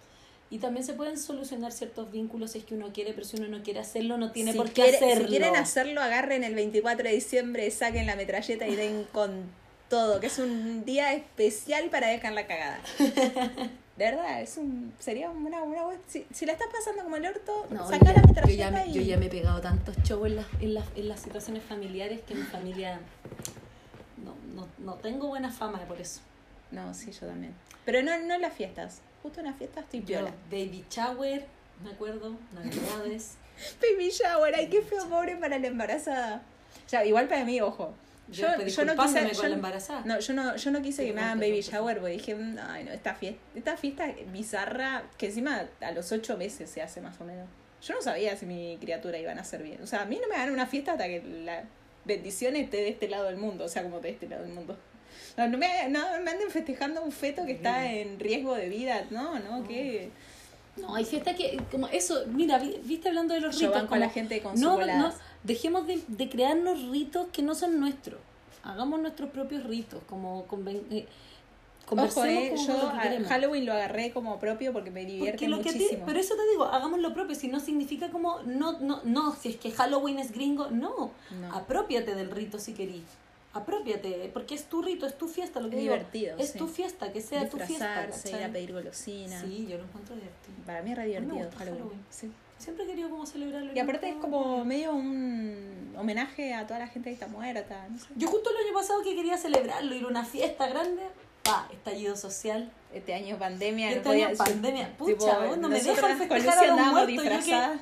Y 0.49 0.57
también 0.57 0.85
se 0.85 0.93
pueden 0.93 1.17
solucionar 1.17 1.71
ciertos 1.71 2.11
vínculos 2.11 2.51
si 2.51 2.57
es 2.59 2.65
que 2.65 2.73
uno 2.75 2.91
quiere, 2.91 3.13
pero 3.13 3.25
si 3.25 3.37
uno 3.37 3.47
no 3.47 3.63
quiere 3.63 3.79
hacerlo, 3.79 4.17
no 4.17 4.31
tiene 4.31 4.51
si, 4.51 4.57
por 4.57 4.67
qué 4.67 4.81
quiere- 4.81 4.97
hacerlo. 4.97 5.23
si 5.23 5.29
quieren 5.29 5.55
hacerlo, 5.55 6.01
agarren 6.01 6.43
el 6.43 6.55
24 6.55 7.07
de 7.07 7.13
diciembre, 7.15 7.69
saquen 7.71 8.05
la 8.07 8.15
metralleta 8.15 8.67
y 8.67 8.75
den 8.75 9.05
con 9.13 9.43
todo, 9.91 10.19
que 10.21 10.27
es 10.27 10.39
un 10.39 10.85
día 10.85 11.13
especial 11.13 11.89
para 11.89 12.07
dejar 12.07 12.31
la 12.33 12.47
cagada. 12.47 12.79
De 13.97 14.05
verdad, 14.05 14.41
es 14.41 14.57
un, 14.57 14.93
sería 14.97 15.29
una, 15.29 15.61
una 15.61 15.83
buena- 15.83 16.01
si, 16.07 16.25
si 16.33 16.45
la 16.45 16.53
estás 16.53 16.69
pasando 16.73 17.03
como 17.03 17.17
el 17.17 17.25
orto, 17.25 17.67
No, 17.69 17.87
saca 17.87 18.13
la 18.13 18.23
yo, 18.47 18.53
ya 18.55 18.71
me, 18.71 18.87
y... 18.87 18.93
yo 18.93 19.01
ya 19.01 19.17
me 19.17 19.25
he 19.27 19.29
pegado 19.29 19.59
tantos 19.61 19.95
shows 20.03 20.25
en 20.27 20.37
las, 20.37 20.45
en, 20.61 20.73
las, 20.73 20.85
en 20.95 21.09
las 21.09 21.19
situaciones 21.19 21.61
familiares 21.63 22.21
que 22.25 22.33
mi 22.33 22.43
familia 22.43 22.99
no, 24.23 24.33
no, 24.55 24.67
no 24.79 24.93
tengo 24.95 25.27
buena 25.27 25.51
fama 25.51 25.79
por 25.81 25.99
eso. 25.99 26.21
No, 26.71 26.93
sí, 26.93 27.11
yo 27.11 27.27
también. 27.27 27.53
Pero 27.85 28.01
no, 28.01 28.17
no 28.19 28.33
en 28.35 28.41
las 28.41 28.53
fiestas. 28.53 29.01
Justo 29.21 29.41
en 29.41 29.47
las 29.47 29.57
fiestas 29.57 29.83
estoy 29.83 30.01
piola. 30.01 30.31
baby 30.49 30.83
shower, 30.89 31.45
me 31.83 31.91
acuerdo, 31.91 32.37
navidades. 32.53 33.35
Baby 33.81 34.09
shower, 34.09 34.55
ay, 34.55 34.67
qué 34.69 34.81
feo, 34.81 35.07
pobre 35.07 35.35
para 35.35 35.59
la 35.59 35.67
embarazada. 35.67 36.41
Ya, 36.89 37.05
igual 37.05 37.27
para 37.27 37.43
mí, 37.45 37.61
ojo. 37.61 37.93
Yo, 38.31 38.47
yo 38.65 38.85
no 38.85 38.95
quise, 38.95 39.21
con 39.23 39.31
yo, 39.33 39.47
la 39.49 39.55
embarazada. 39.55 40.01
no, 40.05 40.19
yo 40.19 40.33
no, 40.33 40.55
yo 40.55 40.71
no 40.71 40.81
quise 40.81 41.05
que 41.05 41.13
me 41.13 41.21
hagan 41.21 41.39
baby 41.39 41.61
shower 41.61 41.99
porque 41.99 42.13
dije, 42.13 42.33
"Mm, 42.35 42.57
ay 42.67 42.83
no, 42.85 42.91
esta 42.91 43.13
fiesta, 43.13 43.41
esta 43.55 43.77
fiesta 43.77 44.07
bizarra, 44.31 45.03
que 45.17 45.27
encima 45.27 45.65
a 45.81 45.91
los 45.91 46.11
ocho 46.11 46.37
meses 46.37 46.69
se 46.69 46.81
hace 46.81 47.01
más 47.01 47.19
o 47.21 47.25
menos. 47.25 47.47
Yo 47.81 47.93
no 47.95 48.01
sabía 48.01 48.35
si 48.37 48.45
mi 48.45 48.77
criatura 48.79 49.17
iba 49.17 49.31
a 49.31 49.35
nacer 49.35 49.63
bien. 49.63 49.81
O 49.81 49.87
sea, 49.87 50.03
a 50.03 50.05
mí 50.05 50.17
no 50.21 50.27
me 50.29 50.35
dan 50.37 50.51
una 50.51 50.65
fiesta 50.67 50.93
hasta 50.93 51.05
que 51.07 51.21
la 51.23 51.63
bendición 52.05 52.55
esté 52.55 52.77
de 52.77 52.89
este 52.89 53.07
lado 53.09 53.25
del 53.25 53.37
mundo, 53.37 53.65
o 53.65 53.69
sea, 53.69 53.83
como 53.83 53.99
de 53.99 54.09
este 54.11 54.27
lado 54.29 54.43
del 54.43 54.53
mundo. 54.53 54.77
No, 55.37 55.47
no 55.47 55.57
me, 55.57 55.89
no 55.89 55.99
me 56.23 56.31
anden 56.31 56.49
festejando 56.49 57.01
un 57.03 57.11
feto 57.11 57.45
que 57.45 57.53
está 57.53 57.91
en 57.91 58.19
riesgo 58.19 58.55
de 58.55 58.69
vida, 58.69 59.05
no, 59.09 59.39
no, 59.39 59.67
que 59.67 60.09
No, 60.77 60.95
hay 60.95 61.03
fiestas 61.05 61.35
que, 61.35 61.59
como 61.69 61.87
eso, 61.89 62.23
mira, 62.27 62.57
vi- 62.57 62.79
viste 62.83 63.09
hablando 63.09 63.33
de 63.33 63.41
los 63.41 63.55
yo 63.59 63.67
ritos. 63.67 63.81
banco 63.81 63.95
a 63.95 63.97
la 63.97 64.05
como- 64.05 64.13
gente 64.13 64.41
con 64.41 64.53
no, 64.59 64.75
su 64.79 64.85
no, 64.85 65.13
dejemos 65.43 65.87
de, 65.87 66.01
de 66.07 66.29
crearnos 66.29 66.87
ritos 66.89 67.27
que 67.31 67.41
no 67.41 67.55
son 67.55 67.79
nuestros. 67.79 68.19
Hagamos 68.63 68.99
nuestros 68.99 69.29
propios 69.31 69.63
ritos, 69.63 70.01
como 70.07 70.45
conven, 70.45 70.83
eh, 70.91 71.07
Ojo, 71.89 72.23
eh, 72.23 72.53
como 72.55 72.67
yo 72.67 72.73
lo. 73.21 73.27
Halloween 73.27 73.65
lo 73.65 73.73
agarré 73.73 74.11
como 74.13 74.39
propio 74.39 74.71
porque 74.71 74.91
me 74.91 75.01
divierte 75.05 75.31
Porque 75.31 75.47
lo 75.49 75.57
que 75.57 75.71
te- 75.73 75.79
muchísimo. 75.79 76.05
pero 76.05 76.19
eso 76.19 76.35
te 76.35 76.49
digo, 76.51 76.65
hagamos 76.65 76.99
lo 76.99 77.13
propio, 77.13 77.35
si 77.35 77.47
no 77.49 77.59
significa 77.59 78.09
como, 78.11 78.39
no, 78.43 78.79
no, 78.79 79.01
no, 79.03 79.35
si 79.35 79.49
es 79.49 79.55
que 79.57 79.71
Halloween 79.71 80.19
es 80.19 80.31
gringo, 80.31 80.69
no, 80.69 81.11
No. 81.41 81.53
apropiate 81.55 82.15
del 82.15 82.29
rito 82.31 82.59
si 82.59 82.73
querís, 82.73 83.03
apropiate, 83.53 84.29
porque 84.31 84.55
es 84.55 84.65
tu 84.65 84.81
rito, 84.81 85.05
es 85.05 85.17
tu 85.17 85.27
fiesta, 85.27 85.59
lo 85.59 85.69
que 85.69 85.75
Es 85.77 85.81
digo, 85.81 85.93
divertido, 85.95 86.37
es 86.37 86.51
sí. 86.51 86.57
tu 86.59 86.67
fiesta, 86.67 87.11
que 87.11 87.19
sea 87.19 87.49
tu 87.49 87.57
fiesta, 87.57 88.07
ir 88.29 88.43
a 88.43 88.49
pedir 88.49 88.71
golosina. 88.71 89.41
Sí, 89.41 89.67
yo 89.69 89.77
lo 89.77 89.83
encuentro 89.83 90.15
divertido. 90.15 90.55
Para 90.65 90.81
mí 90.83 90.91
es 90.91 90.97
re 90.97 91.05
divertido. 91.07 91.49
Halloween. 91.57 92.05
Sí. 92.09 92.31
Siempre 92.61 92.85
he 92.85 92.87
querido 92.87 93.09
como 93.09 93.25
celebrarlo. 93.25 93.73
Y 93.73 93.79
aparte 93.79 94.09
es 94.09 94.15
como 94.15 94.63
medio 94.63 94.93
un 94.93 95.95
homenaje 95.97 96.53
a 96.53 96.67
toda 96.67 96.79
la 96.79 96.87
gente 96.87 97.09
que 97.09 97.13
está 97.15 97.27
muerta. 97.27 97.87
No 97.89 97.97
sé. 97.97 98.05
Yo 98.15 98.27
justo 98.27 98.51
el 98.51 98.65
año 98.67 98.73
pasado 98.75 99.01
que 99.03 99.15
quería 99.15 99.35
celebrarlo, 99.37 99.95
ir 99.95 100.03
a 100.03 100.07
una 100.07 100.23
fiesta 100.23 100.67
grande, 100.67 101.01
pa, 101.43 101.67
estallido 101.71 102.15
social. 102.15 102.71
Este 102.93 103.13
año 103.15 103.37
pandemia. 103.37 103.87
Este 103.89 103.99
no 103.99 104.03
podía, 104.03 104.27
año 104.27 104.37
yo- 104.37 104.43
pandemia. 104.43 104.97
Pucha, 104.97 105.11
tipo, 105.13 105.25
vos 105.47 105.57
no 105.57 105.69
me 105.69 105.81
dejan 105.81 106.17
festejar 106.17 106.57
a 106.59 106.67
los 106.67 106.85
muertos, 106.87 107.23
yo 107.25 107.45
que-. 107.45 107.79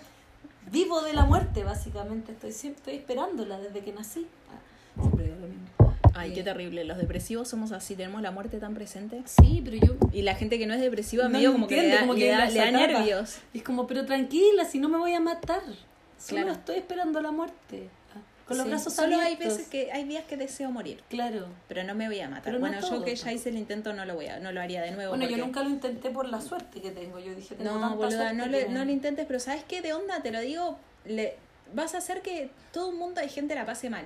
Vivo 0.72 1.02
de 1.02 1.14
la 1.14 1.26
muerte, 1.26 1.64
básicamente. 1.64 2.32
Estoy 2.32 2.52
siempre 2.54 2.80
estoy 2.80 2.96
esperándola 2.96 3.60
desde 3.60 3.82
que 3.82 3.92
nací. 3.92 4.28
Ah, 4.50 5.02
siempre 5.02 5.26
digo 5.26 5.36
lo 5.42 5.48
mismo. 5.48 5.89
Ay, 6.16 6.34
qué 6.34 6.44
terrible. 6.44 6.84
Los 6.84 6.98
depresivos 6.98 7.48
somos 7.48 7.72
así, 7.72 7.96
tenemos 7.96 8.22
la 8.22 8.32
muerte 8.32 8.58
tan 8.60 8.74
presente. 8.74 9.22
Sí, 9.26 9.62
pero 9.64 9.78
yo... 9.78 9.96
Y 10.12 10.22
la 10.24 10.36
gente 10.36 10.58
que 10.58 10.66
no 10.68 10.74
es 10.74 10.82
depresiva, 10.82 11.24
No 11.26 11.30
medio 11.30 11.52
como 11.54 11.68
que 11.68 11.82
le 11.82 11.88
da, 11.90 12.00
como 12.02 12.14
le 12.14 12.20
que 12.20 12.30
da, 12.32 12.46
los 12.46 12.54
le 12.54 12.60
da 12.60 12.68
ataca. 12.70 12.88
nervios. 12.88 13.38
Es 13.54 13.64
como, 13.64 13.88
pero 13.88 14.06
tranquila, 14.06 14.66
si 14.66 14.80
no 14.80 14.90
me 14.90 14.98
voy 14.98 15.14
a 15.14 15.20
matar. 15.20 15.62
Solo 16.18 16.42
Claro. 16.42 16.52
estoy 16.52 16.76
esperando 16.78 17.22
la 17.22 17.32
muerte. 17.32 17.90
Ah, 18.14 18.20
Con 18.48 18.58
los 18.58 18.66
Sí. 18.66 18.70
brazos 18.72 18.94
Solo 18.94 19.16
hay 19.20 19.34
abiertos. 19.36 19.58
veces 19.58 19.68
que 19.70 19.92
hay 19.92 20.04
días 20.06 20.24
que 20.26 20.36
deseo 20.36 20.72
morir, 20.72 21.02
Claro. 21.10 21.48
pero 21.68 21.84
no 21.84 21.94
me 21.96 22.08
voy 22.08 22.20
a 22.20 22.28
matar. 22.30 22.54
No 22.54 22.60
bueno, 22.60 22.80
yo 22.82 23.04
que 23.06 23.16
ya 23.16 23.32
hice 23.32 23.50
el 23.50 23.58
intento 23.58 23.94
no 23.94 24.04
lo 24.06 24.16
voy 24.16 24.26
a, 24.28 24.40
no 24.40 24.52
lo 24.52 24.60
haría 24.60 24.82
de 24.82 24.92
nuevo. 24.92 25.16
Bueno, 25.16 25.30
yo 25.30 25.38
nunca 25.38 25.64
lo 25.64 25.70
intenté 25.70 26.10
por 26.10 26.28
la 26.28 26.42
suerte 26.42 26.82
que 26.82 26.92
tengo. 26.92 27.20
Yo 27.20 27.36
dije, 27.36 27.56
tengo 27.56 27.72
No, 27.76 27.80
tanta 27.80 27.96
boluda, 27.96 28.18
suerte 28.18 28.36
no, 28.36 28.44
que 28.46 28.50
le, 28.50 28.66
me- 28.68 28.74
no 28.74 28.84
lo 28.86 28.92
intentes, 28.92 29.26
pero 29.28 29.40
¿sabes 29.40 29.64
qué? 29.66 29.82
De 29.82 29.94
onda, 29.94 30.22
te 30.24 30.32
lo 30.32 30.42
digo, 30.42 30.78
le, 31.06 31.36
vas 31.74 31.94
a 31.96 32.00
hacer 32.00 32.22
que 32.24 32.50
todo 32.74 32.90
un 32.90 32.98
mundo 32.98 33.22
de 33.22 33.30
gente 33.30 33.54
la 33.56 33.66
pase 33.66 33.90
mal. 33.90 34.06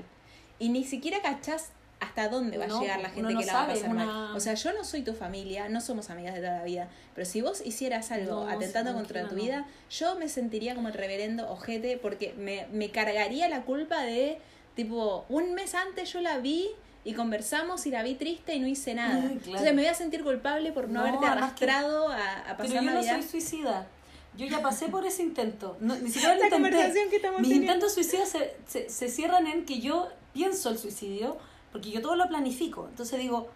Y 0.60 0.70
ni 0.70 0.84
siquiera 0.84 1.22
cachás 1.22 1.70
hasta 2.04 2.30
dónde 2.30 2.58
va 2.58 2.68
No, 2.68 2.78
a 2.78 2.82
llegar 2.82 3.02
la 3.02 3.10
gente 3.10 3.34
no 3.34 3.40
que 3.40 3.46
la 3.46 3.54
va 3.54 3.64
a 3.64 3.68
pasar 3.68 3.90
una- 3.90 4.06
mal. 4.06 4.36
O 4.38 4.40
sea, 4.40 4.54
yo 4.54 4.74
no 4.74 4.84
soy 4.84 5.02
tu 5.02 5.14
familia, 5.14 5.70
no 5.70 5.82
somos 5.82 6.10
amigas 6.10 6.36
de 6.36 6.42
toda 6.42 6.58
la 6.60 6.64
vida, 6.64 6.88
pero 7.16 7.26
si 7.26 7.42
vos 7.42 7.62
hicieras 7.66 8.12
algo 8.12 8.46
No, 8.46 8.50
atentando 8.50 8.94
contra 8.94 9.28
tu 9.28 9.36
vida, 9.36 9.66
yo 9.90 10.16
me 10.18 10.30
sentiría 10.30 10.76
como 10.76 10.88
el 10.90 10.94
reverendo 10.94 11.50
ojete 11.50 11.98
porque 11.98 12.34
me, 12.38 12.68
me 12.72 12.90
cargaría 12.92 13.50
la 13.50 13.62
culpa 13.64 14.02
de, 14.04 14.38
tipo, 14.76 15.26
un 15.30 15.54
mes 15.54 15.76
antes 15.76 16.12
yo 16.14 16.22
la 16.22 16.38
vi 16.38 16.70
y 17.06 17.14
conversamos 17.14 17.86
y 17.86 17.92
la 17.92 18.02
vi 18.04 18.16
triste 18.16 18.56
y 18.56 18.60
no 18.60 18.68
hice 18.68 18.94
nada. 18.96 19.20
Claro. 19.20 19.34
Entonces 19.34 19.74
me 19.74 19.82
voy 19.82 19.88
a 19.90 19.94
sentir 19.94 20.24
culpable 20.24 20.72
por 20.72 20.88
no, 20.88 20.94
No, 20.94 21.00
haberte 21.02 21.20
que- 21.20 21.26
arrastrado 21.26 22.08
a, 22.10 22.40
a 22.40 22.58
Pero 22.58 22.70
pasar 22.70 22.84
yo 22.84 22.92
no 22.92 23.04
soy 23.04 23.24
suicida. 23.24 23.88
Yo 24.36 24.48
ya 24.48 24.64
pasé 24.64 24.88
por 24.88 25.06
ese 25.06 25.22
intento. 25.22 25.78
No, 25.80 25.96
ni 25.96 26.10
siquiera 26.12 26.34
lo 26.34 26.40
La 26.40 26.48
intenté. 26.48 26.56
conversación 26.72 27.10
que 27.12 27.16
estamos 27.18 27.40
Mis 27.42 27.50
teniendo. 27.50 27.74
intentos 27.74 27.94
suicidas 27.94 28.30
se, 28.30 28.56
se, 28.68 28.90
se 28.90 29.08
cierran 29.10 29.46
en 29.46 29.64
que 29.66 29.80
yo 29.80 30.10
pienso 30.34 30.70
el 30.70 30.80
suicidio, 30.80 31.38
porque 31.74 31.92
yo 31.92 32.02
todo 32.02 32.16
lo 32.16 32.28
planifico. 32.30 32.88
Entonces 32.88 33.20
digo, 33.20 33.50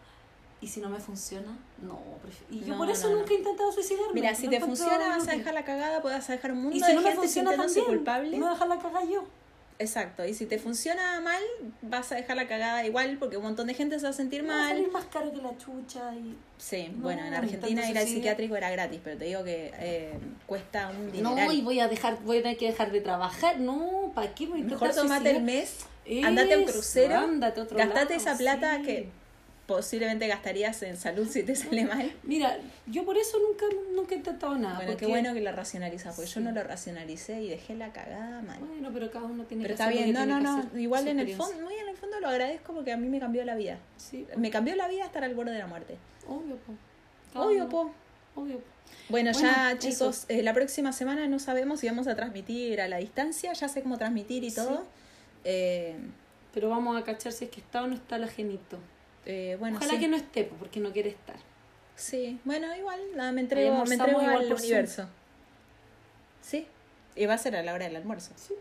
¿y 0.60 0.68
si 0.68 0.82
no 0.82 0.90
me 0.90 1.00
funciona? 1.00 1.58
No, 1.82 2.00
Y 2.52 2.60
yo 2.62 2.74
No, 2.74 2.78
por 2.80 2.90
eso 2.90 3.08
no, 3.08 3.14
no. 3.14 3.20
nunca 3.22 3.34
he 3.34 3.38
intentado 3.38 3.72
suicidarme. 3.72 4.14
Mira, 4.14 4.36
si 4.36 4.50
te 4.50 4.60
funciona, 4.60 5.08
vas 5.08 5.26
a 5.28 5.32
dejar 5.32 5.54
la 5.54 5.64
cagada, 5.64 6.02
puedes 6.02 6.28
dejar 6.28 6.52
un 6.52 6.64
mundo 6.64 6.76
Y 6.76 6.82
de 6.82 6.86
si 6.88 6.94
no 6.94 7.02
me 7.02 7.08
gente 7.08 7.22
funciona 7.22 7.50
sintiéndose 7.52 7.80
también, 7.80 7.98
culpable. 7.98 8.32
me 8.32 8.38
voy 8.40 8.48
a 8.48 8.52
dejar 8.52 8.68
la 8.68 8.78
cagada 8.80 9.06
yo. 9.06 9.24
Exacto, 9.80 10.26
y 10.26 10.34
si 10.34 10.48
te 10.48 10.58
funciona 10.58 11.22
mal, 11.22 11.40
vas 11.84 12.12
a 12.12 12.16
dejar 12.16 12.36
la 12.36 12.48
cagada 12.48 12.84
igual 12.88 13.18
porque 13.20 13.38
un 13.38 13.44
montón 13.44 13.68
de 13.68 13.76
gente 13.76 14.00
se 14.00 14.06
va 14.06 14.10
a 14.10 14.14
sentir 14.14 14.42
Me 14.42 14.50
va 14.50 14.56
a 14.56 14.58
mal. 14.64 14.70
salir 14.70 14.92
más 14.92 15.06
caro 15.06 15.32
que 15.32 15.38
la 15.40 15.56
chucha 15.60 16.16
y... 16.16 16.36
Sí, 16.58 16.92
No, 16.96 17.04
bueno, 17.04 17.24
en 17.24 17.36
Argentina 17.36 17.88
ir 17.88 17.96
al 17.96 18.08
psiquiátrico 18.08 18.56
era 18.56 18.72
gratis, 18.72 19.00
pero 19.04 19.20
te 19.20 19.26
digo 19.26 19.44
que 19.44 19.72
eh, 19.78 20.14
cuesta 20.48 20.90
un 20.90 21.12
dineral. 21.12 21.46
No, 21.46 21.52
y 21.54 21.62
voy 21.62 21.80
a 21.80 21.88
dejar, 21.88 22.18
voy 22.24 22.40
a 22.40 22.42
tener 22.42 22.58
que 22.58 22.66
dejar 22.66 22.92
de 22.92 23.02
trabajar. 23.02 23.60
No, 23.60 24.12
¿para 24.16 24.34
qué 24.34 24.48
voy 24.48 24.62
a 24.62 24.64
Mejor 24.64 24.90
tomate 24.96 25.30
el 25.30 25.36
suicidar? 25.46 25.88
Andate 26.24 26.54
a 26.54 26.58
un 26.60 26.66
crucero, 26.66 27.16
ándate 27.18 27.60
a 27.60 27.64
otro 27.64 27.78
gastate 27.78 28.16
lado, 28.18 28.30
esa 28.30 28.38
plata 28.38 28.78
sí. 28.78 28.84
que 28.84 29.10
posiblemente 29.66 30.28
gastarías 30.28 30.82
en 30.84 30.96
salud 30.96 31.28
si 31.30 31.44
te 31.44 31.54
sale 31.56 31.84
mal. 31.84 32.10
Mira, 32.24 32.58
yo 32.86 33.04
por 33.04 33.18
eso 33.18 33.38
nunca, 33.40 33.66
nunca 33.94 34.16
he 34.16 34.18
intentado 34.20 34.58
nada. 34.58 34.76
Bueno, 34.76 34.92
porque- 34.92 35.06
qué 35.06 35.12
bueno 35.12 35.34
que 35.34 35.42
lo 35.42 35.52
racionalizas, 35.52 36.16
porque 36.16 36.30
yo 36.32 36.40
Sí. 36.40 36.40
no 36.40 36.52
lo 36.54 36.64
racionalicé 36.64 37.42
y 37.42 37.50
dejé 37.50 37.76
la 37.76 37.92
cagada 37.92 38.42
mal. 38.44 38.60
Bueno, 38.60 38.90
pero 38.94 39.12
cada 39.12 39.26
uno 39.26 39.44
tiene 39.44 39.64
Pero 39.64 39.76
que 39.76 39.82
está 39.84 39.90
hacer 39.90 40.00
lo 40.00 40.04
bien, 40.24 40.30
no, 40.30 40.40
no, 40.40 40.64
no. 40.64 40.80
Igual 40.80 41.08
en 41.10 41.20
el 41.20 41.36
fondo, 41.36 41.62
muy 41.66 41.74
en 41.76 41.90
el 41.90 41.98
fondo 41.98 42.18
lo 42.22 42.30
agradezco 42.30 42.74
porque 42.74 42.94
a 42.94 42.98
mí 42.98 43.10
me 43.10 43.20
cambió 43.20 43.44
la 43.44 43.56
vida. 43.56 43.78
Sí, 43.98 44.26
Me 44.38 44.50
cambió 44.52 44.74
la 44.78 44.88
vida 44.88 45.04
estar 45.04 45.24
al 45.26 45.36
borde 45.36 45.52
de 45.52 45.60
la 45.60 45.68
muerte. 45.68 45.98
obvio, 46.28 46.56
po. 46.56 46.74
Cada 47.34 47.46
Obvio, 47.46 47.58
uno, 47.64 47.70
po. 47.70 47.92
Obvio. 48.36 48.62
Bueno, 49.10 49.32
Bueno, 49.34 49.48
ya 49.48 49.78
chicos, 49.80 50.26
eh, 50.30 50.44
la 50.44 50.54
próxima 50.54 50.94
semana 50.94 51.28
no 51.28 51.40
sabemos 51.40 51.82
si 51.82 51.88
vamos 51.88 52.08
a 52.08 52.16
transmitir 52.16 52.80
a 52.80 52.88
la 52.88 52.98
distancia, 52.98 53.52
ya 53.52 53.68
sé 53.68 53.82
cómo 53.84 53.98
transmitir 53.98 54.46
y 54.46 54.50
Sí. 54.50 54.56
Eh, 55.50 55.96
Pero 56.54 56.70
vamos 56.70 57.00
a 57.00 57.04
cachar 57.06 57.32
si 57.32 57.46
es 57.46 57.52
que 57.52 57.62
está 57.62 57.84
o 57.84 57.88
no 57.88 57.96
está 57.96 58.18
la 58.18 58.28
genito. 58.28 58.78
eh, 59.26 59.56
bueno, 59.60 59.78
Ojalá 59.78 59.94
sí. 59.94 60.00
que 60.00 60.08
no 60.10 60.18
esté, 60.18 60.44
po, 60.44 60.56
porque 60.58 60.80
no 60.82 60.92
quiere 60.92 61.10
estar. 61.10 61.38
Sí, 61.96 62.40
bueno, 62.44 62.76
igual, 62.76 63.00
nada, 63.16 63.32
me 63.32 63.42
entrego, 63.42 63.84
me 63.86 63.96
entrego 63.96 64.22
igual 64.22 64.46
al 64.46 64.54
universo. 64.54 65.08
Sí, 66.42 66.68
y 67.16 67.26
va 67.26 67.34
a 67.36 67.38
ser 67.38 67.56
a 67.56 67.64
la 67.64 67.74
hora 67.74 67.86
del 67.86 67.96
almuerzo. 67.96 68.32
Sí, 68.36 68.54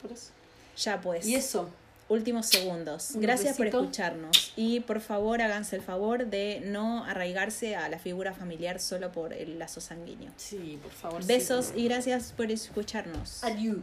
por 0.00 0.12
eso. 0.12 0.30
Ya 0.76 1.00
pues. 1.00 1.26
Y 1.26 1.34
eso. 1.34 1.68
Últimos 2.08 2.46
segundos. 2.46 3.12
Un 3.14 3.20
Gracias 3.22 3.56
por 3.56 3.66
escucharnos. 3.68 4.52
Y 4.56 4.80
por 4.80 5.00
favor, 5.00 5.40
háganse 5.42 5.76
el 5.76 5.82
favor 5.82 6.26
de 6.26 6.60
no 6.64 7.04
arraigarse 7.04 7.76
a 7.76 7.88
la 7.88 7.98
figura 8.00 8.32
familiar 8.34 8.80
solo 8.80 9.12
por 9.12 9.32
el 9.32 9.58
lazo 9.60 9.80
sanguíneo. 9.80 10.32
Sí, 10.36 10.78
por 10.82 10.90
favor. 10.90 11.24
Besos 11.24 11.72
y 11.76 11.84
gracias 11.84 12.32
por 12.32 12.50
escucharnos. 12.50 13.44
Adiós. 13.44 13.76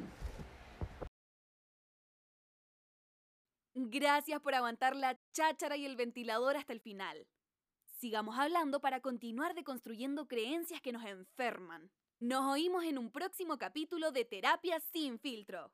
Gracias 3.80 4.41
por 4.41 4.55
aguantar 4.55 4.95
la 4.95 5.19
cháchara 5.34 5.78
y 5.78 5.86
el 5.86 5.95
ventilador 5.95 6.57
hasta 6.57 6.73
el 6.73 6.80
final. 6.80 7.28
Sigamos 7.99 8.39
hablando 8.39 8.80
para 8.80 9.01
continuar 9.01 9.53
deconstruyendo 9.53 10.28
creencias 10.28 10.82
que 10.82 10.91
nos 10.91 11.05
enferman. 11.05 11.91
Nos 12.19 12.51
oímos 12.51 12.86
en 12.86 12.97
un 12.97 13.11
próximo 13.11 13.59
capítulo 13.59 14.11
de 14.11 14.25
Terapia 14.25 14.80
sin 14.80 15.19
filtro. 15.19 15.71